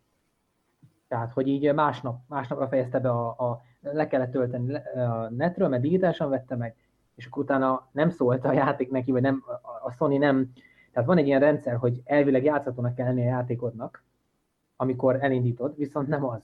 Tehát, 1.09 1.33
hogy 1.33 1.49
így 1.49 1.75
másnap, 1.75 2.19
másnapra 2.29 2.69
fejezte 2.69 2.99
be 3.01 3.11
a, 3.11 3.27
a 3.29 3.63
le 3.81 4.07
kellett 4.07 4.31
tölteni 4.31 4.75
a 4.95 5.29
netről, 5.31 5.69
mert 5.69 5.83
digitálisan 5.83 6.29
vette 6.29 6.57
meg, 6.57 6.77
és 7.15 7.27
akkor 7.27 7.43
utána 7.43 7.89
nem 7.93 8.11
szólt 8.11 8.45
a 8.45 8.53
játék 8.53 8.91
neki, 8.91 9.11
vagy 9.13 9.23
nem, 9.23 9.43
a- 9.47 9.87
a 9.87 9.93
Sony 9.97 10.19
nem, 10.19 10.53
tehát 10.93 11.09
van 11.09 11.19
egy 11.19 11.27
ilyen 11.27 11.41
rendszer, 11.41 11.77
hogy 11.77 12.01
elvileg 12.05 12.45
játszhatónak 12.45 12.95
kell 12.95 13.07
lenni 13.07 13.23
a 13.23 13.29
játékodnak, 13.29 14.03
amikor 14.77 15.19
elindítod, 15.25 15.77
viszont 15.77 16.09
nem 16.09 16.25
az. 16.25 16.41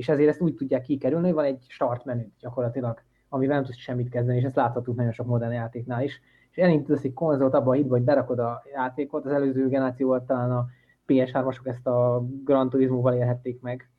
És 0.00 0.08
ezért 0.08 0.28
ezt 0.28 0.40
úgy 0.40 0.54
tudják 0.54 0.82
kikerülni, 0.82 1.26
hogy 1.26 1.34
van 1.34 1.44
egy 1.44 1.64
start 1.68 2.04
menü 2.04 2.26
gyakorlatilag, 2.38 3.02
amivel 3.28 3.54
nem 3.54 3.64
tudsz 3.64 3.78
semmit 3.78 4.08
kezdeni, 4.08 4.38
és 4.38 4.44
ezt 4.44 4.54
láthatjuk 4.54 4.96
nagyon 4.96 5.12
sok 5.12 5.26
modern 5.26 5.52
játéknál 5.52 6.02
is. 6.02 6.20
És 6.50 6.56
elindítasz 6.56 7.04
egy 7.04 7.12
konzolt 7.12 7.54
abba 7.54 7.70
a 7.70 7.74
hitba, 7.74 7.94
hogy 7.94 8.04
berakod 8.04 8.38
a 8.38 8.62
játékot, 8.72 9.24
az 9.24 9.32
előző 9.32 9.68
generációval 9.68 10.24
talán 10.24 10.50
a 10.50 10.66
PS3-asok 11.06 11.66
ezt 11.66 11.86
a 11.86 12.24
Gran 12.44 12.70
Turismo-val 12.70 13.14
élhették 13.14 13.60
meg, 13.60 13.90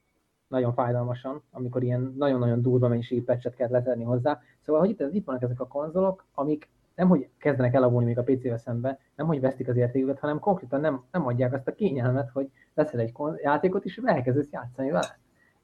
nagyon 0.47 0.74
fájdalmasan, 0.74 1.43
amikor 1.52 1.84
ilyen 1.84 2.14
nagyon-nagyon 2.18 2.62
durva 2.62 2.88
mennyiségű 2.88 3.24
patchet 3.24 3.56
kellett 3.56 3.72
letenni 3.72 4.04
hozzá. 4.04 4.39
Szóval, 4.60 4.82
hogy 4.82 4.89
itt, 4.89 5.14
itt 5.14 5.26
vannak 5.26 5.41
ezek 5.41 5.60
a 5.60 5.68
konzolok, 5.68 6.26
amik 6.34 6.70
nem 6.95 7.08
hogy 7.08 7.30
kezdenek 7.38 7.74
elavulni 7.74 8.06
még 8.06 8.18
a 8.18 8.24
PC-vel 8.24 8.58
szembe, 8.58 8.99
nem 9.16 9.28
hogy 9.28 9.39
vesztik 9.39 9.68
az 9.68 9.78
értéküket, 9.78 10.20
hanem 10.20 10.39
konkrétan 10.39 10.80
nem, 10.80 11.04
nem 11.12 11.26
adják 11.26 11.54
azt 11.54 11.68
a 11.68 11.74
kényelmet, 11.74 12.30
hogy 12.30 12.49
veszel 12.74 12.99
egy 12.99 13.14
játékot, 13.43 13.86
és 13.86 14.02
elkezdesz 14.04 14.52
játszani 14.52 14.89
vele. 14.89 15.20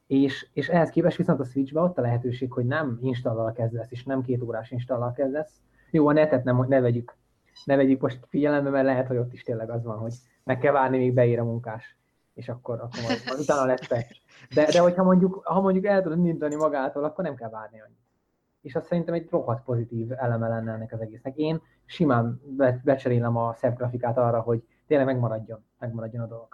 És, 0.08 0.48
és 0.54 0.70
ehhez 0.70 0.90
képest 0.90 1.18
viszont 1.18 1.40
a 1.40 1.44
Switchbe 1.44 1.82
ott 1.82 1.98
a 1.98 2.02
lehetőség, 2.02 2.52
hogy 2.52 2.66
nem 2.66 2.98
installal 3.02 3.52
kezdesz, 3.52 3.92
és 3.92 4.04
nem 4.04 4.22
két 4.22 4.42
órás 4.42 4.72
installal 4.72 5.12
kezdesz. 5.12 5.62
Jó, 5.92 6.08
a 6.08 6.14
netet 6.14 6.44
nem, 6.44 6.66
ne 6.68 6.80
vegyük, 6.80 7.16
ne 7.66 7.76
vegyük 7.76 8.02
most 8.02 8.20
figyelembe, 8.28 8.70
mert 8.70 8.86
lehet, 8.86 9.08
hogy 9.08 9.18
ott 9.18 9.34
is 9.34 9.44
tényleg 9.44 9.70
az 9.70 9.84
van, 9.84 9.98
hogy 9.98 10.14
meg 10.44 10.58
kell 10.58 10.72
várni, 10.72 10.98
míg 10.98 11.14
beír 11.14 11.40
a 11.40 11.44
munkás 11.44 11.98
és 12.38 12.50
akkor, 12.50 12.80
akkor 12.80 13.00
majd, 13.02 13.40
utána 13.40 13.66
lesz 13.66 13.88
patch. 13.88 14.22
De, 14.54 14.66
de 14.66 14.80
hogyha 14.80 15.04
mondjuk, 15.04 15.42
ha 15.44 15.62
mondjuk 15.62 15.86
el 15.86 16.02
tudod 16.02 16.18
indítani 16.18 16.56
magától, 16.56 17.04
akkor 17.04 17.24
nem 17.24 17.36
kell 17.36 17.50
várni 17.50 17.82
annyit. 17.82 18.06
És 18.62 18.76
azt 18.76 18.86
szerintem 18.86 19.14
egy 19.14 19.28
rohadt 19.30 19.64
pozitív 19.64 20.12
eleme 20.12 20.48
lenne 20.48 20.72
ennek 20.72 20.94
az 20.94 21.02
egésznek. 21.02 21.36
Én 21.36 21.62
simán 21.86 22.42
be, 22.46 22.82
becserélem 22.84 23.38
a 23.38 23.54
szebb 23.54 23.78
grafikát 23.78 24.18
arra, 24.18 24.42
hogy 24.42 24.64
tényleg 24.88 25.06
megmaradjon, 25.06 25.66
megmaradjon 25.80 26.24
a 26.24 26.28
dolog. 26.28 26.48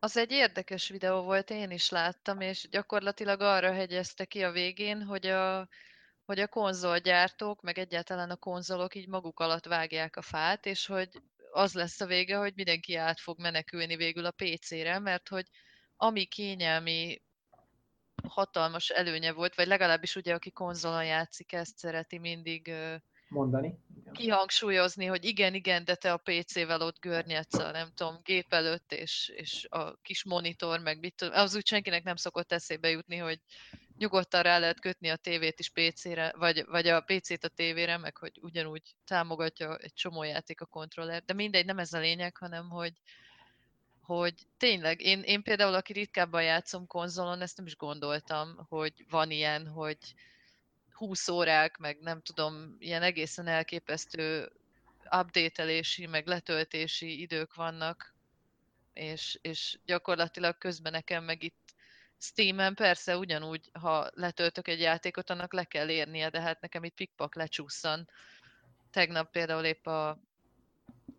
Az 0.00 0.16
egy 0.16 0.30
érdekes 0.30 0.88
videó 0.88 1.22
volt, 1.22 1.50
én 1.50 1.70
is 1.70 1.88
láttam, 1.90 2.40
és 2.40 2.68
gyakorlatilag 2.70 3.40
arra 3.40 3.72
hegyezte 3.72 4.24
ki 4.24 4.44
a 4.44 4.50
végén, 4.50 5.02
hogy 5.02 5.26
a, 5.26 5.68
hogy 6.24 6.38
a 6.38 6.48
konzolgyártók, 6.48 7.62
meg 7.62 7.78
egyáltalán 7.78 8.30
a 8.30 8.36
konzolok 8.36 8.94
így 8.94 9.08
maguk 9.08 9.40
alatt 9.40 9.64
vágják 9.64 10.16
a 10.16 10.22
fát, 10.22 10.66
és 10.66 10.86
hogy 10.86 11.08
az 11.52 11.74
lesz 11.74 12.00
a 12.00 12.06
vége, 12.06 12.36
hogy 12.36 12.52
mindenki 12.54 12.94
át 12.94 13.20
fog 13.20 13.40
menekülni 13.40 13.96
végül 13.96 14.26
a 14.26 14.30
PC-re, 14.36 14.98
mert 14.98 15.28
hogy 15.28 15.46
ami 15.96 16.24
kényelmi 16.24 17.22
hatalmas 18.28 18.88
előnye 18.88 19.32
volt, 19.32 19.54
vagy 19.54 19.66
legalábbis 19.66 20.16
ugye 20.16 20.34
aki 20.34 20.50
konzolon 20.50 21.04
játszik, 21.04 21.52
ezt 21.52 21.78
szereti 21.78 22.18
mindig 22.18 22.72
Mondani. 23.28 23.78
Igen. 24.00 24.12
kihangsúlyozni, 24.12 25.06
hogy 25.06 25.24
igen, 25.24 25.54
igen, 25.54 25.84
de 25.84 25.94
te 25.94 26.12
a 26.12 26.16
PC-vel 26.16 26.80
ott 26.80 27.00
görnyedsz 27.00 27.58
a, 27.58 27.70
nem 27.70 27.90
tudom, 27.94 28.20
gép 28.24 28.52
előtt, 28.52 28.92
és, 28.92 29.32
és 29.36 29.66
a 29.70 29.96
kis 29.96 30.24
monitor, 30.24 30.80
meg 30.80 30.98
mit 30.98 31.14
tudom, 31.14 31.34
az 31.34 31.56
úgy 31.56 31.66
senkinek 31.66 32.02
nem 32.02 32.16
szokott 32.16 32.52
eszébe 32.52 32.88
jutni, 32.88 33.16
hogy 33.16 33.40
nyugodtan 33.98 34.42
rá 34.42 34.58
lehet 34.58 34.80
kötni 34.80 35.08
a 35.08 35.16
tévét 35.16 35.60
is 35.60 35.70
PC-re, 35.70 36.32
vagy, 36.36 36.64
vagy 36.66 36.88
a 36.88 37.00
PC-t 37.00 37.44
a 37.44 37.48
tévére, 37.48 37.96
meg 37.96 38.16
hogy 38.16 38.38
ugyanúgy 38.40 38.82
támogatja 39.04 39.76
egy 39.76 39.92
csomó 39.92 40.22
játék 40.22 40.60
a 40.60 40.66
kontroller. 40.66 41.22
De 41.24 41.32
mindegy, 41.32 41.64
nem 41.64 41.78
ez 41.78 41.92
a 41.92 41.98
lényeg, 41.98 42.36
hanem 42.36 42.68
hogy, 42.68 42.92
hogy 44.00 44.34
tényleg, 44.56 45.00
én, 45.00 45.22
én 45.22 45.42
például, 45.42 45.74
aki 45.74 45.92
ritkábban 45.92 46.42
játszom 46.42 46.86
konzolon, 46.86 47.40
ezt 47.40 47.56
nem 47.56 47.66
is 47.66 47.76
gondoltam, 47.76 48.66
hogy 48.68 48.92
van 49.10 49.30
ilyen, 49.30 49.66
hogy 49.66 49.98
20 50.98 51.28
órák, 51.28 51.76
meg 51.76 51.98
nem 52.00 52.20
tudom, 52.20 52.76
ilyen 52.78 53.02
egészen 53.02 53.46
elképesztő 53.46 54.52
updatelési, 55.10 56.06
meg 56.06 56.26
letöltési 56.26 57.20
idők 57.20 57.54
vannak, 57.54 58.14
és, 58.92 59.38
és 59.42 59.78
gyakorlatilag 59.84 60.58
közben 60.58 60.92
nekem 60.92 61.24
meg 61.24 61.42
itt 61.42 61.74
Steam-en 62.20 62.74
persze 62.74 63.16
ugyanúgy, 63.16 63.70
ha 63.72 64.10
letöltök 64.14 64.68
egy 64.68 64.80
játékot, 64.80 65.30
annak 65.30 65.52
le 65.52 65.64
kell 65.64 65.88
érnie, 65.88 66.30
de 66.30 66.40
hát 66.40 66.60
nekem 66.60 66.84
itt 66.84 66.94
pikpak 66.94 67.34
lecsúszan. 67.34 68.08
Tegnap 68.90 69.30
például 69.30 69.64
épp 69.64 69.86
a 69.86 70.18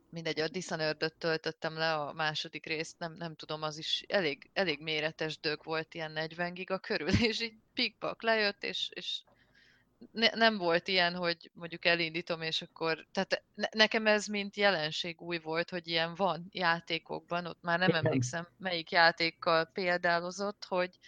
mindegy, 0.09 0.39
a 0.39 0.47
dishonored 0.47 1.13
töltöttem 1.17 1.77
le 1.77 1.93
a 1.93 2.13
második 2.13 2.65
részt, 2.65 2.99
nem, 2.99 3.13
nem 3.13 3.35
tudom, 3.35 3.61
az 3.61 3.77
is 3.77 4.03
elég, 4.07 4.49
elég 4.53 4.81
méretes 4.81 5.39
dög 5.39 5.63
volt, 5.63 5.93
ilyen 5.93 6.11
40 6.11 6.53
giga 6.53 6.79
körül, 6.79 7.09
és 7.29 7.41
így 7.41 7.57
pikpak 7.73 8.23
lejött, 8.23 8.63
és, 8.63 8.89
és 8.93 9.21
ne, 10.11 10.29
nem 10.29 10.57
volt 10.57 10.87
ilyen, 10.87 11.15
hogy 11.15 11.51
mondjuk 11.53 11.85
elindítom, 11.85 12.41
és 12.41 12.61
akkor, 12.61 13.05
tehát 13.11 13.43
ne, 13.55 13.67
nekem 13.71 14.07
ez 14.07 14.25
mint 14.25 14.55
jelenség 14.55 15.21
új 15.21 15.39
volt, 15.39 15.69
hogy 15.69 15.87
ilyen 15.87 16.15
van 16.15 16.47
játékokban, 16.51 17.45
ott 17.45 17.61
már 17.61 17.79
nem 17.79 17.89
Igen. 17.89 18.05
emlékszem, 18.05 18.47
melyik 18.57 18.91
játékkal 18.91 19.65
példálozott, 19.65 20.65
hogy, 20.67 20.99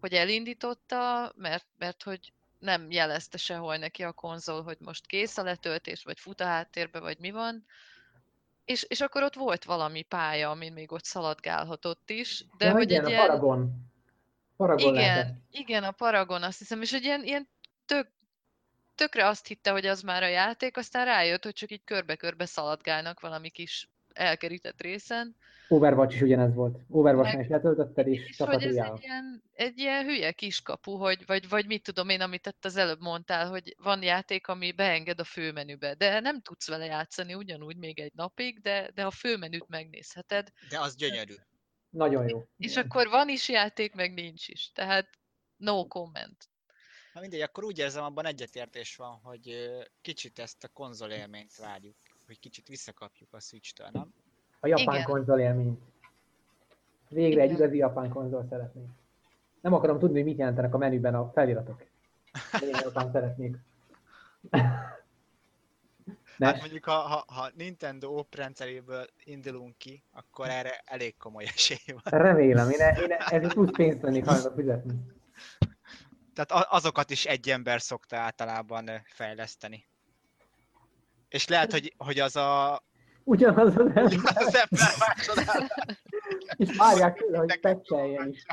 hogy 0.00 0.12
elindította, 0.12 1.32
mert, 1.36 1.66
mert 1.78 2.02
hogy 2.02 2.32
nem 2.58 2.90
jelezte 2.90 3.38
sehol 3.38 3.76
neki 3.76 4.02
a 4.02 4.12
konzol, 4.12 4.62
hogy 4.62 4.76
most 4.80 5.06
kész 5.06 5.38
a 5.38 5.42
letöltés, 5.42 6.04
vagy 6.04 6.20
fut 6.20 6.40
a 6.40 6.44
háttérbe, 6.44 7.00
vagy 7.00 7.18
mi 7.18 7.30
van, 7.30 7.66
és, 8.64 8.82
és 8.82 9.00
akkor 9.00 9.22
ott 9.22 9.34
volt 9.34 9.64
valami 9.64 10.02
pálya, 10.02 10.50
amin 10.50 10.72
még 10.72 10.92
ott 10.92 11.04
szaladgálhatott 11.04 12.10
is, 12.10 12.44
de 12.56 12.66
ja, 12.66 12.72
hogy 12.72 12.90
igen, 12.90 13.00
egy 13.00 13.06
a 13.06 13.08
ilyen... 13.08 13.26
Paragon. 13.26 13.90
Paragon 14.56 14.92
lehetett. 14.92 15.24
Igen, 15.24 15.42
igen, 15.50 15.84
a 15.84 15.90
Paragon 15.90 16.42
azt 16.42 16.58
hiszem, 16.58 16.82
és 16.82 16.90
hogy 16.90 17.04
ilyen, 17.04 17.24
ilyen 17.24 17.48
tök, 17.86 18.08
tökre 18.94 19.26
azt 19.26 19.46
hitte, 19.46 19.70
hogy 19.70 19.86
az 19.86 20.02
már 20.02 20.22
a 20.22 20.28
játék, 20.28 20.76
aztán 20.76 21.04
rájött, 21.04 21.44
hogy 21.44 21.54
csak 21.54 21.70
így 21.70 21.84
körbe-körbe 21.84 22.46
szaladgálnak 22.46 23.20
valami 23.20 23.50
kis 23.50 23.90
elkerített 24.12 24.80
részen, 24.80 25.36
Overwatch 25.72 26.14
is 26.14 26.20
ugyanez 26.20 26.54
volt. 26.54 26.78
Overwatch-nál 26.88 27.42
is 27.42 27.48
letöltötted, 27.48 28.06
és 28.06 28.28
és 28.28 28.36
hogy 28.36 28.62
ez 28.62 28.76
egy 28.76 29.02
ilyen, 29.02 29.42
egy 29.52 29.78
ilyen 29.78 30.04
hülye 30.04 30.32
kiskapu, 30.32 30.96
hogy, 30.96 31.26
vagy, 31.26 31.48
vagy 31.48 31.66
mit 31.66 31.82
tudom 31.82 32.08
én, 32.08 32.20
amit 32.20 32.46
itt 32.46 32.64
az 32.64 32.76
előbb 32.76 33.00
mondtál, 33.00 33.48
hogy 33.48 33.74
van 33.78 34.02
játék, 34.02 34.46
ami 34.46 34.72
beenged 34.72 35.20
a 35.20 35.24
főmenübe, 35.24 35.94
de 35.94 36.20
nem 36.20 36.40
tudsz 36.40 36.68
vele 36.68 36.84
játszani 36.84 37.34
ugyanúgy 37.34 37.76
még 37.76 38.00
egy 38.00 38.12
napig, 38.14 38.60
de, 38.60 38.90
de 38.94 39.06
a 39.06 39.10
főmenüt 39.10 39.68
megnézheted, 39.68 40.48
De 40.68 40.80
az 40.80 40.96
gyönyörű. 40.96 41.34
Nagyon 41.90 42.28
jó. 42.28 42.44
és 42.56 42.70
Igen. 42.72 42.84
akkor 42.84 43.08
van 43.08 43.28
is 43.28 43.48
játék, 43.48 43.94
meg 43.94 44.14
nincs 44.14 44.48
is, 44.48 44.70
tehát 44.72 45.08
no 45.56 45.86
comment. 45.86 46.50
Na 47.12 47.20
mindegy, 47.20 47.40
akkor 47.40 47.64
úgy 47.64 47.78
érzem, 47.78 48.04
abban 48.04 48.26
egyetértés 48.26 48.96
van, 48.96 49.20
hogy 49.22 49.70
kicsit 50.00 50.38
ezt 50.38 50.64
a 50.64 50.68
konzol 50.68 51.10
élményt 51.10 51.56
várjuk, 51.56 51.96
hogy 52.26 52.38
kicsit 52.38 52.68
visszakapjuk 52.68 53.32
a 53.32 53.40
Switch-től, 53.40 53.88
nem? 53.92 54.14
A 54.60 54.66
japán 54.66 54.94
Igen. 54.94 55.04
konzol 55.04 55.40
élményt. 55.40 55.80
Végre 57.08 57.40
egy 57.40 57.50
Igen. 57.50 57.60
igazi 57.60 57.76
japán 57.76 58.08
konzol 58.08 58.46
szeretnék. 58.48 58.88
Nem 59.60 59.72
akarom 59.72 59.98
tudni, 59.98 60.16
hogy 60.16 60.28
mit 60.28 60.38
jelentenek 60.38 60.74
a 60.74 60.78
menüben 60.78 61.14
a 61.14 61.30
feliratok. 61.34 61.84
Én 62.62 62.76
japán 62.82 63.12
szeretnék. 63.12 63.56
Hát 66.38 66.52
Nes? 66.52 66.60
mondjuk, 66.60 66.84
ha, 66.84 66.92
ha, 66.92 67.24
ha 67.26 67.50
Nintendo 67.54 68.08
OP 68.08 68.34
rendszeréből 68.34 69.06
indulunk 69.24 69.76
ki, 69.76 70.02
akkor 70.12 70.48
erre 70.48 70.82
elég 70.84 71.16
komoly 71.16 71.44
esély 71.44 71.78
van. 71.86 72.20
Remélem, 72.20 72.70
én, 72.70 72.78
én 72.80 73.12
ezért 73.18 73.52
plusz 73.52 73.70
pénzt 73.76 74.02
lennék 74.02 74.24
hajlandó 74.24 74.54
fizetni. 74.54 74.94
Tehát 76.34 76.66
azokat 76.70 77.10
is 77.10 77.24
egy 77.24 77.48
ember 77.48 77.80
szokta 77.80 78.16
általában 78.16 78.90
fejleszteni. 79.04 79.84
És 81.28 81.48
lehet, 81.48 81.72
hogy, 81.72 81.94
hogy 81.96 82.18
az 82.18 82.36
a 82.36 82.82
Ugyanaz 83.24 83.76
az 83.76 83.86
ember, 83.94 84.04
az 84.34 84.54
ember 84.54 84.90
másodál. 84.98 85.70
és 86.56 86.76
várják 86.76 87.16
tőle, 87.16 87.38
hogy 87.38 87.60
pecseljen 87.60 88.28
is. 88.28 88.46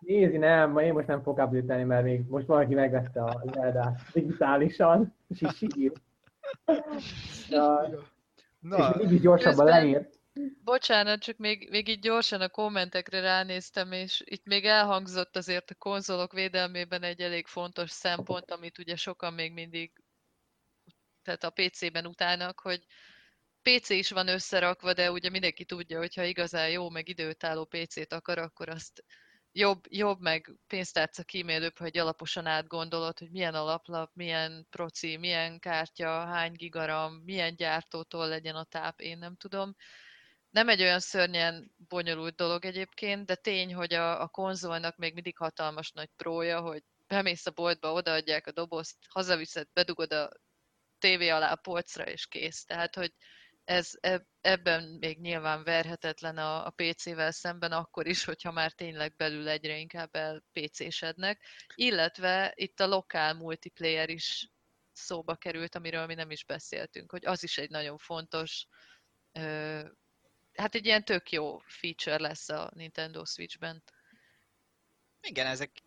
Nézi, 0.00 0.36
nem, 0.36 0.70
ma 0.70 0.82
én 0.82 0.92
most 0.92 1.06
nem 1.06 1.22
fogok 1.22 1.46
update 1.46 1.84
mert 1.84 2.04
még 2.04 2.28
most 2.28 2.46
valaki 2.46 2.74
megvette 2.74 3.22
a 3.24 3.42
Zelda 3.52 3.96
digitálisan, 4.12 5.14
és 5.28 5.42
így 5.42 5.54
sír. 5.54 5.92
És 6.96 7.48
Na, 8.60 8.94
még 8.96 9.12
így 9.12 9.20
gyorsabban 9.20 9.66
leír. 9.66 10.08
Bocsánat, 10.64 11.20
csak 11.20 11.36
még, 11.36 11.70
még 11.70 11.88
így 11.88 12.00
gyorsan 12.00 12.40
a 12.40 12.48
kommentekre 12.48 13.20
ránéztem, 13.20 13.92
és 13.92 14.22
itt 14.24 14.44
még 14.44 14.64
elhangzott 14.64 15.36
azért 15.36 15.70
a 15.70 15.74
konzolok 15.74 16.32
védelmében 16.32 17.02
egy 17.02 17.20
elég 17.20 17.46
fontos 17.46 17.90
szempont, 17.90 18.50
amit 18.50 18.78
ugye 18.78 18.96
sokan 18.96 19.32
még 19.32 19.52
mindig, 19.52 19.92
tehát 21.22 21.44
a 21.44 21.50
PC-ben 21.50 22.06
utálnak, 22.06 22.60
hogy 22.60 22.86
PC 23.62 23.88
is 23.88 24.10
van 24.10 24.28
összerakva, 24.28 24.92
de 24.92 25.10
ugye 25.10 25.30
mindenki 25.30 25.64
tudja, 25.64 25.98
hogy 25.98 26.14
ha 26.14 26.22
igazán 26.22 26.70
jó, 26.70 26.90
meg 26.90 27.08
időtálló 27.08 27.64
PC-t 27.64 28.12
akar, 28.12 28.38
akkor 28.38 28.68
azt 28.68 29.04
jobb, 29.52 29.84
jobb 29.88 30.20
meg 30.20 30.54
pénztárca 30.66 31.22
kímélőbb, 31.22 31.78
hogy 31.78 31.98
alaposan 31.98 32.46
átgondolod, 32.46 33.18
hogy 33.18 33.30
milyen 33.30 33.54
alaplap, 33.54 34.10
milyen 34.14 34.66
proci, 34.70 35.16
milyen 35.16 35.58
kártya, 35.58 36.24
hány 36.24 36.52
gigaram, 36.52 37.14
milyen 37.14 37.56
gyártótól 37.56 38.28
legyen 38.28 38.56
a 38.56 38.64
táp, 38.64 39.00
én 39.00 39.18
nem 39.18 39.36
tudom. 39.36 39.74
Nem 40.52 40.68
egy 40.68 40.80
olyan 40.80 41.00
szörnyen 41.00 41.74
bonyolult 41.88 42.34
dolog 42.34 42.64
egyébként, 42.64 43.26
de 43.26 43.34
tény, 43.34 43.74
hogy 43.74 43.92
a, 43.92 44.20
a 44.22 44.28
konzolnak 44.28 44.96
még 44.96 45.14
mindig 45.14 45.36
hatalmas 45.36 45.92
nagy 45.92 46.10
prója, 46.16 46.60
hogy 46.60 46.82
bemész 47.06 47.46
a 47.46 47.50
boltba, 47.50 47.92
odaadják 47.92 48.46
a 48.46 48.52
dobozt, 48.52 48.96
hazaviszed, 49.08 49.68
bedugod 49.72 50.12
a 50.12 50.30
tévé 50.98 51.28
alá 51.28 51.52
a 51.52 51.56
polcra, 51.56 52.04
és 52.04 52.26
kész. 52.26 52.64
Tehát, 52.64 52.94
hogy 52.94 53.12
ez 53.64 53.90
ebben 54.40 54.96
még 55.00 55.20
nyilván 55.20 55.64
verhetetlen 55.64 56.38
a, 56.38 56.66
a 56.66 56.70
PC-vel 56.70 57.30
szemben, 57.30 57.72
akkor 57.72 58.06
is, 58.06 58.24
hogyha 58.24 58.52
már 58.52 58.72
tényleg 58.72 59.16
belül 59.16 59.48
egyre 59.48 59.78
inkább 59.78 60.14
el 60.14 60.44
PC-sednek. 60.52 61.44
Illetve 61.74 62.52
itt 62.56 62.80
a 62.80 62.86
lokál 62.86 63.34
multiplayer 63.34 64.08
is 64.08 64.50
szóba 64.92 65.36
került, 65.36 65.74
amiről 65.74 66.06
mi 66.06 66.14
nem 66.14 66.30
is 66.30 66.44
beszéltünk, 66.44 67.10
hogy 67.10 67.26
az 67.26 67.42
is 67.42 67.58
egy 67.58 67.70
nagyon 67.70 67.98
fontos, 67.98 68.66
hát 70.54 70.74
egy 70.74 70.86
ilyen 70.86 71.04
tök 71.04 71.30
jó 71.30 71.58
feature 71.58 72.18
lesz 72.18 72.48
a 72.48 72.70
Nintendo 72.74 73.24
Switch-ben. 73.24 73.82
Igen, 75.20 75.46
ezek 75.46 75.82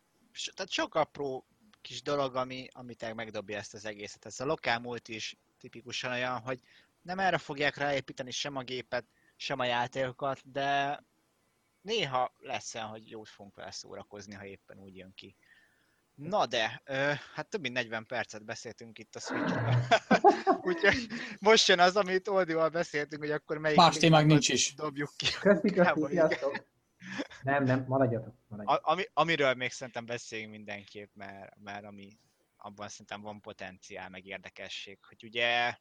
tehát 0.53 0.71
sok 0.71 0.95
apró 0.95 1.47
kis 1.81 2.01
dolog, 2.01 2.35
ami, 2.35 2.67
amit 2.71 3.13
megdobja 3.13 3.57
ezt 3.57 3.73
az 3.73 3.85
egészet. 3.85 4.25
Ez 4.25 4.39
a 4.39 4.45
lokál 4.45 4.79
multi 4.79 5.13
is 5.15 5.37
tipikusan 5.57 6.11
olyan, 6.11 6.39
hogy 6.39 6.59
nem 7.01 7.19
erre 7.19 7.37
fogják 7.37 7.75
ráépíteni 7.75 8.31
sem 8.31 8.55
a 8.55 8.63
gépet, 8.63 9.05
sem 9.35 9.59
a 9.59 9.65
játékokat, 9.65 10.51
de 10.51 11.03
néha 11.81 12.33
lesz 12.37 12.73
hogy 12.73 13.09
jót 13.09 13.29
fogunk 13.29 13.55
vele 13.55 13.71
szórakozni, 13.71 14.33
ha 14.33 14.45
éppen 14.45 14.79
úgy 14.79 14.95
jön 14.95 15.13
ki. 15.13 15.35
Na 16.15 16.45
de, 16.45 16.81
ö, 16.85 17.11
hát 17.33 17.49
több 17.49 17.61
mint 17.61 17.73
40 17.73 18.05
percet 18.05 18.45
beszéltünk 18.45 18.99
itt 18.99 19.15
a 19.15 19.19
switch 19.19 19.53
Úgyhogy 20.67 21.07
most 21.39 21.67
jön 21.67 21.79
az, 21.79 21.95
amit 21.95 22.27
Oldival 22.27 22.69
beszéltünk, 22.69 23.21
hogy 23.21 23.31
akkor 23.31 23.57
melyik... 23.57 23.77
Más 23.77 23.97
témák 23.97 24.25
nincs 24.25 24.49
is. 24.49 24.73
Dobjuk 24.73 25.13
ki. 25.15 25.25
Köszi, 25.39 25.69
köszi, 25.71 26.19
Nem, 27.41 27.63
nem, 27.63 27.85
maradjatok. 27.87 28.33
maradjatok. 28.47 28.85
A, 28.85 28.91
ami, 28.91 29.03
amiről 29.13 29.53
még 29.53 29.71
szerintem 29.71 30.05
beszéljünk 30.05 30.51
mindenképp, 30.51 31.09
mert, 31.13 31.55
mert 31.59 31.85
ami, 31.85 32.17
abban 32.57 32.89
szerintem 32.89 33.21
van 33.21 33.41
potenciál, 33.41 34.09
meg 34.09 34.25
érdekesség, 34.25 34.99
hogy 35.07 35.23
ugye 35.23 35.77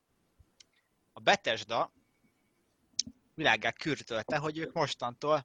a 1.12 1.20
Bethesda 1.20 1.92
világá 3.34 3.70
kürtölte, 3.70 4.36
hogy 4.36 4.58
ők 4.58 4.72
mostantól 4.72 5.44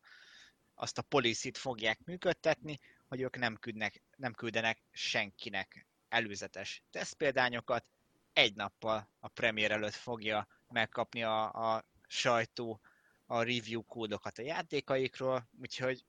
azt 0.73 0.97
a 0.97 1.01
policit 1.01 1.57
fogják 1.57 1.99
működtetni, 2.05 2.79
hogy 3.09 3.21
ők 3.21 3.37
nem, 3.37 3.55
küldnek, 3.55 4.01
nem 4.15 4.33
küldenek 4.33 4.77
senkinek 4.91 5.87
előzetes 6.09 6.83
tesztpéldányokat, 6.91 7.85
egy 8.33 8.55
nappal 8.55 9.09
a 9.19 9.27
premier 9.27 9.71
előtt 9.71 9.93
fogja 9.93 10.47
megkapni 10.67 11.23
a, 11.23 11.73
a 11.75 11.85
sajtó 12.07 12.81
a 13.25 13.43
review 13.43 13.83
kódokat 13.83 14.37
a 14.37 14.41
játékaikról, 14.41 15.49
úgyhogy 15.61 16.05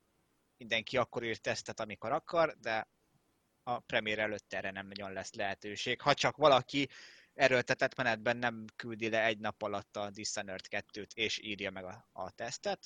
mindenki 0.57 0.96
akkor 0.96 1.24
ír 1.24 1.36
tesztet, 1.36 1.80
amikor 1.80 2.12
akar, 2.12 2.57
de 2.59 2.88
a 3.62 3.78
premier 3.78 4.18
előtt 4.18 4.53
erre 4.53 4.70
nem 4.70 4.86
nagyon 4.86 5.12
lesz 5.12 5.34
lehetőség. 5.34 6.01
Ha 6.01 6.14
csak 6.14 6.36
valaki 6.36 6.88
erőltetett 7.35 7.97
menetben 7.97 8.37
nem 8.37 8.64
küldi 8.76 9.11
le 9.11 9.24
egy 9.24 9.39
nap 9.39 9.62
alatt 9.62 9.97
a 9.97 10.11
Dishonored 10.11 10.64
2-t, 10.70 11.12
és 11.14 11.41
írja 11.43 11.70
meg 11.70 11.85
a, 11.85 12.05
a 12.12 12.31
tesztet. 12.31 12.78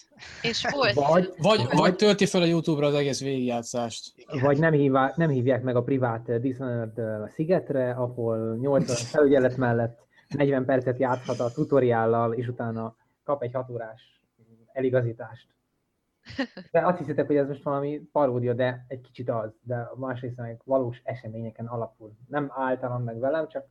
És 0.42 0.66
volt. 0.74 0.95
Vagy, 0.95 1.32
vagy, 1.36 1.66
vagy 1.70 1.97
tölti 1.97 2.26
fel 2.26 2.42
a 2.42 2.45
YouTube-ra 2.45 2.86
az 2.86 2.95
egész 2.95 3.20
végigjátszást. 3.20 4.12
Igen. 4.16 4.45
Vagy 4.45 4.59
nem, 4.59 4.72
hívá, 4.72 5.12
nem 5.16 5.30
hívják 5.30 5.62
meg 5.62 5.76
a 5.76 5.82
privát 5.82 6.40
Dishonored 6.40 7.01
szigetre, 7.34 7.90
ahol 7.90 8.57
80 8.57 8.97
felügyelet 9.12 9.57
mellett 9.57 10.03
40 10.28 10.64
percet 10.64 10.99
játszhat 10.99 11.40
a 11.40 11.53
tutoriállal, 11.53 12.32
és 12.32 12.49
utána 12.49 12.97
kap 13.24 13.42
egy 13.42 13.53
hat 13.53 13.70
órás 13.70 14.22
eligazítást. 14.72 15.55
De 16.70 16.86
azt 16.86 16.99
hiszitek, 16.99 17.26
hogy 17.26 17.36
ez 17.36 17.49
most 17.49 17.62
valami 17.62 18.01
paródia, 18.12 18.55
de 18.55 18.84
egy 18.88 19.01
kicsit 19.01 19.30
az, 19.30 19.53
de 19.62 19.88
másrészt 19.97 20.36
meg 20.36 20.61
valós 20.64 21.01
eseményeken 21.05 21.66
alapul. 21.66 22.16
Nem 22.26 22.53
általam 22.55 23.03
meg 23.03 23.18
velem, 23.18 23.49
csak 23.49 23.66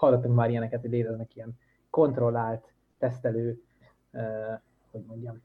hallottunk 0.00 0.34
már 0.34 0.50
ilyeneket, 0.50 0.80
hogy 0.80 0.90
léteznek 0.90 1.36
ilyen 1.36 1.58
kontrollált, 1.90 2.72
tesztelő, 2.98 3.62
uh, 4.10 4.60
hogy 4.90 5.04
mondjam. 5.04 5.42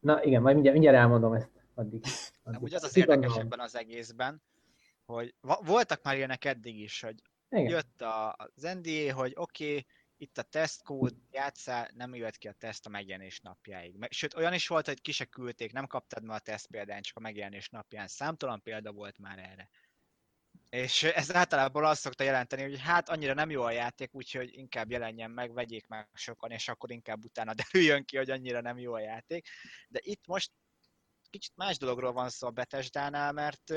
Na 0.00 0.22
igen, 0.22 0.42
majd 0.42 0.54
mindjárt, 0.54 0.78
mindjárt 0.78 1.02
elmondom 1.02 1.32
ezt 1.32 1.50
addig. 1.74 2.04
addig. 2.42 2.62
Úgy 2.62 2.74
az 2.74 2.82
az 2.82 2.96
érdekes 2.96 3.36
ebben 3.36 3.60
az 3.60 3.76
egészben, 3.76 4.42
hogy 5.06 5.34
voltak 5.64 6.02
már 6.02 6.16
ilyenek 6.16 6.44
eddig 6.44 6.80
is, 6.80 7.00
hogy 7.00 7.22
igen. 7.50 7.70
jött 7.70 8.00
a, 8.00 8.36
az 8.54 8.62
NDA, 8.62 9.14
hogy 9.14 9.32
oké, 9.36 9.68
okay, 9.68 9.86
itt 10.16 10.38
a 10.38 10.42
tesztkód, 10.42 11.14
játszál, 11.30 11.88
nem 11.94 12.14
jött 12.14 12.36
ki 12.36 12.48
a 12.48 12.52
teszt 12.52 12.86
a 12.86 12.88
megjelenés 12.88 13.40
napjáig. 13.40 14.06
Sőt, 14.10 14.34
olyan 14.34 14.52
is 14.52 14.68
volt, 14.68 14.86
hogy 14.86 15.00
ki 15.00 15.12
se 15.12 15.24
küldték, 15.24 15.72
nem 15.72 15.86
kaptad 15.86 16.24
ma 16.24 16.34
a 16.34 16.38
teszt 16.38 16.66
példányt, 16.66 17.04
csak 17.04 17.16
a 17.16 17.20
megjelenés 17.20 17.68
napján. 17.68 18.06
Számtalan 18.06 18.62
példa 18.62 18.92
volt 18.92 19.18
már 19.18 19.38
erre. 19.38 19.68
És 20.68 21.02
ez 21.02 21.34
általában 21.34 21.84
azt 21.84 22.00
szokta 22.00 22.24
jelenteni, 22.24 22.62
hogy 22.62 22.80
hát 22.80 23.08
annyira 23.08 23.34
nem 23.34 23.50
jó 23.50 23.62
a 23.62 23.70
játék, 23.70 24.14
úgyhogy 24.14 24.56
inkább 24.56 24.90
jelenjen 24.90 25.30
meg, 25.30 25.52
vegyék 25.52 25.86
meg 25.86 26.08
sokan, 26.14 26.50
és 26.50 26.68
akkor 26.68 26.90
inkább 26.90 27.24
utána 27.24 27.54
derüljön 27.72 28.04
ki, 28.04 28.16
hogy 28.16 28.30
annyira 28.30 28.60
nem 28.60 28.78
jó 28.78 28.92
a 28.92 29.00
játék. 29.00 29.48
De 29.88 29.98
itt 30.02 30.26
most 30.26 30.52
kicsit 31.30 31.56
más 31.56 31.78
dologról 31.78 32.12
van 32.12 32.28
szó 32.28 32.46
a 32.46 32.50
Betesdánál, 32.50 33.32
mert 33.32 33.70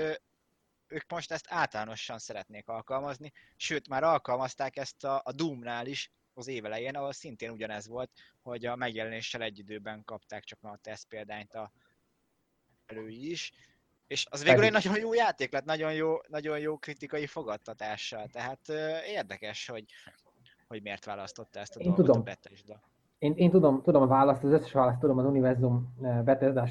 ők 0.87 1.09
most 1.09 1.31
ezt 1.31 1.45
általánosan 1.49 2.19
szeretnék 2.19 2.67
alkalmazni, 2.67 3.31
sőt 3.55 3.87
már 3.87 4.03
alkalmazták 4.03 4.77
ezt 4.77 5.03
a, 5.03 5.21
a 5.25 5.31
Doom-nál 5.31 5.87
is 5.87 6.11
az 6.33 6.47
évelején, 6.47 6.95
ahol 6.95 7.13
szintén 7.13 7.49
ugyanez 7.49 7.87
volt, 7.87 8.11
hogy 8.41 8.65
a 8.65 8.75
megjelenéssel 8.75 9.41
egy 9.41 9.59
időben 9.59 10.03
kapták 10.03 10.43
csak 10.43 10.63
a 10.63 10.77
teszt 10.81 11.07
példányt 11.07 11.53
a 11.53 11.71
elői 12.85 13.29
is, 13.29 13.51
és 14.12 14.28
az 14.30 14.43
végül 14.43 14.64
egy 14.64 14.72
nagyon 14.72 14.99
jó 14.99 15.14
játék 15.14 15.51
lett, 15.51 15.66
nagyon 15.66 15.93
jó, 15.93 16.14
nagyon 16.28 16.59
jó 16.59 16.78
kritikai 16.78 17.26
fogadtatással. 17.26 18.28
Tehát 18.32 18.59
uh, 18.70 18.76
érdekes, 19.14 19.68
hogy, 19.68 19.86
hogy 20.68 20.82
miért 20.82 21.05
választotta 21.05 21.59
ezt 21.59 21.76
a 21.76 21.80
én 21.80 21.86
dolgot 21.86 22.05
tudom. 22.05 22.22
a 22.22 22.24
Bethesda. 22.24 22.82
Én, 23.18 23.34
én 23.36 23.49
tudom, 23.51 23.82
tudom 23.82 24.01
a 24.01 24.07
választ, 24.07 24.43
az 24.43 24.51
összes 24.51 24.72
választ 24.72 24.99
tudom 24.99 25.18
az 25.18 25.26
univerzum 25.26 25.95
bethesda 26.24 26.68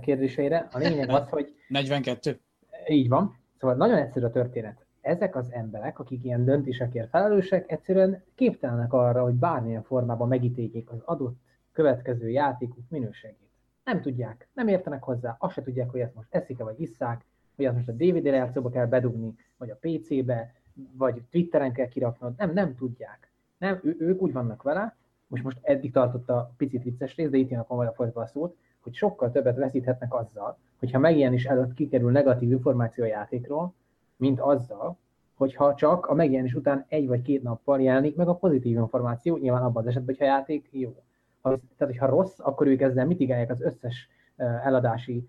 kérdéseire. 0.00 0.68
A 0.72 0.78
lényeg 0.78 1.08
az, 1.18 1.28
hogy... 1.28 1.54
42. 1.68 2.40
Így 2.88 3.08
van. 3.08 3.38
Szóval 3.58 3.76
nagyon 3.76 3.96
egyszerű 3.96 4.26
a 4.26 4.30
történet. 4.30 4.84
Ezek 5.00 5.36
az 5.36 5.52
emberek, 5.52 5.98
akik 5.98 6.24
ilyen 6.24 6.44
döntésekért 6.44 7.08
felelősek, 7.08 7.70
egyszerűen 7.70 8.24
képtelenek 8.34 8.92
arra, 8.92 9.22
hogy 9.22 9.34
bármilyen 9.34 9.82
formában 9.82 10.28
megítéljék 10.28 10.90
az 10.90 11.00
adott 11.04 11.38
következő 11.72 12.28
játékuk 12.28 12.84
minőségét. 12.88 13.49
Nem 13.84 14.00
tudják, 14.00 14.48
nem 14.52 14.68
értenek 14.68 15.02
hozzá, 15.02 15.36
azt 15.38 15.54
se 15.54 15.62
tudják, 15.62 15.90
hogy 15.90 16.00
ezt 16.00 16.14
most 16.14 16.28
eszik-e 16.30 16.64
vagy 16.64 16.80
isszák, 16.80 17.24
hogy 17.56 17.64
ezt 17.64 17.74
most 17.74 17.88
a 17.88 17.92
DVD 17.92 18.24
lejátszóba 18.24 18.70
kell 18.70 18.86
bedugni, 18.86 19.34
vagy 19.56 19.70
a 19.70 19.78
PC-be, 19.80 20.54
vagy 20.92 21.22
Twitteren 21.30 21.72
kell 21.72 21.88
kiraknod, 21.88 22.34
nem, 22.36 22.52
nem 22.52 22.74
tudják. 22.74 23.32
Nem, 23.58 23.80
ő, 23.82 23.96
ők 23.98 24.20
úgy 24.22 24.32
vannak 24.32 24.62
vele, 24.62 24.96
most 25.26 25.42
most 25.42 25.58
eddig 25.62 25.92
tartott 25.92 26.28
a 26.28 26.54
picit 26.56 26.82
vicces 26.82 27.16
rész, 27.16 27.30
de 27.30 27.36
itt 27.36 27.50
jön 27.50 27.60
a 27.60 27.92
folytva 27.92 28.20
a 28.20 28.26
szót, 28.26 28.56
hogy 28.80 28.94
sokkal 28.94 29.30
többet 29.30 29.56
veszíthetnek 29.56 30.14
azzal, 30.14 30.58
hogyha 30.78 30.98
megjelenés 30.98 31.44
előtt 31.44 31.74
kikerül 31.74 32.10
negatív 32.10 32.50
információ 32.50 33.04
a 33.04 33.06
játékról, 33.06 33.74
mint 34.16 34.40
azzal, 34.40 34.96
hogyha 35.34 35.74
csak 35.74 36.06
a 36.06 36.14
megjelenés 36.14 36.54
után 36.54 36.84
egy 36.88 37.06
vagy 37.06 37.22
két 37.22 37.42
nappal 37.42 37.80
jelenik 37.80 38.16
meg 38.16 38.28
a 38.28 38.34
pozitív 38.34 38.76
információ, 38.76 39.36
nyilván 39.36 39.62
abban 39.62 39.82
az 39.82 39.88
esetben, 39.88 40.14
hogyha 40.14 40.34
a 40.34 40.36
játék 40.36 40.68
jó. 40.70 41.02
Ha, 41.40 41.48
tehát, 41.48 41.94
hogyha 41.94 42.06
rossz, 42.06 42.38
akkor 42.38 42.66
ők 42.66 42.80
ezzel 42.80 43.06
mitigálják 43.06 43.50
az 43.50 43.60
összes 43.60 44.08
eladási 44.36 45.28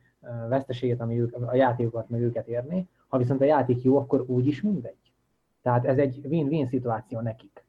veszteséget, 0.49 1.01
ami 1.01 1.19
ők, 1.19 1.35
a 1.35 1.55
játékokat 1.55 2.09
meg 2.09 2.21
őket 2.21 2.47
érni. 2.47 2.87
Ha 3.07 3.17
viszont 3.17 3.41
a 3.41 3.45
játék 3.45 3.81
jó, 3.81 3.97
akkor 3.97 4.21
úgyis 4.27 4.61
mindegy. 4.61 5.11
Tehát 5.61 5.85
ez 5.85 5.97
egy 5.97 6.21
win-win 6.23 6.67
szituáció 6.67 7.19
nekik. 7.19 7.65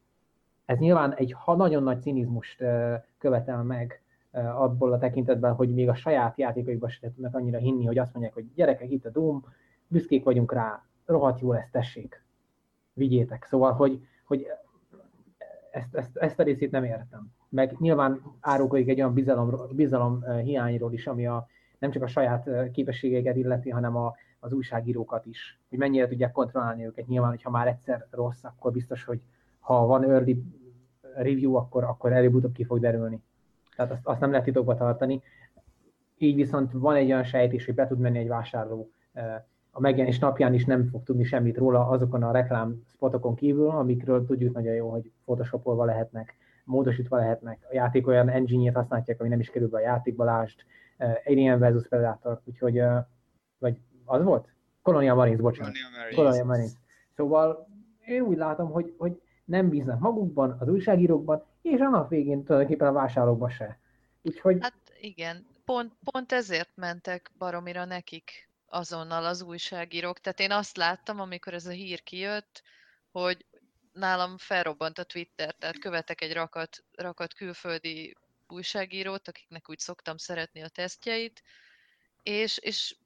Ez 0.65 0.79
nyilván 0.79 1.15
egy 1.15 1.33
ha 1.33 1.57
nagyon 1.57 1.83
nagy 1.83 2.03
cinizmust 2.03 2.65
követel 3.19 3.63
meg 3.63 4.03
abból 4.33 4.93
a 4.93 4.99
tekintetben, 4.99 5.55
hogy 5.55 5.75
még 5.75 5.89
a 5.89 5.95
saját 5.95 6.39
játékaikban 6.39 6.89
se 6.89 7.13
tudnak 7.13 7.35
annyira 7.35 7.59
hinni, 7.59 7.85
hogy 7.85 7.99
azt 7.99 8.13
mondják, 8.13 8.35
hogy 8.35 8.53
gyerekek, 8.55 8.91
itt 8.91 9.05
a 9.05 9.11
Doom, 9.11 9.45
büszkék 9.89 10.25
vagyunk 10.25 10.53
rá, 10.53 10.85
rohadt 11.05 11.41
jó 11.41 11.53
lesz, 11.53 11.71
tessék, 11.71 12.25
vigyétek. 12.93 13.45
Szóval, 13.45 13.73
hogy, 13.73 14.07
hogy 14.25 14.47
ezt, 15.71 15.95
ezt, 15.95 16.17
ezt 16.17 16.39
a 16.39 16.43
részét 16.43 16.71
nem 16.71 16.85
értem 16.85 17.33
meg 17.53 17.77
nyilván 17.79 18.21
árulkodik 18.41 18.89
egy 18.89 18.99
olyan 18.99 19.15
bizalom, 19.15 19.55
bizalom 19.73 20.25
hiányról 20.43 20.93
is, 20.93 21.07
ami 21.07 21.27
a, 21.27 21.47
nem 21.79 21.91
csak 21.91 22.03
a 22.03 22.07
saját 22.07 22.71
képességeiket 22.73 23.37
illeti, 23.37 23.71
hanem 23.71 23.97
a, 23.97 24.15
az 24.41 24.53
újságírókat 24.53 25.27
is, 25.27 25.61
hogy 25.69 25.79
mennyire 25.79 26.09
tudják 26.09 26.33
kontrollálni 26.33 26.87
őket. 26.87 27.07
Nyilván, 27.07 27.31
hogyha 27.31 27.51
már 27.51 27.67
egyszer 27.67 28.07
rossz, 28.11 28.45
akkor 28.45 28.73
biztos, 28.73 29.05
hogy 29.05 29.21
ha 29.61 29.87
van 29.87 30.05
early 30.05 30.43
review, 31.15 31.55
akkor, 31.55 31.85
akkor 31.85 32.13
előbb-utóbb 32.13 32.53
ki 32.53 32.65
fog 32.65 32.81
derülni. 32.81 33.23
Tehát 33.77 33.93
azt, 33.93 34.07
azt 34.07 34.21
nem 34.21 34.31
lehet 34.31 34.45
titokba 34.45 34.75
tartani. 34.75 35.23
így 36.19 36.35
viszont 36.35 36.73
van 36.73 36.95
egy 36.95 37.11
olyan 37.11 37.25
sejtés, 37.25 37.65
hogy 37.65 37.75
be 37.75 37.87
tud 37.87 37.99
menni 37.99 38.19
egy 38.19 38.29
vásárló 38.29 38.91
a 39.75 39.81
megjelenés 39.81 40.19
napján 40.19 40.55
is 40.55 40.65
nem 40.65 40.89
fog 40.89 41.03
tudni 41.03 41.25
semmit 41.25 41.57
róla 41.57 41.89
azokon 41.89 42.23
a 42.23 42.31
reklám 42.31 42.83
spotokon 42.87 43.35
kívül, 43.35 43.69
amikről 43.69 44.27
tudjuk 44.27 44.55
nagyon 44.55 44.75
jó, 44.75 44.91
hogy 44.91 45.11
photoshopolva 45.25 45.85
lehetnek, 45.85 46.37
módosítva 46.65 47.17
lehetnek. 47.17 47.67
A 47.71 47.75
játék 47.75 48.07
olyan 48.07 48.47
használják, 48.75 49.21
ami 49.21 49.29
nem 49.29 49.41
is 49.41 49.51
kerül 49.51 49.69
be 49.69 49.77
a 49.77 49.81
játékba, 49.81 50.25
lást, 50.25 50.65
Alien 51.25 51.59
vs 51.59 51.89
Predator, 51.89 52.41
úgyhogy, 52.45 52.83
vagy 53.59 53.77
az 54.05 54.23
volt? 54.23 54.49
Colonial 54.83 55.17
Marines, 55.17 55.41
bocsánat. 55.41 55.73
Colonial 55.73 55.91
Marines. 55.99 56.17
Colonial 56.17 56.45
Marines. 56.45 56.73
Szóval 57.17 57.69
én 58.07 58.23
úgy 58.23 58.37
látom, 58.37 58.71
hogy, 58.71 58.95
hogy 58.99 59.21
nem 59.45 59.69
bíznak 59.69 60.01
magukban, 60.01 60.57
az 60.61 60.69
újságírókban, 60.69 61.45
és 61.63 61.81
a 61.81 61.89
nap 61.89 62.09
végén 62.09 62.45
tulajdonképpen 62.45 62.89
a 62.89 62.93
vásárlókban 62.93 63.51
se. 63.51 63.79
Úgyhogy... 64.23 64.59
Hát 64.61 64.75
igen, 65.01 65.47
pont, 65.65 65.93
pont 66.05 66.33
ezért 66.33 66.71
mentek 66.75 67.31
baromira 67.39 67.85
nekik 67.85 68.49
azonnal 68.69 69.25
az 69.25 69.43
újságírók. 69.43 70.19
Tehát 70.19 70.41
én 70.41 70.51
azt 70.51 70.77
láttam, 70.77 71.21
amikor 71.21 71.55
ez 71.55 71.67
a 71.67 71.71
hír 71.71 72.03
kijött, 72.03 72.63
hogy 73.11 73.47
nálam 73.93 74.39
felrobbant 74.39 74.99
a 74.99 75.05
Twitter, 75.05 75.55
tehát 75.55 75.79
követek 75.79 76.21
egy 76.21 76.33
rakat, 76.33 76.85
rakat 76.93 77.35
külföldi 77.35 78.17
újságírót, 78.49 79.29
akiknek 79.29 79.69
úgy 79.69 79.79
szoktam 79.79 80.17
szeretni 80.17 80.63
a 80.63 80.69
tesztjeit, 80.69 81.43
és, 82.23 82.59
és 82.59 82.97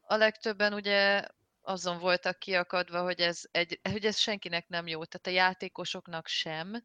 a 0.00 0.16
legtöbben 0.16 0.72
ugye 0.72 1.26
azon 1.62 1.98
voltak 1.98 2.38
kiakadva, 2.38 3.02
hogy 3.02 3.20
ez, 3.20 3.42
egy, 3.50 3.80
hogy 3.82 4.04
ez 4.04 4.18
senkinek 4.18 4.68
nem 4.68 4.86
jó, 4.86 5.04
tehát 5.04 5.26
a 5.26 5.44
játékosoknak 5.44 6.26
sem, 6.26 6.84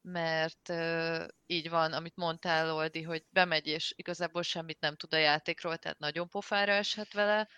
mert 0.00 0.68
uh, 0.68 1.26
így 1.46 1.70
van, 1.70 1.92
amit 1.92 2.16
mondtál, 2.16 2.74
Oldi, 2.74 3.02
hogy 3.02 3.24
bemegy, 3.30 3.66
és 3.66 3.92
igazából 3.96 4.42
semmit 4.42 4.80
nem 4.80 4.96
tud 4.96 5.14
a 5.14 5.16
játékról, 5.16 5.76
tehát 5.76 5.98
nagyon 5.98 6.28
pofára 6.28 6.72
eshet 6.72 7.12
vele, 7.12 7.48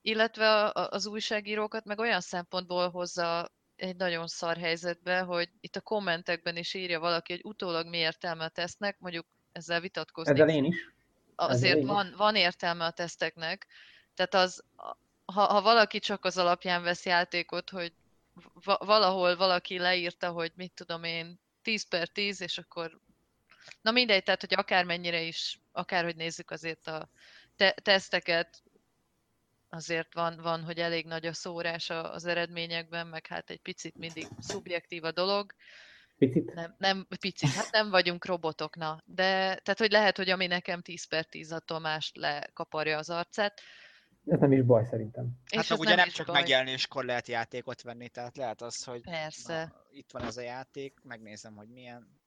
illetve 0.00 0.64
a, 0.64 0.88
az 0.90 1.06
újságírókat 1.06 1.84
meg 1.84 1.98
olyan 1.98 2.20
szempontból 2.20 2.90
hozza 2.90 3.52
egy 3.82 3.96
nagyon 3.96 4.26
szar 4.26 4.56
helyzetbe, 4.56 5.20
hogy 5.20 5.48
itt 5.60 5.76
a 5.76 5.80
kommentekben 5.80 6.56
is 6.56 6.74
írja 6.74 7.00
valaki, 7.00 7.32
hogy 7.32 7.44
utólag 7.44 7.86
mi 7.86 7.96
értelme 7.96 8.44
a 8.44 8.48
tesznek, 8.48 8.96
mondjuk 8.98 9.26
ezzel 9.52 9.80
vitatkozni. 9.80 10.32
Ezzel 10.32 10.48
én 10.48 10.64
is. 10.64 10.90
Azért 11.34 11.78
én 11.78 11.86
van, 11.86 12.14
van 12.16 12.36
értelme 12.36 12.84
a 12.84 12.90
teszteknek, 12.90 13.66
tehát 14.14 14.34
az, 14.34 14.64
ha, 15.24 15.44
ha 15.44 15.62
valaki 15.62 15.98
csak 15.98 16.24
az 16.24 16.38
alapján 16.38 16.82
vesz 16.82 17.04
játékot, 17.04 17.70
hogy 17.70 17.92
va- 18.64 18.84
valahol 18.84 19.36
valaki 19.36 19.78
leírta, 19.78 20.30
hogy 20.30 20.52
mit 20.54 20.72
tudom 20.72 21.04
én, 21.04 21.40
10 21.62 21.88
per 21.88 22.08
10, 22.08 22.40
és 22.40 22.58
akkor 22.58 23.00
na 23.80 23.90
mindegy, 23.90 24.22
tehát 24.22 24.40
hogy 24.40 24.54
akármennyire 24.54 25.20
is, 25.22 25.60
akárhogy 25.72 26.16
nézzük 26.16 26.50
azért 26.50 26.86
a 26.86 27.08
te- 27.56 27.74
teszteket, 27.82 28.62
azért 29.72 30.14
van, 30.14 30.38
van, 30.42 30.64
hogy 30.64 30.78
elég 30.78 31.06
nagy 31.06 31.26
a 31.26 31.32
szórás 31.32 31.90
az 31.90 32.24
eredményekben, 32.24 33.06
meg 33.06 33.26
hát 33.26 33.50
egy 33.50 33.60
picit 33.60 33.98
mindig 33.98 34.26
szubjektív 34.38 35.04
a 35.04 35.12
dolog. 35.12 35.52
Picit? 36.18 36.54
Nem, 36.54 36.74
nem 36.78 37.06
picit, 37.20 37.50
hát 37.50 37.70
nem 37.70 37.90
vagyunk 37.90 38.24
robotok, 38.24 38.76
na. 38.76 39.02
De, 39.04 39.38
tehát, 39.38 39.78
hogy 39.78 39.90
lehet, 39.90 40.16
hogy 40.16 40.30
ami 40.30 40.46
nekem 40.46 40.82
10 40.82 41.04
per 41.04 41.24
10, 41.24 41.52
attól 41.52 41.78
más 41.78 42.12
lekaparja 42.14 42.98
az 42.98 43.10
arcát. 43.10 43.60
Ez 44.26 44.40
nem 44.40 44.52
is 44.52 44.62
baj 44.62 44.84
szerintem. 44.84 45.24
Hát 45.24 45.62
És 45.62 45.68
meg 45.68 45.78
ez 45.78 45.86
ugye 45.86 45.94
nem 45.94 46.06
is 46.06 46.12
csak 46.12 46.26
baj. 46.26 46.34
megjelenéskor 46.34 47.04
lehet 47.04 47.28
játékot 47.28 47.82
venni, 47.82 48.08
tehát 48.08 48.36
lehet 48.36 48.62
az, 48.62 48.84
hogy 48.84 49.00
Persze. 49.00 49.64
na, 49.64 49.86
itt 49.90 50.10
van 50.10 50.22
ez 50.22 50.36
a 50.36 50.42
játék, 50.42 51.00
megnézem, 51.02 51.54
hogy 51.54 51.68
milyen, 51.68 52.20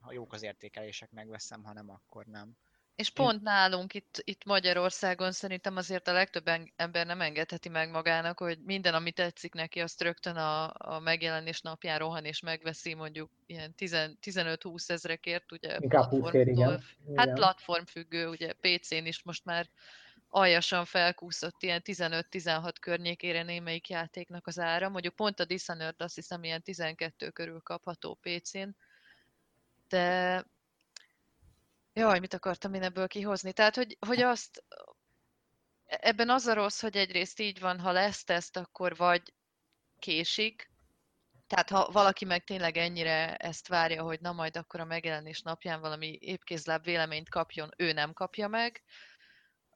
ha 0.00 0.12
jók 0.12 0.32
az 0.32 0.42
értékelések, 0.42 1.10
megveszem, 1.10 1.64
ha 1.64 1.72
nem, 1.72 1.90
akkor 1.90 2.24
nem. 2.24 2.56
És 2.98 3.10
pont 3.10 3.42
nálunk 3.42 3.94
itt, 3.94 4.20
itt 4.24 4.44
Magyarországon 4.44 5.32
szerintem 5.32 5.76
azért 5.76 6.08
a 6.08 6.12
legtöbb 6.12 6.50
ember 6.76 7.06
nem 7.06 7.20
engedheti 7.20 7.68
meg 7.68 7.90
magának, 7.90 8.38
hogy 8.38 8.58
minden, 8.64 8.94
ami 8.94 9.12
tetszik 9.12 9.54
neki, 9.54 9.80
azt 9.80 10.02
rögtön 10.02 10.36
a, 10.36 10.72
a 10.74 11.00
megjelenés 11.00 11.60
napján 11.60 11.98
rohan 11.98 12.24
és 12.24 12.40
megveszi 12.40 12.94
mondjuk 12.94 13.30
ilyen 13.46 13.74
10 13.74 14.16
15-20 14.22 14.90
ezrekért, 14.90 15.52
ugye 15.52 15.76
Inkább 15.80 16.08
20 16.08 16.32
ér, 16.32 16.46
igen. 16.48 16.82
Hát 17.14 17.32
platformfüggő, 17.32 18.28
ugye 18.28 18.52
PC-n 18.52 19.06
is 19.06 19.22
most 19.22 19.44
már 19.44 19.68
aljasan 20.28 20.84
felkúszott 20.84 21.62
ilyen 21.62 21.82
15-16 21.84 22.72
környékére 22.80 23.42
némelyik 23.42 23.88
játéknak 23.88 24.46
az 24.46 24.58
ára. 24.58 24.88
Mondjuk 24.88 25.14
pont 25.14 25.40
a 25.40 25.44
Dishonored 25.44 26.02
azt 26.02 26.14
hiszem 26.14 26.44
ilyen 26.44 26.62
12 26.62 27.30
körül 27.30 27.60
kapható 27.60 28.18
PC-n. 28.22 28.68
De 29.88 30.44
Jaj, 31.98 32.18
mit 32.18 32.34
akartam 32.34 32.74
én 32.74 32.82
ebből 32.82 33.06
kihozni? 33.06 33.52
Tehát, 33.52 33.76
hogy, 33.76 33.96
hogy 34.06 34.22
azt, 34.22 34.64
ebben 35.84 36.30
az 36.30 36.46
a 36.46 36.54
rossz, 36.54 36.80
hogy 36.80 36.96
egyrészt 36.96 37.40
így 37.40 37.60
van, 37.60 37.80
ha 37.80 37.92
lesz 37.92 38.24
teszt, 38.24 38.56
akkor 38.56 38.96
vagy 38.96 39.34
késik, 39.98 40.70
tehát 41.46 41.70
ha 41.70 41.90
valaki 41.92 42.24
meg 42.24 42.44
tényleg 42.44 42.76
ennyire 42.76 43.36
ezt 43.36 43.68
várja, 43.68 44.02
hogy 44.02 44.20
na 44.20 44.32
majd 44.32 44.56
akkor 44.56 44.80
a 44.80 44.84
megjelenés 44.84 45.42
napján 45.42 45.80
valami 45.80 46.18
épkézláb 46.20 46.84
véleményt 46.84 47.28
kapjon, 47.28 47.70
ő 47.76 47.92
nem 47.92 48.12
kapja 48.12 48.48
meg. 48.48 48.82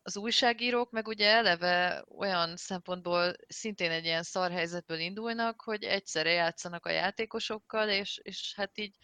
Az 0.03 0.17
újságírók 0.17 0.91
meg 0.91 1.07
ugye 1.07 1.31
eleve 1.31 2.05
olyan 2.17 2.57
szempontból 2.57 3.35
szintén 3.49 3.91
egy 3.91 4.05
ilyen 4.05 4.23
szar 4.23 4.51
helyzetből 4.51 4.99
indulnak, 4.99 5.63
hogy 5.63 5.85
egyszerre 5.85 6.31
játszanak 6.31 6.87
a 6.87 6.91
játékosokkal, 6.91 7.89
és, 7.89 8.21
és 8.23 8.55
hát 8.57 8.79
így 8.79 8.97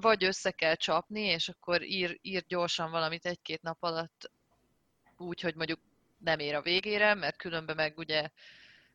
vagy 0.00 0.24
össze 0.24 0.50
kell 0.50 0.74
csapni, 0.74 1.20
és 1.20 1.48
akkor 1.48 1.82
ír, 1.82 2.18
ír 2.22 2.44
gyorsan 2.48 2.90
valamit 2.90 3.26
egy-két 3.26 3.62
nap 3.62 3.82
alatt 3.82 4.30
úgy, 5.16 5.40
hogy 5.40 5.54
mondjuk 5.54 5.80
nem 6.18 6.38
ér 6.38 6.54
a 6.54 6.62
végére, 6.62 7.14
mert 7.14 7.36
különben 7.36 7.76
meg 7.76 7.98
ugye, 7.98 8.28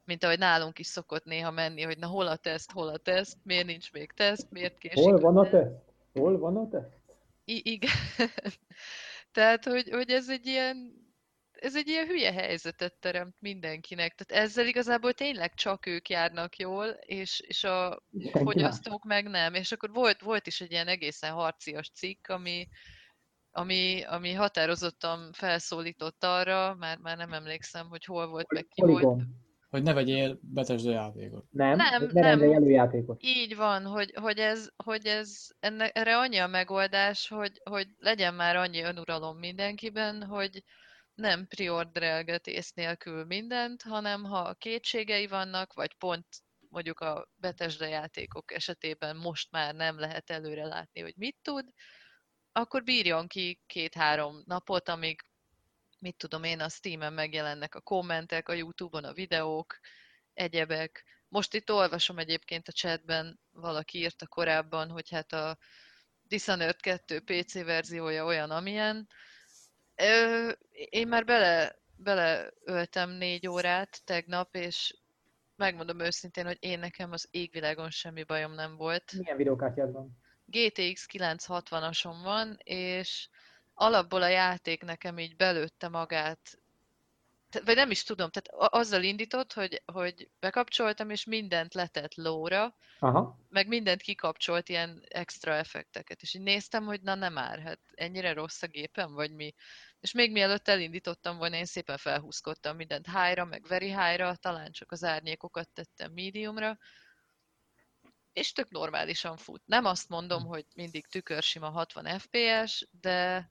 mint 0.06 0.24
ahogy 0.24 0.38
nálunk 0.38 0.80
is 0.80 0.88
szokott 0.88 1.24
néha 1.24 1.52
menni, 1.52 1.82
hogy 1.82 1.98
na 1.98 2.08
hol 2.08 2.28
a 2.28 2.36
teszt, 2.36 2.72
hol 2.72 2.88
a 2.88 2.98
teszt, 2.98 3.38
miért 3.44 3.66
nincs 3.66 3.92
még 3.92 4.12
teszt, 4.12 4.52
miért 4.52 4.78
késik 4.78 5.04
Hol 5.04 5.20
van 5.20 5.38
a 5.38 5.50
teszt. 5.50 5.76
Hol 6.14 6.38
van 6.38 6.58
a 6.58 6.70
teszt? 6.70 7.00
I- 7.46 7.72
igen. 7.72 7.92
Tehát, 9.34 9.66
hogy, 9.66 9.90
hogy 9.90 10.10
ez 10.10 10.30
egy 10.30 10.46
ilyen 10.46 11.01
ez 11.62 11.76
egy 11.76 11.88
ilyen 11.88 12.08
hülye 12.08 12.32
helyzetet 12.32 12.94
teremt 13.00 13.36
mindenkinek. 13.40 14.16
Tehát 14.16 14.44
ezzel 14.44 14.68
igazából 14.68 15.14
tényleg 15.14 15.54
csak 15.54 15.86
ők 15.86 16.10
járnak 16.10 16.58
jól, 16.58 16.88
és, 16.88 17.40
és 17.40 17.64
a 17.64 18.04
Senki 18.12 18.32
más. 18.34 18.44
fogyasztók 18.44 19.04
meg 19.06 19.30
nem. 19.30 19.54
És 19.54 19.72
akkor 19.72 19.92
volt, 19.92 20.22
volt 20.22 20.48
is 20.48 20.62
egy 20.62 20.72
ilyen 20.72 20.88
egészen 20.88 21.32
harcias 21.32 21.92
cikk, 21.94 22.28
ami, 22.28 22.68
ami, 23.52 24.04
ami 24.04 24.34
határozottan 24.34 25.32
felszólított 25.34 26.24
arra, 26.24 26.76
már, 26.76 26.98
már 26.98 27.18
nem 27.18 27.34
emlékszem, 27.34 27.88
hogy 27.88 28.06
hol 28.06 28.28
volt, 28.28 28.52
meg 28.52 28.68
ki 28.68 28.82
volt. 28.82 29.22
Hogy 29.70 29.84
ne 29.84 29.94
vegyél 29.94 30.40
betesd 30.42 30.88
a 30.88 30.92
játékot. 30.92 31.46
Nem, 31.50 31.76
Nem, 31.76 32.10
ne 32.12 32.22
nem. 32.22 32.42
előjátékot. 32.42 33.24
Így 33.24 33.56
van, 33.56 33.86
hogy, 33.86 34.14
hogy 34.16 34.38
ez, 34.38 34.70
hogy 34.84 35.06
ez 35.06 35.48
enne, 35.60 35.90
erre 35.90 36.18
annyi 36.18 36.38
a 36.38 36.48
megoldás, 36.48 37.28
hogy, 37.28 37.62
hogy 37.64 37.88
legyen 37.98 38.34
már 38.34 38.56
annyi 38.56 38.82
önuralom 38.82 39.38
mindenkiben, 39.38 40.24
hogy 40.24 40.64
nem 41.16 41.48
priorderelgetés 41.48 42.72
nélkül 42.72 43.26
mindent, 43.26 43.82
hanem 43.82 44.24
ha 44.24 44.54
kétségei 44.54 45.28
vannak, 45.28 45.74
vagy 45.74 45.94
pont 45.94 46.26
mondjuk 46.70 47.00
a 47.00 47.30
Bethesda 47.36 47.86
játékok 47.86 48.54
esetében 48.54 49.16
most 49.18 49.52
már 49.52 49.76
nem 49.76 50.00
lehet 50.00 50.30
előre 50.30 50.66
látni, 50.66 51.02
hogy 51.02 51.14
mit 51.18 51.38
tud, 51.42 51.66
akkor 52.52 52.84
bírjon 52.84 53.28
ki 53.28 53.62
két-három 53.66 54.44
napot, 54.46 54.90
amíg 54.90 55.22
mit 56.00 56.18
tudom 56.18 56.44
én, 56.44 56.60
a 56.60 56.70
Steam-en 56.70 57.14
megjelennek 57.14 57.76
a 57.76 57.82
kommentek, 57.82 58.50
a 58.50 58.54
YouTube-on 58.54 59.04
a 59.04 59.14
videók, 59.14 59.80
egyebek. 60.34 61.04
Most 61.28 61.54
itt 61.54 61.72
olvasom 61.72 62.18
egyébként 62.18 62.68
a 62.68 62.72
chatben, 62.72 63.40
valaki 63.52 63.98
írta 63.98 64.28
korábban, 64.28 64.90
hogy 64.90 65.10
hát 65.10 65.34
a 65.34 65.58
Dishonored 66.24 66.80
2 66.80 67.20
PC 67.20 67.54
verziója 67.54 68.26
olyan, 68.26 68.52
amilyen. 68.52 69.08
Ö, 70.02 70.52
én 70.72 71.08
már 71.08 71.26
bele, 71.26 71.76
beleöltem 71.96 73.10
négy 73.10 73.48
órát 73.48 74.02
tegnap, 74.04 74.56
és 74.56 74.96
megmondom 75.56 76.00
őszintén, 76.00 76.46
hogy 76.46 76.58
én 76.60 76.80
nekem 76.80 77.12
az 77.12 77.28
égvilágon 77.32 77.90
semmi 77.90 78.24
bajom 78.24 78.54
nem 78.54 78.76
volt. 78.76 79.14
Milyen 79.18 79.38
videókártyád 79.38 79.92
van? 79.92 80.18
GTX 80.46 81.06
960-asom 81.14 82.16
van, 82.24 82.58
és 82.64 83.30
alapból 83.74 84.22
a 84.22 84.28
játék 84.28 84.84
nekem 84.84 85.20
így 85.20 85.36
belőtte 85.36 85.88
magát, 85.88 86.62
vagy 87.66 87.76
nem 87.76 87.92
is 87.92 88.04
tudom, 88.04 88.30
tehát 88.30 88.74
azzal 88.74 89.04
indított, 89.04 89.54
hogy, 89.54 89.82
hogy 89.86 90.30
bekapcsoltam, 90.40 91.10
és 91.10 91.26
mindent 91.26 91.74
letett 91.74 92.16
lóra, 92.16 92.76
Aha. 93.00 93.38
meg 93.50 93.68
mindent 93.68 94.02
kikapcsolt, 94.02 94.70
ilyen 94.70 95.04
extra 95.08 95.54
effekteket, 95.54 96.22
és 96.22 96.34
így 96.34 96.42
néztem, 96.42 96.84
hogy 96.84 97.02
na 97.02 97.16
nem 97.16 97.34
már, 97.34 97.60
hát 97.60 97.80
ennyire 97.94 98.34
rossz 98.34 98.62
a 98.62 98.68
gépem, 98.68 99.14
vagy 99.14 99.32
mi. 99.32 99.54
És 100.02 100.12
még 100.12 100.32
mielőtt 100.32 100.68
elindítottam 100.68 101.38
volna, 101.38 101.56
én 101.56 101.66
szépen 101.66 101.98
felhúzkodtam 101.98 102.76
mindent 102.76 103.06
high-ra, 103.06 103.46
meg 103.46 103.66
very 103.68 103.88
high-ra, 103.88 104.36
talán 104.36 104.72
csak 104.72 104.92
az 104.92 105.04
árnyékokat 105.04 105.70
tettem 105.70 106.12
mediumra, 106.12 106.78
és 108.34 108.52
tök 108.52 108.70
normálisan 108.70 109.38
fut. 109.38 109.62
Nem 109.66 109.86
azt 109.86 110.10
mondom, 110.10 110.46
hogy 110.46 110.66
mindig 110.76 111.08
tükörsima 111.08 111.70
60 111.70 112.20
FPS, 112.20 112.88
de 113.02 113.50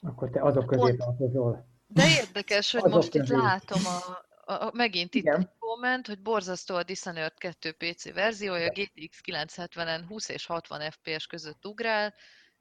Akkor 0.00 0.30
te 0.30 0.42
azok 0.42 0.66
közé 0.66 0.96
tartozol. 0.96 1.68
De 1.86 2.08
érdekes, 2.08 2.72
hogy 2.72 2.80
Azok 2.80 2.94
most 2.94 3.14
itt 3.14 3.20
közül. 3.20 3.42
látom 3.42 3.80
a, 3.86 4.26
a, 4.52 4.66
a 4.66 4.70
megint 4.72 5.14
itt 5.14 5.22
Igen. 5.22 5.40
egy 5.40 5.48
komment, 5.58 6.06
hogy 6.06 6.22
borzasztó 6.22 6.74
a 6.74 6.82
Dishonored 6.82 7.38
2 7.38 7.72
PC 7.72 8.12
verziója, 8.12 8.68
GTX 8.68 9.20
970-en 9.24 10.04
20 10.08 10.28
és 10.28 10.46
60 10.46 10.90
FPS 10.90 11.26
között 11.26 11.66
ugrál, 11.66 12.14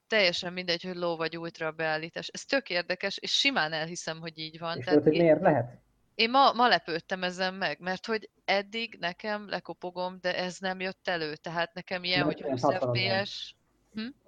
teljesen 0.09 0.53
mindegy, 0.53 0.83
hogy 0.83 0.95
low 0.95 1.15
vagy 1.15 1.37
ultra 1.37 1.71
beállítás. 1.71 2.27
Ez 2.27 2.45
tök 2.45 2.69
érdekes, 2.69 3.17
és 3.17 3.31
simán 3.31 3.73
elhiszem, 3.73 4.19
hogy 4.19 4.37
így 4.37 4.59
van. 4.59 4.77
És 4.77 4.83
Tehát 4.83 4.99
tudod, 4.99 5.13
hogy 5.13 5.13
én, 5.13 5.21
miért 5.21 5.41
lehet? 5.41 5.77
én 6.15 6.29
ma, 6.29 6.53
ma 6.53 6.67
lepődtem 6.67 7.23
ezen 7.23 7.53
meg, 7.53 7.77
mert 7.79 8.05
hogy 8.05 8.29
eddig 8.45 8.97
nekem 8.99 9.49
lekopogom, 9.49 10.17
de 10.21 10.37
ez 10.37 10.57
nem 10.59 10.79
jött 10.79 11.07
elő. 11.07 11.35
Tehát 11.35 11.73
nekem 11.73 12.03
ilyen, 12.03 12.23
hogy 12.23 12.41
20 12.41 12.61
960-on 12.63 12.77
van. 12.79 12.95
FPS, 12.95 13.55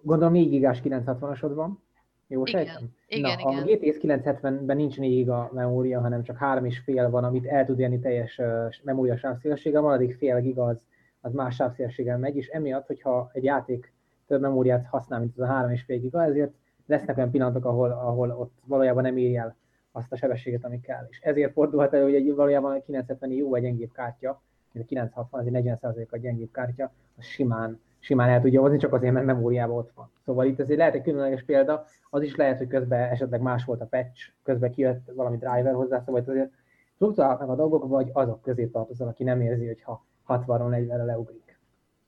Gondolom 0.01 0.33
4 0.33 0.49
gigás 0.49 0.79
960-asod 0.83 1.51
van. 1.53 1.83
Jó 2.27 2.45
Igen, 2.45 2.65
sejtem? 2.65 2.89
igen, 3.07 3.39
Na, 3.41 3.51
igen. 3.51 3.63
a 3.63 3.65
GTX 3.65 3.97
970-ben 4.01 4.75
nincs 4.77 4.97
4 4.97 5.09
giga 5.09 5.49
memória, 5.53 5.99
hanem 5.99 6.23
csak 6.23 6.37
3,5 6.39 7.07
van, 7.09 7.23
amit 7.23 7.45
el 7.45 7.65
tud 7.65 7.79
érni 7.79 7.99
teljes 7.99 8.37
ö, 8.37 8.67
memória 8.83 9.17
sávszélessége, 9.17 9.77
a 9.77 9.81
maradék 9.81 10.15
fél 10.17 10.41
giga 10.41 10.65
az, 10.65 10.77
az 11.21 11.33
más 11.33 11.55
sávszélességgel 11.55 12.17
megy, 12.17 12.35
és 12.35 12.47
emiatt, 12.47 12.87
hogyha 12.87 13.29
egy 13.33 13.43
játék 13.43 13.93
több 14.31 14.41
memóriát 14.41 14.85
használ, 14.85 15.19
mint 15.19 15.37
az 15.37 15.49
a 15.49 15.53
3,5 15.53 15.97
giga, 16.01 16.23
ezért 16.23 16.51
lesznek 16.85 17.17
olyan 17.17 17.31
pillanatok, 17.31 17.65
ahol, 17.65 17.91
ahol 17.91 18.29
ott 18.29 18.53
valójában 18.65 19.03
nem 19.03 19.17
éri 19.17 19.35
el 19.35 19.55
azt 19.91 20.11
a 20.11 20.15
sebességet, 20.15 20.65
ami 20.65 20.79
kell. 20.79 21.07
És 21.09 21.19
ezért 21.19 21.53
fordulhat 21.53 21.93
elő, 21.93 22.03
hogy 22.03 22.15
egy, 22.15 22.35
valójában 22.35 22.75
a 22.75 22.81
970 22.81 23.31
jó 23.31 23.55
egy 23.55 23.61
gyengébb 23.63 23.91
kártya, 23.91 24.41
mint 24.71 24.85
a 24.85 24.87
960, 24.87 25.39
az 25.39 25.45
egy 25.45 25.63
40%-a 25.81 26.17
gyengébb 26.17 26.51
kártya, 26.51 26.91
az 27.17 27.23
simán, 27.23 27.79
simán 27.99 28.29
el 28.29 28.41
tudja 28.41 28.61
hozni, 28.61 28.77
csak 28.77 28.93
azért, 28.93 29.13
mert 29.13 29.25
memóriában 29.25 29.77
ott 29.77 29.91
van. 29.95 30.09
Szóval 30.25 30.45
itt 30.45 30.59
azért 30.59 30.79
lehet 30.79 30.95
egy 30.95 31.01
különleges 31.01 31.43
példa, 31.43 31.85
az 32.09 32.21
is 32.21 32.35
lehet, 32.35 32.57
hogy 32.57 32.67
közben 32.67 33.09
esetleg 33.09 33.41
más 33.41 33.65
volt 33.65 33.81
a 33.81 33.85
patch, 33.85 34.31
közben 34.43 34.71
kijött 34.71 35.11
valami 35.15 35.37
driver 35.37 35.73
hozzá, 35.73 35.99
szóval 35.99 36.21
itt 36.21 36.27
azért 36.27 36.51
fluktuálnak 36.97 37.49
a 37.49 37.55
dolgok, 37.55 37.87
vagy 37.87 38.09
azok 38.13 38.41
közé 38.41 38.65
tartozol, 38.65 39.07
aki 39.07 39.23
nem 39.23 39.41
érzi, 39.41 39.65
hogy 39.65 39.81
ha 39.81 40.05
60-ról 40.27 40.87
40-re 40.87 41.03
leugrik. 41.03 41.50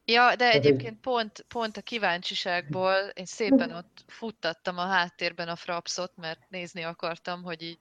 Ja, 0.06 0.36
de 0.36 0.50
egy- 0.52 0.56
egyébként 0.66 1.00
pont, 1.00 1.46
pont 1.48 1.78
a 1.78 1.82
kíváncsiságból 1.82 2.94
én 3.14 3.26
szépen 3.26 3.72
ott 3.72 4.04
futtattam 4.08 4.78
a 4.78 4.86
háttérben 4.86 5.48
a 5.48 5.56
frapszot, 5.56 6.12
mert 6.16 6.40
nézni 6.50 6.82
akartam, 6.82 7.44
hogy 7.44 7.62
így... 7.62 7.80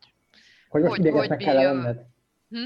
Hogy 0.69 0.83
most 0.83 0.97
Hogy- 0.97 1.07
idegesnek 1.07 1.37
hogy 1.39 1.47
kell 1.47 1.55
bírja? 1.57 1.73
lenned. 1.73 2.01
Hm? 2.49 2.59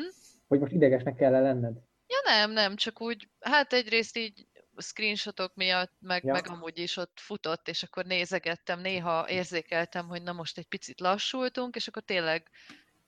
Hogy 0.49 0.59
most 0.59 0.73
idegesnek 0.73 1.15
kell 1.17 1.31
lenned. 1.31 1.75
Ja 2.09 2.19
nem, 2.25 2.51
nem, 2.51 2.77
csak 2.77 3.01
úgy, 3.01 3.29
hát 3.41 3.73
egyrészt 3.73 4.17
így 4.17 4.47
screenshotok 4.77 5.55
miatt, 5.55 5.93
meg, 6.01 6.25
Ja. 6.25 6.33
meg 6.33 6.49
amúgy 6.49 6.79
is 6.79 6.97
ott 6.97 7.19
futott, 7.21 7.69
és 7.69 7.83
akkor 7.83 8.05
nézegettem, 8.05 8.81
néha 8.81 9.29
érzékeltem, 9.29 10.09
hogy 10.09 10.23
na 10.23 10.33
most 10.33 10.59
egy 10.59 10.67
picit 10.67 11.01
lassultunk, 11.01 11.77
és 11.77 11.89
akkor 11.89 12.03
tényleg 12.03 12.51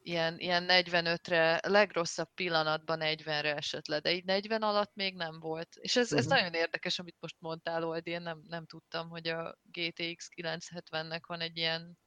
ilyen, 0.09 0.39
ilyen 0.39 0.65
45-re, 0.69 1.61
legrosszabb 1.69 2.29
pillanatban 2.35 2.99
40-re 3.03 3.55
esett 3.57 3.87
le, 3.87 3.99
de 4.01 4.13
így 4.15 4.25
40 4.25 4.63
alatt 4.63 4.91
még 4.95 5.15
nem 5.17 5.41
volt. 5.41 5.69
És 5.81 5.97
ez, 5.97 6.13
ez 6.13 6.27
Mhm. 6.27 6.35
nagyon 6.35 6.53
érdekes, 6.53 6.99
amit 6.99 7.17
most 7.21 7.37
mondtál, 7.39 7.85
Oldi, 7.85 8.11
én 8.11 8.23
nem, 8.23 8.43
nem 8.49 8.65
tudtam, 8.67 9.09
hogy 9.09 9.29
a 9.29 9.55
GTX 9.73 10.29
970-nek 10.37 11.21
van 11.27 11.41
egy 11.41 11.57
ilyen 11.57 11.99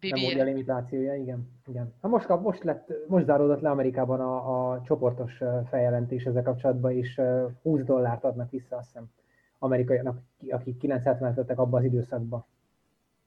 Memória 0.00 0.34
BBA. 0.34 0.44
limitációja, 0.44 1.14
igen. 1.14 1.60
igen. 1.66 1.94
Ha 2.00 2.08
most, 2.08 2.26
kap, 2.26 2.42
most, 2.42 2.62
lett, 2.64 2.92
most 3.08 3.24
záródott 3.24 3.60
le 3.60 3.70
Amerikában 3.70 4.20
a, 4.20 4.70
a 4.72 4.82
csoportos 4.82 5.32
feljelentés 5.68 6.24
ezzel 6.24 6.42
kapcsolatban, 6.42 6.92
és 6.92 7.18
ö, 7.18 7.46
20 7.62 7.82
dollárt 7.84 8.24
adnak 8.24 8.50
vissza, 8.50 8.76
azt 8.76 8.86
hiszem, 8.86 9.10
amerikaiaknak, 9.58 10.18
ki- 10.38 10.50
akik 10.50 10.76
970-et 10.82 11.32
vettek 11.34 11.58
abban 11.58 11.80
az 11.80 11.86
időszakban. 11.86 12.46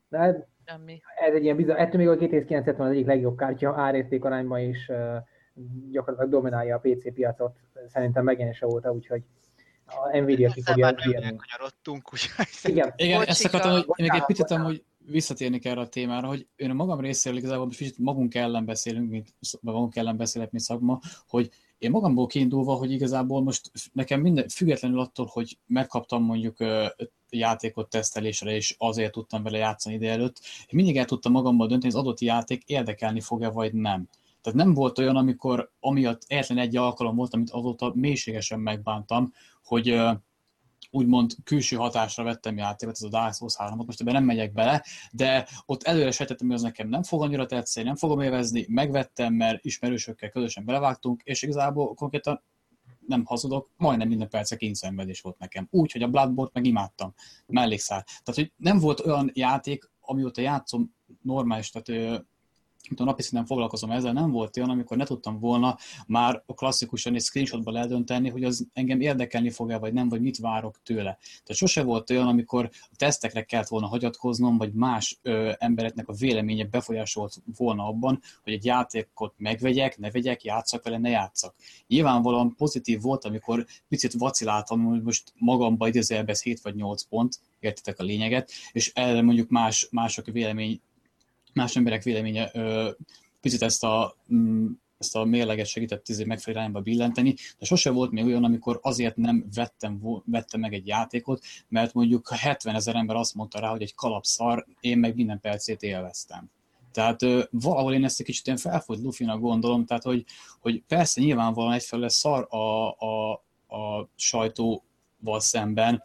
De 0.10 0.18
ez, 0.18 0.36
Semmi. 0.66 1.02
ez 1.28 1.34
egy 1.34 1.44
ilyen 1.44 1.56
bizony, 1.56 1.76
ettől 1.78 2.02
még 2.02 2.10
a 2.10 2.16
GTX 2.16 2.46
970 2.46 2.88
az 2.88 2.94
egyik 2.94 3.06
legjobb 3.06 3.38
kártya 3.38 3.74
árérték 3.76 4.26
arányban 4.26 4.60
is 4.60 4.90
ö, 4.90 5.16
gyakorlatilag 5.92 6.32
dominálja 6.32 6.76
a 6.76 6.80
PC 6.80 7.14
piacot, 7.14 7.56
szerintem 7.88 8.24
megjelenése 8.24 8.68
óta, 8.68 8.92
úgyhogy 8.92 9.24
a 9.86 10.18
Nvidia 10.18 10.52
ki 10.52 10.62
fogja 10.62 10.92
bírni. 10.92 11.36
Igen, 12.64 12.94
Igen, 12.96 13.24
ezt 13.24 13.46
akartam, 13.46 13.72
hogy 13.72 13.86
még 13.98 14.12
egy 14.14 14.26
picit 14.26 14.50
hogy 14.50 14.84
visszatérnék 15.12 15.66
erre 15.66 15.80
a 15.80 15.88
témára, 15.88 16.28
hogy 16.28 16.48
én 16.56 16.70
a 16.70 16.74
magam 16.74 17.00
részéről 17.00 17.38
igazából 17.38 17.66
most 17.66 17.78
kicsit 17.78 17.98
magunk 17.98 18.36
ellen 18.36 18.66
beszélünk, 18.66 19.10
mint, 19.10 19.34
magunk 19.62 19.96
ellen 19.96 20.18
beszélek, 20.18 20.52
mint 20.52 20.64
szakma, 20.64 21.00
hogy 21.28 21.50
én 21.78 21.92
magamból 21.92 22.28
kiindulva, 22.28 22.74
hogy 22.74 22.92
igazából 22.92 23.42
most 23.44 23.72
nekem 23.94 24.22
minden, 24.22 24.48
függetlenül 24.48 25.00
attól, 25.00 25.26
hogy 25.26 25.58
megkaptam 25.68 26.24
mondjuk 26.24 26.58
játékot 27.30 27.90
tesztelésre, 27.90 28.52
és 28.56 28.76
azért 28.78 29.12
tudtam 29.12 29.44
vele 29.44 29.58
játszani 29.58 29.96
ide 29.96 30.12
előtt, 30.12 30.40
én 30.60 30.68
mindig 30.72 30.98
el 30.98 31.06
tudtam 31.06 31.32
magammal 31.32 31.68
dönteni, 31.68 31.94
az 31.94 32.00
adott 32.00 32.20
játék 32.20 32.64
érdekelni 32.66 33.22
fog-e, 33.22 33.50
vagy 33.50 33.74
nem. 33.74 34.10
Tehát 34.42 34.60
nem 34.60 34.74
volt 34.74 34.98
olyan, 34.98 35.16
amikor 35.16 35.72
amiatt 35.80 36.22
egyetlen 36.28 36.58
egy 36.58 36.78
alkalom 36.78 37.16
volt, 37.16 37.34
amit 37.34 37.50
azóta 37.50 37.92
mélységesen 37.96 38.60
megbántam, 38.60 39.34
hogy 39.64 39.90
ö, 39.90 40.12
úgymond 40.92 41.36
külső 41.44 41.76
hatásra 41.76 42.24
vettem 42.24 42.58
játékot, 42.58 42.96
ez 42.96 43.02
a 43.02 43.10
Dark 43.10 43.34
Souls 43.34 43.56
3 43.56 43.84
most 43.86 44.02
ebben 44.02 44.14
nem 44.14 44.24
megyek 44.24 44.54
bele, 44.54 44.84
de 45.12 45.48
ott 45.66 45.84
előre 45.84 46.12
sejtettem, 46.12 46.48
hogy 46.48 46.56
az 46.56 46.62
nekem 46.62 46.90
nem 46.90 47.04
fog 47.04 47.22
annyira 47.22 47.46
tetszeni, 47.46 47.86
nem 47.86 47.96
fogom 47.96 48.22
élvezni, 48.22 48.66
megvettem, 48.70 49.34
mert 49.34 49.66
ismerősökkel 49.66 50.30
közösen 50.30 50.66
belevágtunk, 50.66 51.22
és 51.24 51.42
igazából 51.42 51.94
konkrétan 51.94 52.44
nem 53.08 53.26
hazudok, 53.26 53.70
majdnem 53.76 54.08
minden 54.08 54.30
perce 54.30 54.56
kényszenvedés 54.56 55.22
volt 55.22 55.38
nekem. 55.38 55.68
Úgy, 55.72 55.92
hogy 55.92 56.02
a 56.02 56.08
Bloodborne 56.08 56.52
meg 56.54 56.66
imádtam, 56.66 57.14
mellékszál. 57.46 58.04
Tehát, 58.04 58.26
hogy 58.34 58.52
nem 58.56 58.80
volt 58.80 59.00
olyan 59.00 59.32
játék, 59.34 59.92
amióta 60.00 60.42
játszom 60.42 60.96
normális, 61.22 61.70
tehát 61.70 62.26
mint 62.88 63.00
a 63.00 63.04
napi 63.04 63.22
szinten 63.22 63.46
foglalkozom 63.46 63.92
ezzel, 63.92 64.14
nem 64.14 64.32
volt 64.32 64.58
olyan, 64.58 64.70
amikor 64.70 64.98
ne 64.98 65.06
tudtam 65.06 65.40
volna 65.40 65.78
már 66.08 66.44
klasszikusan 66.56 67.16
egy 67.16 67.22
screenshotban 67.22 67.76
eldönteni, 67.76 68.30
hogy 68.30 68.44
az 68.44 68.68
engem 68.74 69.02
érdekelni 69.02 69.50
fog-e, 69.50 69.78
vagy 69.78 69.94
nem, 69.94 70.10
vagy 70.10 70.22
mit 70.22 70.38
várok 70.38 70.80
tőle. 70.84 71.18
Tehát 71.44 71.56
sose 71.56 71.84
volt 71.84 72.10
olyan, 72.10 72.28
amikor 72.28 72.70
a 72.74 72.96
tesztekre 72.96 73.44
kellett 73.44 73.68
volna 73.68 73.88
hagyatkoznom, 73.88 74.58
vagy 74.58 74.74
más 74.74 75.20
ö, 75.22 75.52
embereknek 75.58 76.08
a 76.08 76.14
véleménye 76.14 76.66
befolyásolt 76.66 77.42
volna 77.58 77.88
abban, 77.88 78.22
hogy 78.44 78.54
egy 78.54 78.66
játékot 78.66 79.34
megvegyek, 79.38 79.98
ne 79.98 80.12
vegyek, 80.12 80.44
játszak 80.44 80.84
vele, 80.84 80.98
ne 80.98 81.10
játszak. 81.10 81.56
Nyilvánvalóan 81.88 82.56
pozitív 82.56 83.02
volt, 83.02 83.26
amikor 83.26 83.66
picit 83.88 84.14
vaciláltam, 84.14 84.86
hogy 84.86 85.02
most 85.02 85.34
magamba 85.36 85.88
idézőjelbe 85.88 86.32
ez 86.32 86.42
7 86.42 86.62
vagy 86.62 86.76
8 86.76 87.04
pont, 87.04 87.40
értitek 87.60 88.00
a 88.00 88.04
lényeget, 88.04 88.52
és 88.72 88.92
erre 88.94 89.22
mondjuk 89.22 89.50
más, 89.50 89.88
mások 89.92 90.26
vélemény 90.26 90.82
más 91.58 91.76
emberek 91.76 92.04
véleménye 92.04 92.50
ö, 92.54 92.90
picit 93.42 93.62
ezt 93.62 93.84
a, 93.84 94.16
mm, 94.34 94.68
ezt 94.98 95.16
a 95.16 95.24
mérleget 95.24 95.66
segített 95.66 96.10
izé 96.10 96.24
megfelelő 96.24 96.62
irányba 96.62 96.82
billenteni, 96.82 97.36
de 97.60 97.66
sose 97.66 97.90
volt 97.90 98.12
még 98.12 98.26
olyan, 98.26 98.44
amikor 98.44 98.80
azért 98.82 99.16
nem 99.16 99.46
vettem, 99.56 100.02
vettem 100.26 100.60
meg 100.60 100.74
egy 100.74 100.88
játékot, 100.88 101.44
mert 101.68 101.94
mondjuk 101.94 102.30
70 102.30 102.76
ezer 102.76 102.96
ember 102.96 103.16
azt 103.16 103.36
mondta 103.36 103.60
rá, 103.60 103.70
hogy 103.70 103.82
egy 103.82 103.96
kalapszar, 103.96 104.66
én 104.80 104.98
meg 104.98 105.16
minden 105.16 105.40
percét 105.40 105.82
élveztem. 105.82 106.50
Tehát 106.92 107.22
ö, 107.22 107.44
valahol 107.52 107.94
én 107.94 108.04
ezt 108.04 108.20
egy 108.20 108.26
kicsit 108.26 108.46
ilyen 108.46 108.58
felfogy 108.58 109.00
lufinak 109.00 109.40
gondolom, 109.40 109.86
tehát 109.86 110.04
hogy, 110.04 110.26
hogy 110.60 110.84
persze 110.88 111.22
nyilvánvalóan 111.22 111.74
egyfelől 111.74 112.10
szar 112.10 112.48
a, 112.50 112.90
a, 112.90 113.32
a 113.68 114.10
sajtóval 114.16 115.40
szemben, 115.40 116.04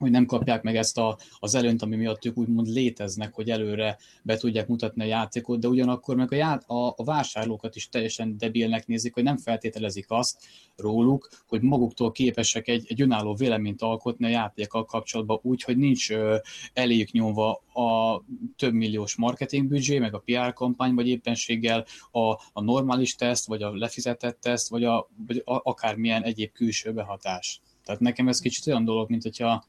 hogy 0.00 0.10
nem 0.10 0.26
kapják 0.26 0.62
meg 0.62 0.76
ezt 0.76 0.98
a, 0.98 1.18
az 1.38 1.54
előnyt, 1.54 1.82
ami 1.82 1.96
miatt 1.96 2.24
ők 2.24 2.36
úgymond 2.36 2.66
léteznek, 2.66 3.34
hogy 3.34 3.50
előre 3.50 3.98
be 4.22 4.36
tudják 4.36 4.68
mutatni 4.68 5.02
a 5.02 5.06
játékot, 5.06 5.60
de 5.60 5.68
ugyanakkor 5.68 6.16
meg 6.16 6.32
a, 6.32 6.36
ját, 6.36 6.64
a, 6.66 6.94
a 6.96 7.04
vásárlókat 7.04 7.76
is 7.76 7.88
teljesen 7.88 8.38
debilnek 8.38 8.86
nézik, 8.86 9.14
hogy 9.14 9.22
nem 9.22 9.36
feltételezik 9.36 10.04
azt 10.08 10.42
róluk, 10.76 11.28
hogy 11.46 11.60
maguktól 11.60 12.12
képesek 12.12 12.68
egy, 12.68 12.84
egy 12.88 13.02
önálló 13.02 13.34
véleményt 13.34 13.82
alkotni 13.82 14.24
a 14.24 14.28
játékkal 14.28 14.84
kapcsolatban 14.84 15.38
úgy, 15.42 15.62
hogy 15.62 15.76
nincs 15.76 16.10
ö, 16.10 16.36
eléjük 16.72 17.10
nyomva 17.10 17.62
a 17.72 18.22
több 18.56 18.72
milliós 18.72 19.16
marketingbüdzsé, 19.16 19.98
meg 19.98 20.14
a 20.14 20.22
PR 20.24 20.52
kampány, 20.52 20.94
vagy 20.94 21.08
éppenséggel 21.08 21.84
a, 22.10 22.20
a 22.52 22.62
normális 22.62 23.14
teszt, 23.14 23.46
vagy 23.46 23.62
a 23.62 23.76
lefizetett 23.76 24.40
teszt, 24.40 24.68
vagy, 24.68 24.84
a, 24.84 25.10
vagy 25.26 25.42
a, 25.44 25.60
akármilyen 25.62 26.22
egyéb 26.22 26.52
külső 26.52 26.92
behatás. 26.92 27.60
Tehát 27.84 28.00
nekem 28.00 28.28
ez 28.28 28.40
kicsit 28.40 28.66
olyan 28.66 28.84
dolog, 28.84 29.10
mint 29.10 29.22
hogyha 29.22 29.64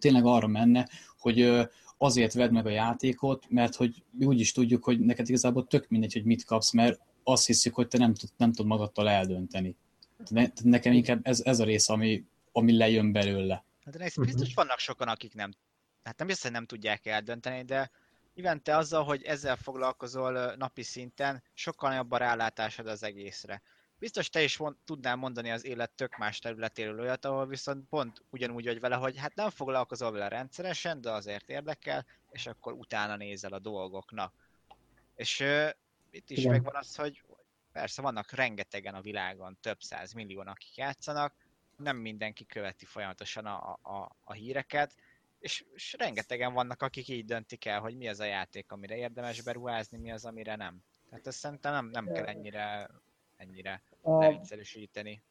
tényleg 0.00 0.24
arra 0.24 0.46
menne, 0.46 0.88
hogy 1.18 1.68
azért 1.98 2.32
vedd 2.32 2.52
meg 2.52 2.66
a 2.66 2.70
játékot, 2.70 3.44
mert 3.48 3.74
hogy 3.74 4.04
mi 4.10 4.24
úgy 4.24 4.40
is 4.40 4.52
tudjuk, 4.52 4.84
hogy 4.84 5.00
neked 5.00 5.28
igazából 5.28 5.66
tök 5.66 5.88
mindegy, 5.88 6.12
hogy 6.12 6.24
mit 6.24 6.44
kapsz, 6.44 6.72
mert 6.72 7.00
azt 7.22 7.46
hiszük, 7.46 7.74
hogy 7.74 7.88
te 7.88 7.98
nem, 7.98 8.14
tud, 8.14 8.28
nem 8.36 8.52
tudod 8.52 8.66
magadtól 8.66 9.08
eldönteni. 9.08 9.76
Ne, 10.28 10.46
nekem 10.62 10.92
inkább 10.92 11.20
ez, 11.22 11.40
ez 11.44 11.60
a 11.60 11.64
rész, 11.64 11.88
ami, 11.88 12.24
ami 12.52 12.76
lejön 12.76 13.12
belőle. 13.12 13.64
Hát 13.84 13.96
de 13.96 14.10
Mhm. 14.14 14.24
biztos 14.24 14.54
vannak 14.54 14.78
sokan, 14.78 15.08
akik 15.08 15.34
nem, 15.34 15.50
hát 16.02 16.18
nem 16.18 16.26
biztos, 16.26 16.44
hogy 16.44 16.52
nem 16.52 16.66
tudják 16.66 17.06
eldönteni, 17.06 17.62
de 17.62 17.90
Iván, 18.34 18.62
te 18.62 18.76
azzal, 18.76 19.04
hogy 19.04 19.22
ezzel 19.22 19.56
foglalkozol 19.56 20.54
napi 20.54 20.82
szinten, 20.82 21.42
sokkal 21.52 22.06
a 22.08 22.16
rálátásod 22.16 22.86
az 22.86 23.02
egészre. 23.02 23.62
Biztos 24.04 24.30
te 24.30 24.42
is 24.42 24.56
mond, 24.56 24.76
tudnál 24.84 25.16
mondani 25.16 25.50
az 25.50 25.64
élet 25.64 25.90
tök 25.90 26.16
más 26.16 26.38
területéről 26.38 27.00
olyat, 27.00 27.24
ahol 27.24 27.46
viszont 27.46 27.88
pont 27.88 28.22
ugyanúgy 28.30 28.64
vagy 28.64 28.80
vele, 28.80 28.96
hogy 28.96 29.18
hát 29.18 29.34
nem 29.34 29.50
foglalkozol 29.50 30.12
vele 30.12 30.28
rendszeresen, 30.28 31.00
de 31.00 31.10
azért 31.10 31.48
érdekel, 31.48 32.06
és 32.30 32.46
akkor 32.46 32.72
utána 32.72 33.16
nézel 33.16 33.52
a 33.52 33.58
dolgoknak. 33.58 34.32
És 35.14 35.40
ö, 35.40 35.68
itt 36.10 36.30
is 36.30 36.38
Igen. 36.38 36.50
megvan 36.50 36.74
az, 36.74 36.96
hogy 36.96 37.22
persze 37.72 38.02
vannak 38.02 38.30
rengetegen 38.30 38.94
a 38.94 39.00
világon, 39.00 39.58
több 39.60 39.82
száz 39.82 40.12
millióan, 40.12 40.48
akik 40.48 40.76
játszanak, 40.76 41.34
nem 41.76 41.96
mindenki 41.96 42.46
követi 42.46 42.84
folyamatosan 42.84 43.46
a, 43.46 43.78
a, 43.82 44.16
a 44.24 44.32
híreket, 44.32 44.94
és, 45.38 45.64
és 45.74 45.94
rengetegen 45.98 46.52
vannak, 46.52 46.82
akik 46.82 47.08
így 47.08 47.24
döntik 47.24 47.64
el, 47.64 47.80
hogy 47.80 47.96
mi 47.96 48.08
az 48.08 48.20
a 48.20 48.24
játék, 48.24 48.72
amire 48.72 48.96
érdemes 48.96 49.42
beruházni, 49.42 49.98
mi 49.98 50.12
az, 50.12 50.24
amire 50.24 50.56
nem. 50.56 50.82
Tehát 51.10 51.26
ezt 51.26 51.38
szerintem 51.38 51.72
nem, 51.72 51.86
nem 51.86 52.12
kell 52.12 52.24
ennyire, 52.24 52.90
ennyire 53.36 53.82
A, 54.00 54.18
leegyszerűsíteni. 54.18 55.22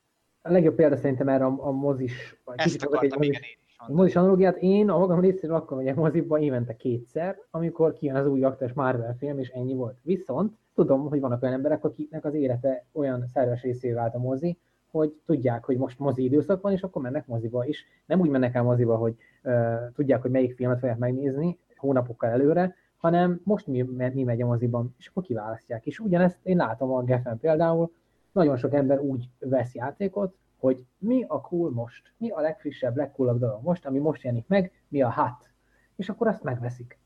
a 0.42 0.52
legjobb 0.52 0.76
példa 0.76 0.96
szerintem 0.96 1.28
erre 1.28 1.46
a, 1.46 1.56
a 1.68 1.72
mozis, 1.72 2.36
Ezt 2.56 2.82
hozok 2.82 3.04
egy 3.04 3.12
akartam, 3.12 3.18
mozis, 3.18 3.38
igen, 3.38 3.50
én 3.50 3.58
is 3.68 3.76
mondani. 3.78 4.00
mozis 4.00 4.16
analógiát. 4.16 4.58
Én 4.58 4.90
a 4.90 4.98
magam 4.98 5.20
részéről 5.20 5.56
akkor 5.56 5.78
megyek 5.78 5.96
moziba 5.96 6.40
évente 6.40 6.76
kétszer, 6.76 7.38
amikor 7.52 7.94
kijön 7.94 8.16
az 8.16 8.28
új 8.28 8.44
aktuális 8.44 8.76
Marvel 8.76 9.16
film, 9.16 9.40
és 9.40 9.50
ennyi 9.50 9.74
volt. 9.74 9.98
Viszont 10.02 10.58
tudom, 10.76 11.10
hogy 11.10 11.20
vannak 11.20 11.42
olyan 11.44 11.56
emberek, 11.56 11.84
akiknek 11.84 12.26
az 12.26 12.34
élete 12.34 12.86
olyan 12.92 13.26
szerves 13.28 13.62
részévé 13.62 13.94
vált 13.94 14.16
a 14.16 14.20
mozi, 14.20 14.58
hogy 14.92 15.20
tudják, 15.26 15.64
hogy 15.66 15.78
most 15.78 16.00
mozi 16.00 16.24
időszak 16.24 16.62
van, 16.62 16.72
és 16.72 16.82
akkor 16.82 17.02
mennek 17.02 17.28
moziba 17.28 17.66
is. 17.66 17.86
Nem 18.06 18.20
úgy 18.20 18.30
mennek 18.30 18.56
el 18.56 18.64
moziba, 18.64 18.96
hogy 18.96 19.16
uh, 19.44 19.92
tudják, 19.94 20.22
hogy 20.22 20.32
melyik 20.32 20.56
filmet 20.56 20.80
fogják 20.80 20.98
megnézni 20.98 21.58
hónapokkal 21.84 22.30
előre, 22.30 22.76
hanem 23.04 23.42
most 23.44 23.68
mi, 23.68 23.82
mi 24.14 24.24
megy 24.24 24.42
a 24.42 24.46
moziban, 24.46 24.96
és 24.98 25.08
akkor 25.08 25.24
kiválasztják. 25.24 25.86
És 25.86 26.00
ugyanezt 26.00 26.38
én 26.44 26.58
látom 26.58 26.92
a 26.92 27.04
Geffen 27.04 27.40
például, 27.40 27.92
nagyon 28.32 28.58
sok 28.58 28.74
ember 28.74 29.00
úgy 29.00 29.30
vesz 29.40 29.74
játékot, 29.74 30.36
hogy 30.58 30.86
mi 30.98 31.26
a 31.28 31.42
cool 31.42 31.72
most, 31.72 32.14
mi 32.18 32.30
a 32.30 32.40
legfrissebb, 32.40 32.96
legcoolabb 32.96 33.40
dolog 33.40 33.64
most, 33.64 33.86
ami 33.86 34.00
most 34.00 34.24
jelenik 34.24 34.48
meg, 34.48 34.72
mi 34.88 35.02
a 35.02 35.10
hat. 35.10 35.50
És 35.96 36.10
akkor 36.10 36.28
azt 36.28 36.44
megveszik. 36.44 36.98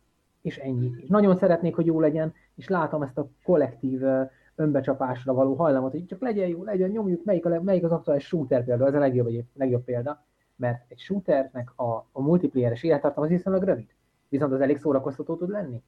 És 0.41 0.57
ennyi. 0.57 0.91
És 0.97 1.09
nagyon 1.09 1.37
szeretnék, 1.37 1.75
hogy 1.75 1.85
jó 1.85 1.99
legyen, 1.99 2.33
és 2.55 2.67
látom 2.67 3.01
ezt 3.01 3.17
a 3.17 3.29
kollektív 3.43 4.01
önbecsapásra 4.55 5.33
való 5.33 5.53
hajlamot, 5.53 5.91
hogy 5.91 6.05
csak 6.05 6.21
legyen 6.21 6.47
jó, 6.47 6.63
legyen, 6.63 6.89
nyomjuk, 6.89 7.23
melyik, 7.23 7.45
a, 7.45 7.61
melyik 7.61 7.83
az 7.83 7.91
aktuális 7.91 8.25
shooter 8.25 8.63
példa, 8.63 8.87
ez 8.87 8.93
a 8.93 8.99
legjobb, 8.99 9.45
legjobb 9.53 9.83
példa, 9.83 10.25
mert 10.55 10.85
egy 10.87 10.99
shooternek 10.99 11.79
a, 11.79 12.07
a 12.11 12.21
multiplayeres 12.21 12.83
élettartam 12.83 13.23
az 13.23 13.29
viszonylag 13.29 13.63
rövid, 13.63 13.95
viszont 14.29 14.53
az 14.53 14.61
elég 14.61 14.77
szórakoztató 14.77 15.35
tud 15.35 15.49
lenni. 15.49 15.83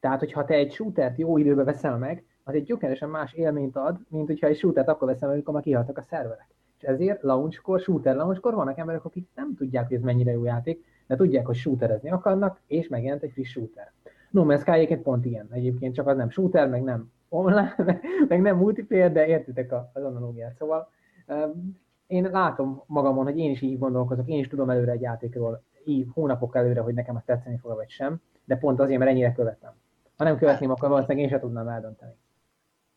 Tehát, 0.00 0.18
hogyha 0.18 0.44
te 0.44 0.54
egy 0.54 0.72
shootert 0.72 1.18
jó 1.18 1.38
időben 1.38 1.64
veszel 1.64 1.98
meg, 1.98 2.24
az 2.44 2.54
egy 2.54 2.64
gyökeresen 2.64 3.08
más 3.08 3.32
élményt 3.32 3.76
ad, 3.76 3.98
mint 4.08 4.26
hogyha 4.26 4.46
egy 4.46 4.56
shootert 4.56 4.88
akkor 4.88 5.08
veszel 5.08 5.28
meg, 5.28 5.36
amikor 5.36 5.54
már 5.54 5.62
kihaltak 5.62 5.98
a 5.98 6.02
szerverek. 6.02 6.48
És 6.78 6.84
ezért 6.84 7.22
launchkor, 7.22 7.80
shooter 7.80 8.16
launchkor 8.16 8.54
vannak 8.54 8.78
emberek, 8.78 9.04
akik 9.04 9.28
nem 9.34 9.54
tudják, 9.54 9.86
hogy 9.86 9.96
ez 9.96 10.02
mennyire 10.02 10.30
jó 10.30 10.44
játék, 10.44 10.84
de 11.06 11.16
tudják, 11.16 11.46
hogy 11.46 11.56
shooterezni 11.56 12.10
akarnak, 12.10 12.60
és 12.66 12.88
megjelent 12.88 13.22
egy 13.22 13.30
friss 13.32 13.50
shooter. 13.50 13.92
No 14.30 14.44
Man's 14.44 14.60
Sky 14.60 14.96
pont 14.96 15.24
ilyen. 15.24 15.48
Egyébként 15.50 15.94
csak 15.94 16.06
az 16.06 16.16
nem 16.16 16.30
shooter, 16.30 16.68
meg 16.68 16.82
nem 16.82 17.10
online, 17.28 17.74
meg 18.28 18.40
nem 18.40 18.56
multiplayer, 18.56 19.12
de 19.12 19.26
értitek 19.26 19.72
az 19.92 20.04
analógiát. 20.04 20.54
Szóval 20.56 20.90
én 22.06 22.28
látom 22.32 22.82
magamon, 22.86 23.24
hogy 23.24 23.38
én 23.38 23.50
is 23.50 23.60
így 23.60 23.78
gondolkozok, 23.78 24.28
én 24.28 24.38
is 24.38 24.48
tudom 24.48 24.70
előre 24.70 24.92
egy 24.92 25.00
játékról, 25.00 25.62
így 25.88 26.06
hónapok 26.12 26.56
előre, 26.56 26.80
hogy 26.80 26.94
nekem 26.94 27.16
azt 27.16 27.24
tetszeni 27.24 27.58
fog, 27.58 27.74
vagy 27.74 27.90
sem, 27.90 28.20
de 28.44 28.56
pont 28.56 28.80
azért, 28.80 28.98
mert 28.98 29.10
ennyire 29.10 29.32
követem. 29.32 29.74
Ha 30.16 30.24
nem 30.24 30.38
követném, 30.38 30.70
akkor 30.70 30.88
valószínűleg 30.88 31.22
én 31.24 31.30
sem 31.30 31.40
tudnám 31.40 31.68
eldönteni. 31.68 32.16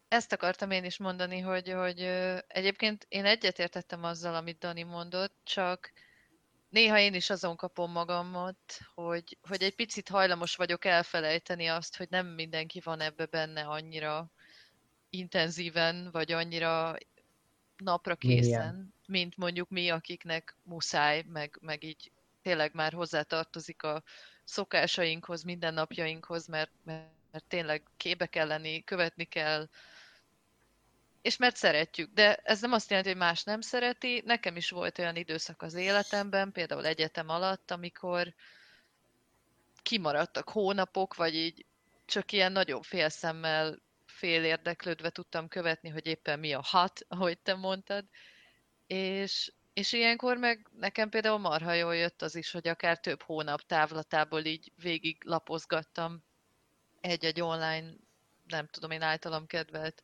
Ezt 0.08 0.34
akartam 0.34 0.72
én 0.72 0.84
is 0.84 0.98
mondani, 0.98 1.40
hogy, 1.40 1.72
hogy 1.72 2.00
egyébként 2.48 3.06
én 3.10 3.26
egyetértettem 3.26 4.04
azzal, 4.04 4.36
amit 4.36 4.58
Dani 4.60 4.84
mondott, 4.84 5.34
csak 5.44 5.92
néha 6.70 7.00
én 7.00 7.14
is 7.14 7.30
azon 7.30 7.56
kapom 7.56 7.92
magamat, 7.92 8.58
hogy, 8.94 9.38
hogy 9.42 9.62
egy 9.62 9.76
picit 9.76 10.10
hajlamos 10.10 10.56
vagyok 10.56 10.86
elfelejteni 10.86 11.68
azt, 11.68 11.98
hogy 11.98 12.08
nem 12.10 12.28
mindenki 12.28 12.82
van 12.84 13.00
ebbe 13.00 13.26
benne 13.26 13.62
annyira 13.62 14.32
intenzíven, 15.10 16.10
vagy 16.12 16.32
annyira 16.32 16.96
napra 17.78 18.16
készen, 18.16 18.94
mint 19.08 19.38
mondjuk 19.38 19.70
mi, 19.70 19.90
akiknek 19.90 20.56
muszáj, 20.64 21.24
meg, 21.28 21.58
meg 21.62 21.84
így 21.84 22.12
tényleg 22.42 22.74
már 22.74 22.94
hozzátartozik 22.94 23.84
a 23.84 24.04
szokásainkhoz, 24.44 25.44
mindennapjainkhoz, 25.44 26.48
mert, 26.48 26.72
mert, 26.84 27.10
tényleg 27.48 27.84
képbe 27.98 28.26
kell 28.26 28.48
lenni, 28.48 28.84
követni 28.84 29.24
kell, 29.24 29.70
és 31.22 31.38
mert 31.38 31.56
szeretjük. 31.56 32.14
De 32.14 32.36
ez 32.36 32.62
nem 32.62 32.72
azt 32.72 32.90
jelenti, 32.90 33.10
hogy 33.10 33.20
más 33.20 33.44
nem 33.44 33.62
szereti. 33.62 34.22
Nekem 34.26 34.56
is 34.56 34.70
volt 34.70 35.00
olyan 35.00 35.16
időszak 35.16 35.62
az 35.62 35.74
életemben, 35.74 36.52
például 36.52 36.86
egyetem 36.86 37.30
alatt, 37.30 37.72
amikor 37.72 38.34
kimaradtak 39.82 40.50
hónapok, 40.50 41.16
vagy 41.16 41.36
így 41.36 41.66
csak 42.06 42.32
ilyen 42.32 42.52
nagyon 42.52 42.82
félszemmel, 42.82 43.82
fél 44.06 44.44
érdeklődve 44.44 45.10
tudtam 45.10 45.48
követni, 45.48 45.90
hogy 45.90 46.06
éppen 46.06 46.40
mi 46.40 46.54
a 46.54 46.62
hat, 46.64 47.06
ahogy 47.08 47.40
te 47.40 47.56
mondtad. 47.56 48.06
És, 48.88 49.52
és 49.82 49.92
ilyenkor 49.92 50.38
meg 50.38 50.68
nekem 50.80 51.10
például 51.10 51.38
marha 51.38 51.74
jól 51.74 51.96
jött 51.96 52.22
az 52.22 52.36
is, 52.36 52.52
hogy 52.52 52.68
akár 52.68 53.00
több 53.00 53.22
hónap 53.22 53.62
távlatából 53.62 54.44
így 54.44 54.72
végig 54.82 55.24
lapozgattam 55.26 56.24
egy-egy 57.00 57.42
online, 57.42 57.94
nem 58.48 58.68
tudom 58.68 58.92
én 58.92 59.02
általam 59.02 59.46
kedvelt 59.46 60.04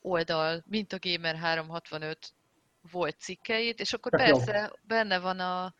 oldal, 0.00 0.62
mint 0.66 0.92
a 0.92 0.98
Gamer 1.00 1.36
365 1.36 2.32
volt 2.90 3.20
cikkeit, 3.20 3.80
és 3.80 3.92
akkor 3.92 4.20
jó. 4.20 4.24
persze 4.24 4.72
benne 4.82 5.18
van 5.18 5.40
a, 5.40 5.74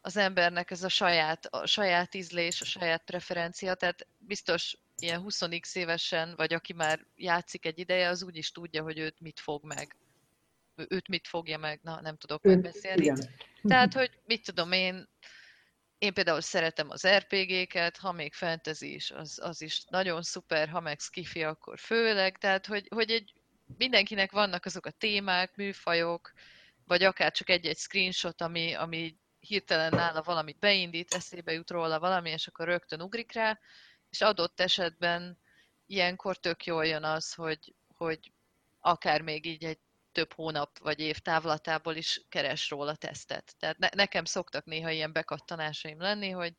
az 0.00 0.16
embernek 0.16 0.70
ez 0.70 0.82
a 0.82 0.88
saját, 0.88 1.46
a 1.46 1.66
saját 1.66 2.14
ízlés, 2.14 2.60
a 2.60 2.64
saját 2.64 3.04
preferencia, 3.04 3.74
tehát 3.74 4.06
biztos 4.18 4.76
ilyen 4.96 5.22
20x 5.26 5.76
évesen, 5.76 6.34
vagy 6.36 6.54
aki 6.54 6.72
már 6.72 7.06
játszik 7.16 7.66
egy 7.66 7.78
ideje, 7.78 8.08
az 8.08 8.22
úgy 8.22 8.36
is 8.36 8.52
tudja, 8.52 8.82
hogy 8.82 8.98
őt 8.98 9.20
mit 9.20 9.40
fog 9.40 9.64
meg. 9.64 9.96
Őt 10.76 11.08
mit 11.08 11.28
fogja 11.28 11.58
meg, 11.58 11.80
na 11.82 12.00
nem 12.00 12.16
tudok 12.16 12.44
Ön- 12.44 12.52
megbeszélni. 12.52 13.02
igen. 13.02 13.18
Tehát, 13.62 13.92
hogy 14.00 14.20
mit 14.24 14.44
tudom 14.44 14.72
én, 14.72 15.08
én 15.98 16.12
például 16.12 16.40
szeretem 16.40 16.90
az 16.90 17.06
RPG-ket, 17.06 17.96
ha 17.96 18.12
még 18.12 18.32
fantasy 18.32 18.94
is, 18.94 19.10
az, 19.10 19.38
az 19.42 19.62
is 19.62 19.84
nagyon 19.84 20.22
szuper, 20.22 20.68
ha 20.68 20.80
meg 20.80 21.00
skifi, 21.00 21.42
akkor 21.42 21.78
főleg, 21.78 22.38
tehát, 22.38 22.66
hogy, 22.66 22.86
hogy 22.88 23.10
egy, 23.10 23.32
mindenkinek 23.76 24.32
vannak 24.32 24.64
azok 24.64 24.86
a 24.86 24.90
témák, 24.90 25.56
műfajok, 25.56 26.32
vagy 26.86 27.02
akár 27.02 27.32
csak 27.32 27.48
egy-egy 27.48 27.78
screenshot, 27.78 28.40
ami, 28.40 28.74
ami 28.74 29.16
hirtelen 29.40 29.94
nála 29.94 30.22
valamit 30.22 30.58
beindít, 30.58 31.14
eszébe 31.14 31.52
jut 31.52 31.70
róla 31.70 31.98
valami, 31.98 32.30
és 32.30 32.46
akkor 32.46 32.66
rögtön 32.66 33.02
ugrik 33.02 33.32
rá, 33.32 33.58
és 34.10 34.20
adott 34.20 34.60
esetben 34.60 35.38
ilyenkor 35.86 36.36
tök 36.36 36.64
jól 36.64 36.86
jön 36.86 37.04
az, 37.04 37.32
hogy, 37.34 37.74
hogy 37.94 38.32
akár 38.80 39.20
még 39.20 39.46
így 39.46 39.64
egy 39.64 39.78
több 40.14 40.32
hónap 40.32 40.78
vagy 40.78 41.00
év 41.00 41.18
távlatából 41.18 41.94
is 41.94 42.22
keres 42.28 42.70
róla 42.70 42.96
tesztet. 42.96 43.54
Tehát 43.58 43.78
ne, 43.78 43.88
nekem 43.94 44.24
szoktak 44.24 44.64
néha 44.64 44.90
ilyen 44.90 45.12
bekattanásaim 45.12 46.00
lenni, 46.00 46.30
hogy 46.30 46.54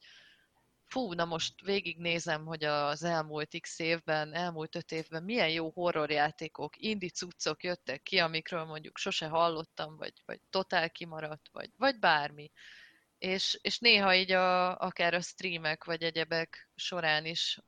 fú, 0.86 1.14
na 1.14 1.26
most 1.26 1.62
végignézem, 1.62 2.46
hogy 2.46 2.64
az 2.64 3.04
elmúlt 3.04 3.60
x 3.60 3.80
évben, 3.80 4.34
elmúlt 4.34 4.76
öt 4.76 4.92
évben 4.92 5.24
milyen 5.24 5.50
jó 5.50 5.72
horrorjátékok, 5.72 6.78
indi 6.78 7.10
cuccok 7.10 7.64
jöttek 7.64 8.02
ki, 8.02 8.20
amikről 8.20 8.64
mondjuk 8.64 8.98
sose 8.98 9.28
hallottam, 9.28 9.98
vagy, 9.98 10.14
vagy 10.26 10.40
totál 10.50 10.90
kimaradt, 10.90 11.50
vagy, 11.52 11.70
vagy 11.78 12.00
bármi. 12.00 12.52
És, 13.18 13.60
és 13.62 13.80
néha 13.80 14.16
így 14.16 14.32
a, 14.32 14.78
akár 14.78 15.14
a 15.14 15.22
streamek, 15.22 15.84
vagy 15.84 16.04
egyebek 16.04 16.70
során 16.76 17.26
is 17.26 17.60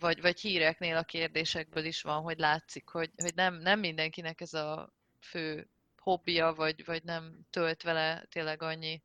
vagy, 0.00 0.20
vagy 0.20 0.40
híreknél 0.40 0.96
a 0.96 1.02
kérdésekből 1.02 1.84
is 1.84 2.02
van, 2.02 2.22
hogy 2.22 2.38
látszik, 2.38 2.88
hogy, 2.88 3.10
hogy 3.16 3.34
nem, 3.34 3.54
nem 3.54 3.78
mindenkinek 3.78 4.40
ez 4.40 4.54
a 4.54 4.92
fő 5.20 5.70
hobbija, 5.96 6.54
vagy, 6.54 6.84
vagy 6.84 7.02
nem 7.02 7.46
tölt 7.50 7.82
vele 7.82 8.24
tényleg 8.28 8.62
annyi 8.62 9.02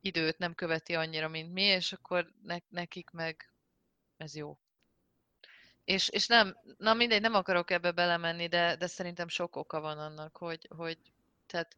időt, 0.00 0.38
nem 0.38 0.54
követi 0.54 0.94
annyira, 0.94 1.28
mint 1.28 1.52
mi, 1.52 1.62
és 1.62 1.92
akkor 1.92 2.32
ne, 2.42 2.56
nekik 2.68 3.10
meg 3.10 3.52
ez 4.16 4.34
jó. 4.34 4.58
És, 5.84 6.08
és 6.08 6.26
nem, 6.26 6.56
na 6.78 6.94
mindegy, 6.94 7.20
nem 7.20 7.34
akarok 7.34 7.70
ebbe 7.70 7.92
belemenni, 7.92 8.46
de, 8.48 8.76
de 8.76 8.86
szerintem 8.86 9.28
sok 9.28 9.56
oka 9.56 9.80
van 9.80 9.98
annak, 9.98 10.36
hogy, 10.36 10.68
hogy 10.76 10.98
tehát 11.46 11.76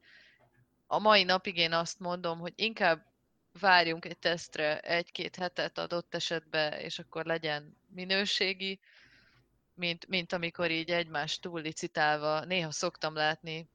a 0.86 0.98
mai 0.98 1.24
napig 1.24 1.56
én 1.56 1.72
azt 1.72 1.98
mondom, 1.98 2.38
hogy 2.38 2.52
inkább 2.56 3.06
várjunk 3.60 4.04
egy 4.04 4.18
tesztre 4.18 4.80
egy-két 4.80 5.36
hetet 5.36 5.78
adott 5.78 6.14
esetben, 6.14 6.72
és 6.72 6.98
akkor 6.98 7.24
legyen 7.24 7.76
minőségi, 7.94 8.80
mint, 9.74 10.06
mint 10.06 10.32
amikor 10.32 10.70
így 10.70 10.90
egymást 10.90 11.40
túl 11.40 11.60
licitálva, 11.60 12.44
néha 12.44 12.70
szoktam 12.70 13.14
látni 13.14 13.68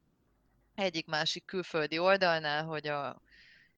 egyik-másik 0.75 1.45
külföldi 1.45 1.99
oldalnál, 1.99 2.63
hogy 2.63 2.87
a 2.87 3.21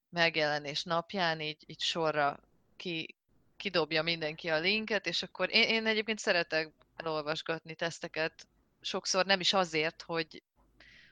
megjelenés 0.09 0.83
napján 0.83 1.41
így, 1.41 1.63
így 1.65 1.79
sorra 1.79 2.39
ki, 2.75 3.15
kidobja 3.57 4.03
mindenki 4.03 4.49
a 4.49 4.59
linket, 4.59 5.05
és 5.07 5.23
akkor 5.23 5.49
én, 5.51 5.67
én 5.67 5.85
egyébként 5.85 6.19
szeretek 6.19 6.71
elolvasgatni 6.95 7.75
teszteket, 7.75 8.47
sokszor 8.81 9.25
nem 9.25 9.39
is 9.39 9.53
azért, 9.53 10.01
hogy 10.01 10.43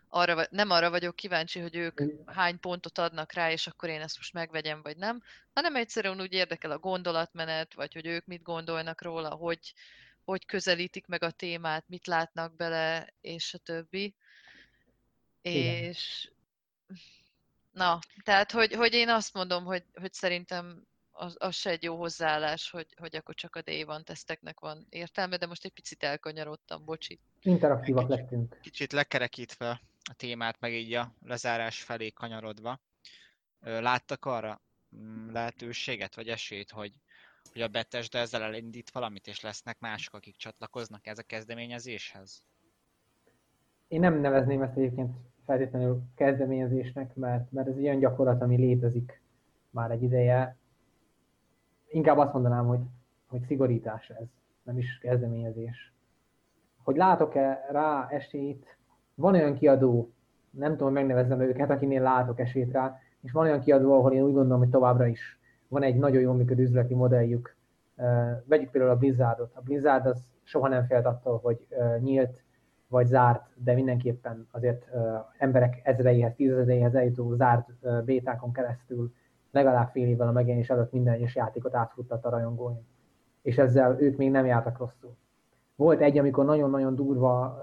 arra, 0.09 0.45
nem 0.49 0.69
arra 0.69 0.89
vagyok 0.89 1.15
kíváncsi, 1.15 1.59
hogy 1.59 1.75
ők 1.75 2.01
hány 2.25 2.59
pontot 2.59 2.97
adnak 2.97 3.33
rá, 3.33 3.51
és 3.51 3.67
akkor 3.67 3.89
én 3.89 4.01
ezt 4.01 4.17
most 4.17 4.33
megvegyem, 4.33 4.81
vagy 4.81 4.97
nem, 4.97 5.23
hanem 5.53 5.75
egyszerűen 5.75 6.21
úgy 6.21 6.33
érdekel 6.33 6.71
a 6.71 6.79
gondolatmenet, 6.79 7.73
vagy 7.73 7.93
hogy 7.93 8.05
ők 8.05 8.25
mit 8.25 8.41
gondolnak 8.41 9.01
róla, 9.01 9.29
hogy, 9.29 9.73
hogy 10.23 10.45
közelítik 10.45 11.05
meg 11.05 11.23
a 11.23 11.31
témát, 11.31 11.83
mit 11.87 12.07
látnak 12.07 12.55
bele, 12.55 13.13
és 13.21 13.53
a 13.53 13.57
többi. 13.57 14.15
Igen. 15.41 15.83
És 15.83 16.29
na, 17.71 17.99
tehát, 18.23 18.51
hogy, 18.51 18.73
hogy 18.73 18.93
én 18.93 19.09
azt 19.09 19.33
mondom, 19.33 19.63
hogy, 19.63 19.83
hogy 19.93 20.13
szerintem 20.13 20.87
az, 21.11 21.35
az 21.39 21.55
se 21.55 21.69
egy 21.69 21.83
jó 21.83 21.97
hozzáállás, 21.97 22.69
hogy, 22.69 22.87
hogy 22.97 23.15
akkor 23.15 23.35
csak 23.35 23.55
a 23.55 23.61
day 23.61 23.83
van 23.83 24.03
teszteknek 24.03 24.59
van 24.59 24.85
értelme, 24.89 25.37
de 25.37 25.45
most 25.45 25.65
egy 25.65 25.71
picit 25.71 26.03
elkanyarodtam, 26.03 26.85
bocsi. 26.85 27.19
Interaktívak 27.41 28.07
Kicsit. 28.07 28.21
lettünk. 28.21 28.57
Kicsit 28.61 28.91
lekerekítve 28.91 29.81
a 30.09 30.13
témát, 30.13 30.59
meg 30.59 30.73
így 30.73 30.93
a 30.93 31.13
lezárás 31.25 31.83
felé 31.83 32.09
kanyarodva. 32.09 32.79
Láttak 33.59 34.25
arra 34.25 34.61
mm, 34.95 35.31
lehetőséget, 35.31 36.15
vagy 36.15 36.27
esélyt, 36.27 36.71
hogy, 36.71 36.93
hogy 37.51 37.61
a 37.61 37.67
Bethesda 37.67 38.17
ezzel 38.17 38.41
elindít 38.41 38.91
valamit, 38.91 39.27
és 39.27 39.41
lesznek 39.41 39.79
mások, 39.79 40.13
akik 40.13 40.35
csatlakoznak 40.35 41.07
ez 41.07 41.17
a 41.17 41.23
kezdeményezéshez? 41.23 42.43
Én 43.87 43.99
nem 43.99 44.19
nevezném 44.19 44.61
ezt 44.61 44.77
egyébként 44.77 45.15
feltétlenül 45.45 46.01
kezdeményezésnek, 46.15 47.15
mert, 47.15 47.51
mert 47.51 47.67
ez 47.67 47.77
olyan 47.77 47.99
gyakorlat, 47.99 48.41
ami 48.41 48.55
létezik 48.55 49.21
már 49.69 49.91
egy 49.91 50.03
ideje. 50.03 50.57
Inkább 51.87 52.17
azt 52.17 52.33
mondanám, 52.33 52.65
hogy, 52.65 52.81
hogy 53.27 53.45
szigorítás 53.45 54.09
ez, 54.09 54.27
nem 54.63 54.77
is 54.77 54.97
kezdeményezés. 54.97 55.93
Hogy 56.83 56.95
látok-e 56.95 57.65
rá 57.71 58.07
esélyt, 58.09 58.76
van 59.19 59.33
olyan 59.33 59.53
kiadó, 59.53 60.11
nem 60.49 60.71
tudom, 60.71 60.85
hogy 60.87 60.93
megnevezzem 60.93 61.41
őket, 61.41 61.69
akinél 61.69 62.01
látok 62.01 62.39
esélyt 62.39 62.71
rá, 62.71 62.99
és 63.21 63.31
van 63.31 63.45
olyan 63.45 63.59
kiadó, 63.59 63.93
ahol 63.93 64.13
én 64.13 64.23
úgy 64.23 64.33
gondolom, 64.33 64.59
hogy 64.59 64.69
továbbra 64.69 65.05
is 65.05 65.39
van 65.67 65.83
egy 65.83 65.95
nagyon 65.95 66.21
jól 66.21 66.33
működő 66.33 66.63
üzleti 66.63 66.93
modelljük. 66.93 67.55
Vegyük 68.45 68.71
például 68.71 68.93
a 68.93 68.97
Blizzardot. 68.97 69.51
A 69.55 69.61
Blizzard 69.61 70.05
az 70.05 70.23
soha 70.43 70.67
nem 70.67 70.85
félt 70.85 71.05
attól, 71.05 71.39
hogy 71.43 71.67
nyílt 71.99 72.43
vagy 72.87 73.05
zárt, 73.05 73.49
de 73.55 73.73
mindenképpen 73.73 74.47
azért 74.51 74.87
emberek 75.37 75.79
ezreihez, 75.83 76.33
tízezreihez 76.35 76.95
eljutó 76.95 77.33
zárt 77.33 77.69
bétákon 78.05 78.51
keresztül 78.51 79.13
legalább 79.51 79.89
fél 79.89 80.07
évvel 80.07 80.27
a 80.27 80.31
megjelenés 80.31 80.69
előtt 80.69 80.91
minden 80.91 81.13
egyes 81.13 81.35
játékot 81.35 81.75
átfuttat 81.75 82.25
a 82.25 82.29
rajongóin. 82.29 82.85
És 83.41 83.57
ezzel 83.57 84.01
ők 84.01 84.17
még 84.17 84.31
nem 84.31 84.45
jártak 84.45 84.77
rosszul. 84.77 85.15
Volt 85.75 86.01
egy, 86.01 86.17
amikor 86.17 86.45
nagyon-nagyon 86.45 86.95
durva 86.95 87.59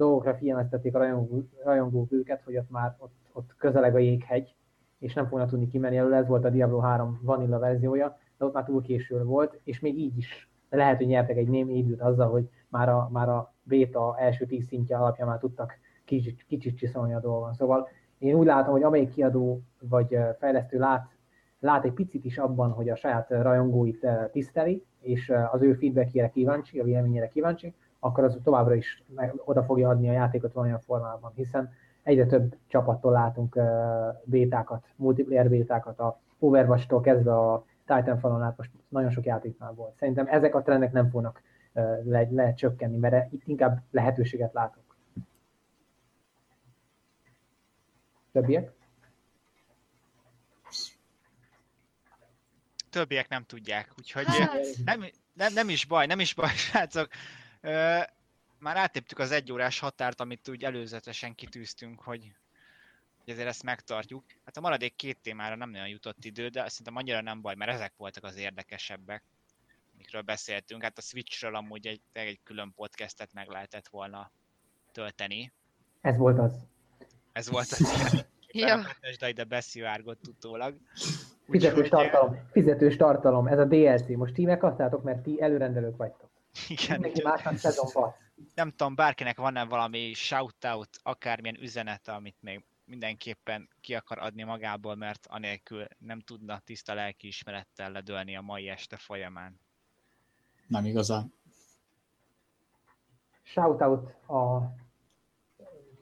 dolgokra 0.00 0.34
figyelmeztették 0.34 0.94
a 0.94 0.98
rajongó, 0.98 1.42
rajongók 1.64 2.12
őket, 2.12 2.42
hogy 2.42 2.56
ott 2.56 2.70
már 2.70 2.94
ott, 2.98 3.14
ott 3.32 3.54
közeleg 3.56 3.94
a 3.94 3.98
jéghegy, 3.98 4.54
és 4.98 5.14
nem 5.14 5.26
fognak 5.26 5.48
tudni 5.48 5.68
kimenni 5.68 5.96
előle, 5.96 6.16
ez 6.16 6.26
volt 6.26 6.44
a 6.44 6.50
Diablo 6.50 6.78
3 6.78 7.20
vanilla 7.22 7.58
verziója, 7.58 8.18
de 8.38 8.44
ott 8.44 8.52
már 8.52 8.64
túl 8.64 8.82
késő 8.82 9.24
volt, 9.24 9.60
és 9.64 9.80
még 9.80 9.98
így 9.98 10.16
is 10.16 10.48
lehet, 10.70 10.96
hogy 10.96 11.06
nyertek 11.06 11.36
egy 11.36 11.48
némi 11.48 11.76
időt 11.76 12.00
azzal, 12.00 12.30
hogy 12.30 12.48
már 12.68 12.88
a, 12.88 13.08
már 13.12 13.28
a 13.28 13.54
beta 13.62 14.18
első 14.18 14.46
tíz 14.46 14.66
szintje 14.66 14.96
alapján 14.96 15.28
már 15.28 15.38
tudtak 15.38 15.78
kicsit, 16.04 16.44
kicsit 16.46 16.76
csiszolni 16.76 17.14
a 17.14 17.20
dolgon. 17.20 17.54
Szóval 17.54 17.88
én 18.18 18.34
úgy 18.34 18.46
látom, 18.46 18.72
hogy 18.72 18.82
amelyik 18.82 19.10
kiadó 19.10 19.60
vagy 19.80 20.18
fejlesztő 20.38 20.78
lát, 20.78 21.08
lát 21.60 21.84
egy 21.84 21.92
picit 21.92 22.24
is 22.24 22.38
abban, 22.38 22.70
hogy 22.70 22.88
a 22.88 22.96
saját 22.96 23.30
rajongóit 23.30 24.06
tiszteli, 24.32 24.84
és 25.00 25.32
az 25.52 25.62
ő 25.62 25.74
feedbackjére 25.74 26.28
kíváncsi, 26.28 26.78
a 26.78 26.84
véleményére 26.84 27.28
kíváncsi, 27.28 27.74
akkor 28.00 28.24
az 28.24 28.38
továbbra 28.42 28.74
is 28.74 29.02
oda 29.44 29.62
fogja 29.62 29.88
adni 29.88 30.08
a 30.08 30.12
játékot 30.12 30.52
valamilyen 30.52 30.80
formában, 30.80 31.32
hiszen 31.34 31.72
egyre 32.02 32.26
több 32.26 32.56
csapattól 32.66 33.12
látunk 33.12 33.58
bétákat, 34.24 34.84
multiplayer 34.96 35.48
bétákat, 35.48 35.98
a 35.98 36.20
Overwatch-tól 36.38 37.00
kezdve 37.00 37.38
a 37.38 37.64
Titanfallon 37.84 38.42
át 38.42 38.56
most 38.56 38.70
nagyon 38.88 39.10
sok 39.10 39.24
játéknál 39.24 39.72
volt. 39.72 39.96
Szerintem 39.96 40.26
ezek 40.26 40.54
a 40.54 40.62
trendek 40.62 40.92
nem 40.92 41.10
fognak 41.10 41.42
uh, 41.72 42.04
le, 42.04 42.26
lecsökkenni, 42.30 42.96
mert 42.96 43.32
itt 43.32 43.42
inkább 43.44 43.82
lehetőséget 43.90 44.52
látok. 44.52 44.82
Többiek? 48.32 48.72
Többiek 52.90 53.28
nem 53.28 53.44
tudják, 53.44 53.92
úgyhogy 53.98 54.24
Hát, 54.26 54.52
nem, 54.84 55.04
nem, 55.32 55.52
nem 55.52 55.68
is 55.68 55.86
baj, 55.86 56.06
nem 56.06 56.20
is 56.20 56.34
baj, 56.34 56.48
srácok. 56.66 57.08
Már 58.58 58.76
átéptük 58.76 59.18
az 59.18 59.30
egyórás 59.30 59.78
határt, 59.78 60.20
amit 60.20 60.48
úgy 60.48 60.64
előzetesen 60.64 61.34
kitűztünk, 61.34 62.02
hogy, 62.02 62.32
hogy 63.18 63.32
ezért 63.32 63.48
ezt 63.48 63.62
megtartjuk. 63.62 64.24
Hát 64.44 64.56
a 64.56 64.60
maradék 64.60 64.96
két 64.96 65.18
témára 65.22 65.56
nem 65.56 65.70
nagyon 65.70 65.88
jutott 65.88 66.24
idő, 66.24 66.48
de 66.48 66.68
szerintem 66.68 66.96
annyira 66.96 67.20
nem 67.20 67.40
baj, 67.40 67.54
mert 67.54 67.70
ezek 67.70 67.92
voltak 67.96 68.24
az 68.24 68.36
érdekesebbek, 68.36 69.22
amikről 69.94 70.22
beszéltünk. 70.22 70.82
Hát 70.82 70.98
a 70.98 71.00
Switchről 71.00 71.54
amúgy 71.54 71.86
egy, 71.86 72.00
egy 72.12 72.40
külön 72.44 72.72
podcastet 72.76 73.32
meg 73.32 73.48
lehetett 73.48 73.88
volna 73.88 74.30
tölteni. 74.92 75.52
Ez 76.00 76.16
volt 76.16 76.38
az. 76.38 76.52
Ez 77.32 77.50
volt 77.50 77.66
az 77.70 78.24
Ja. 78.52 78.86
de 79.18 79.28
ide 79.28 79.44
beszivárgott 79.44 80.26
utólag. 80.26 80.74
Fizetős 81.48 81.88
tartalom. 81.88 82.36
Fizetős 82.50 82.96
tartalom. 82.96 83.46
Ez 83.46 83.58
a 83.58 83.64
DLC. 83.64 84.08
Most 84.08 84.34
ti 84.34 84.44
megkaptátok, 84.44 85.02
mert 85.02 85.22
ti 85.22 85.42
előrendelők 85.42 85.96
vagytok. 85.96 86.29
Igen, 86.68 87.00
Mindenki 87.00 87.22
másnak 87.22 87.54
nem 88.54 88.70
tudom, 88.70 88.94
bárkinek 88.94 89.36
van-e 89.36 89.64
valami 89.64 90.12
shoutout, 90.14 90.88
akármilyen 91.02 91.60
üzenete, 91.60 92.12
amit 92.12 92.36
még 92.40 92.64
mindenképpen 92.84 93.68
ki 93.80 93.94
akar 93.94 94.18
adni 94.18 94.42
magából, 94.42 94.94
mert 94.94 95.26
anélkül 95.26 95.86
nem 95.98 96.20
tudna 96.20 96.58
tiszta 96.58 96.94
lelkiismerettel 96.94 97.90
ledölni 97.90 98.36
a 98.36 98.40
mai 98.40 98.68
este 98.68 98.96
folyamán. 98.96 99.60
Nem 100.66 100.84
igazán. 100.84 101.32
Shoutout 103.42 104.28
a 104.28 104.72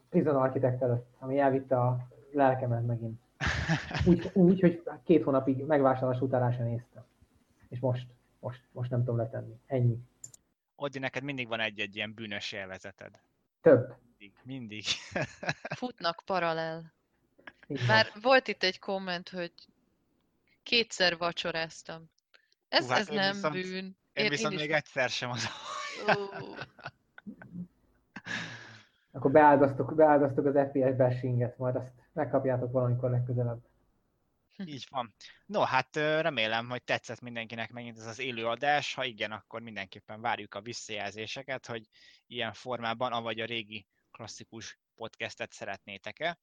Prison 0.08 0.36
Architect 0.36 0.82
előtt, 0.82 1.06
ami 1.18 1.38
elvitte 1.38 1.80
a 1.80 2.08
lelkemet 2.32 2.86
megint. 2.86 3.20
Úgy, 4.06 4.30
úgy, 4.34 4.60
hogy 4.60 4.82
két 5.04 5.24
hónapig 5.24 5.64
megvásárlás 5.64 6.20
után 6.20 6.40
rá 6.40 6.50
sem 6.50 6.64
néztem. 6.66 7.04
És 7.68 7.78
most, 7.78 8.06
most, 8.40 8.68
most 8.72 8.90
nem 8.90 9.00
tudom 9.00 9.16
letenni. 9.16 9.60
Ennyi. 9.66 9.98
Oddi, 10.80 10.98
neked 10.98 11.22
mindig 11.22 11.48
van 11.48 11.60
egy-egy 11.60 11.96
ilyen 11.96 12.14
bűnös 12.14 12.52
élvezeted. 12.52 13.20
Több. 13.60 13.94
Mindig. 14.18 14.32
mindig. 14.44 14.84
futnak 15.78 16.22
paralel. 16.24 16.92
Már 17.86 18.06
volt 18.22 18.48
itt 18.48 18.62
egy 18.62 18.78
komment, 18.78 19.28
hogy 19.28 19.52
kétszer 20.62 21.16
vacsoráztam. 21.16 22.10
Ez, 22.68 22.84
Hú, 22.84 22.90
hát 22.90 22.98
ez 23.00 23.08
én 23.10 23.14
nem 23.16 23.32
viszont- 23.32 23.54
bűn. 23.54 23.96
Én 24.12 24.28
viszont 24.28 24.54
is- 24.54 24.60
még 24.60 24.70
egyszer 24.72 25.08
sem 25.10 25.30
az. 25.30 25.48
Akkor 29.12 29.30
beáldoztuk, 29.30 29.94
beáldoztuk 29.94 30.46
az 30.46 30.54
FPS 30.70 30.96
bashinget, 30.96 31.58
majd 31.58 31.76
azt 31.76 31.92
megkapjátok 32.12 32.72
valamikor 32.72 33.10
legközelebb. 33.10 33.60
Így 34.64 34.86
van. 34.90 35.14
No, 35.46 35.60
hát 35.60 35.96
remélem, 35.96 36.68
hogy 36.68 36.82
tetszett 36.82 37.20
mindenkinek 37.20 37.70
megint 37.70 37.98
ez 37.98 38.06
az 38.06 38.18
élő 38.18 38.46
adás. 38.46 38.94
Ha 38.94 39.04
igen, 39.04 39.32
akkor 39.32 39.60
mindenképpen 39.60 40.20
várjuk 40.20 40.54
a 40.54 40.60
visszajelzéseket, 40.60 41.66
hogy 41.66 41.88
ilyen 42.26 42.52
formában, 42.52 43.12
avagy 43.12 43.40
a 43.40 43.44
régi 43.44 43.86
klasszikus 44.10 44.78
podcastet 44.94 45.52
szeretnétek-e. 45.52 46.38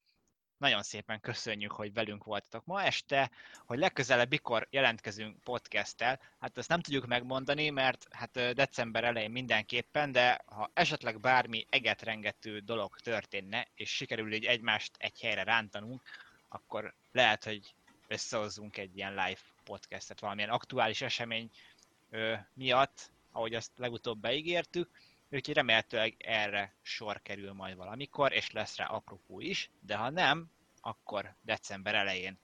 Nagyon 0.58 0.84
szépen 0.84 1.20
köszönjük, 1.20 1.72
hogy 1.72 1.94
velünk 1.94 2.24
voltatok 2.24 2.66
ma 2.66 2.84
este, 2.84 3.32
hogy 3.66 3.78
legközelebb 3.78 4.30
mikor 4.30 4.68
jelentkezünk 4.70 5.44
podcasttel. 5.44 6.22
Hát 6.40 6.58
ezt 6.58 6.70
nem 6.70 6.82
tudjuk 6.82 7.06
megmondani, 7.06 7.70
mert 7.70 8.06
hát 8.10 8.54
december 8.54 9.04
elején 9.04 9.32
mindenképpen, 9.32 10.12
de 10.12 10.44
ha 10.46 10.72
esetleg 10.74 11.20
bármi 11.20 11.66
egetrengető 11.70 12.60
dolog 12.60 13.00
történne, 13.00 13.68
és 13.74 13.96
sikerül 13.96 14.34
így 14.34 14.46
egymást 14.46 14.96
egy 14.98 15.20
helyre 15.22 15.44
rántanunk, 15.44 16.02
akkor 16.50 16.96
lehet, 17.12 17.44
hogy 17.44 17.76
összehozzunk 18.08 18.78
egy 18.78 18.98
ilyen 18.98 19.12
live 19.12 19.40
podcastet 19.64 20.20
valamilyen 20.20 20.50
aktuális 20.50 21.02
esemény 21.02 21.50
ö, 22.10 22.36
miatt, 22.54 23.12
ahogy 23.32 23.54
azt 23.54 23.72
legutóbb 23.76 24.20
beígértük, 24.20 24.90
úgyhogy 25.32 25.56
remélhetőleg 25.56 26.16
erre 26.18 26.74
sor 26.82 27.22
kerül 27.22 27.54
majd 27.54 27.76
valamikor, 27.76 28.34
és 28.34 28.52
lesz 28.52 28.78
rá 28.78 28.86
apropó 28.86 29.40
is, 29.40 29.70
de 29.80 29.96
ha 29.96 30.10
nem, 30.10 30.52
akkor 30.82 31.36
december 31.42 31.96
elején 31.96 32.40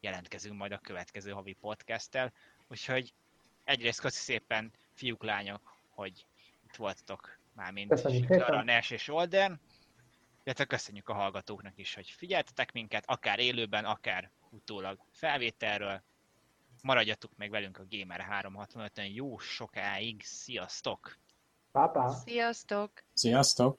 jelentkezünk 0.00 0.58
majd 0.58 0.72
a 0.72 0.78
következő 0.78 1.30
havi 1.30 1.52
podcasttel, 1.52 2.32
úgyhogy 2.68 3.12
egyrészt 3.64 4.00
köszi 4.00 4.20
szépen 4.20 4.72
fiúk, 4.94 5.22
lányok, 5.22 5.76
hogy 5.88 6.26
itt 6.64 6.76
voltatok 6.76 7.38
mármint 7.52 7.88
Köszönjük 7.88 8.26
Klara, 8.26 8.44
szépen. 8.44 8.64
Nes 8.64 8.90
és 8.90 9.08
Olden, 9.08 9.60
illetve 10.44 10.64
köszönjük 10.64 11.08
a 11.08 11.14
hallgatóknak 11.14 11.78
is, 11.78 11.94
hogy 11.94 12.10
figyeltetek 12.10 12.72
minket, 12.72 13.04
akár 13.06 13.38
élőben, 13.38 13.84
akár 13.84 14.30
utólag 14.50 14.98
felvételről. 15.10 16.02
Maradjatok 16.82 17.36
meg 17.36 17.50
velünk 17.50 17.78
a 17.78 17.86
Gamer 17.90 18.26
365-ön 18.30 19.06
jó 19.06 19.38
sokáig, 19.38 20.22
sziasztok! 20.24 21.18
Pápá! 21.72 22.08
Sziasztok! 22.08 22.90
Sziasztok! 23.12 23.78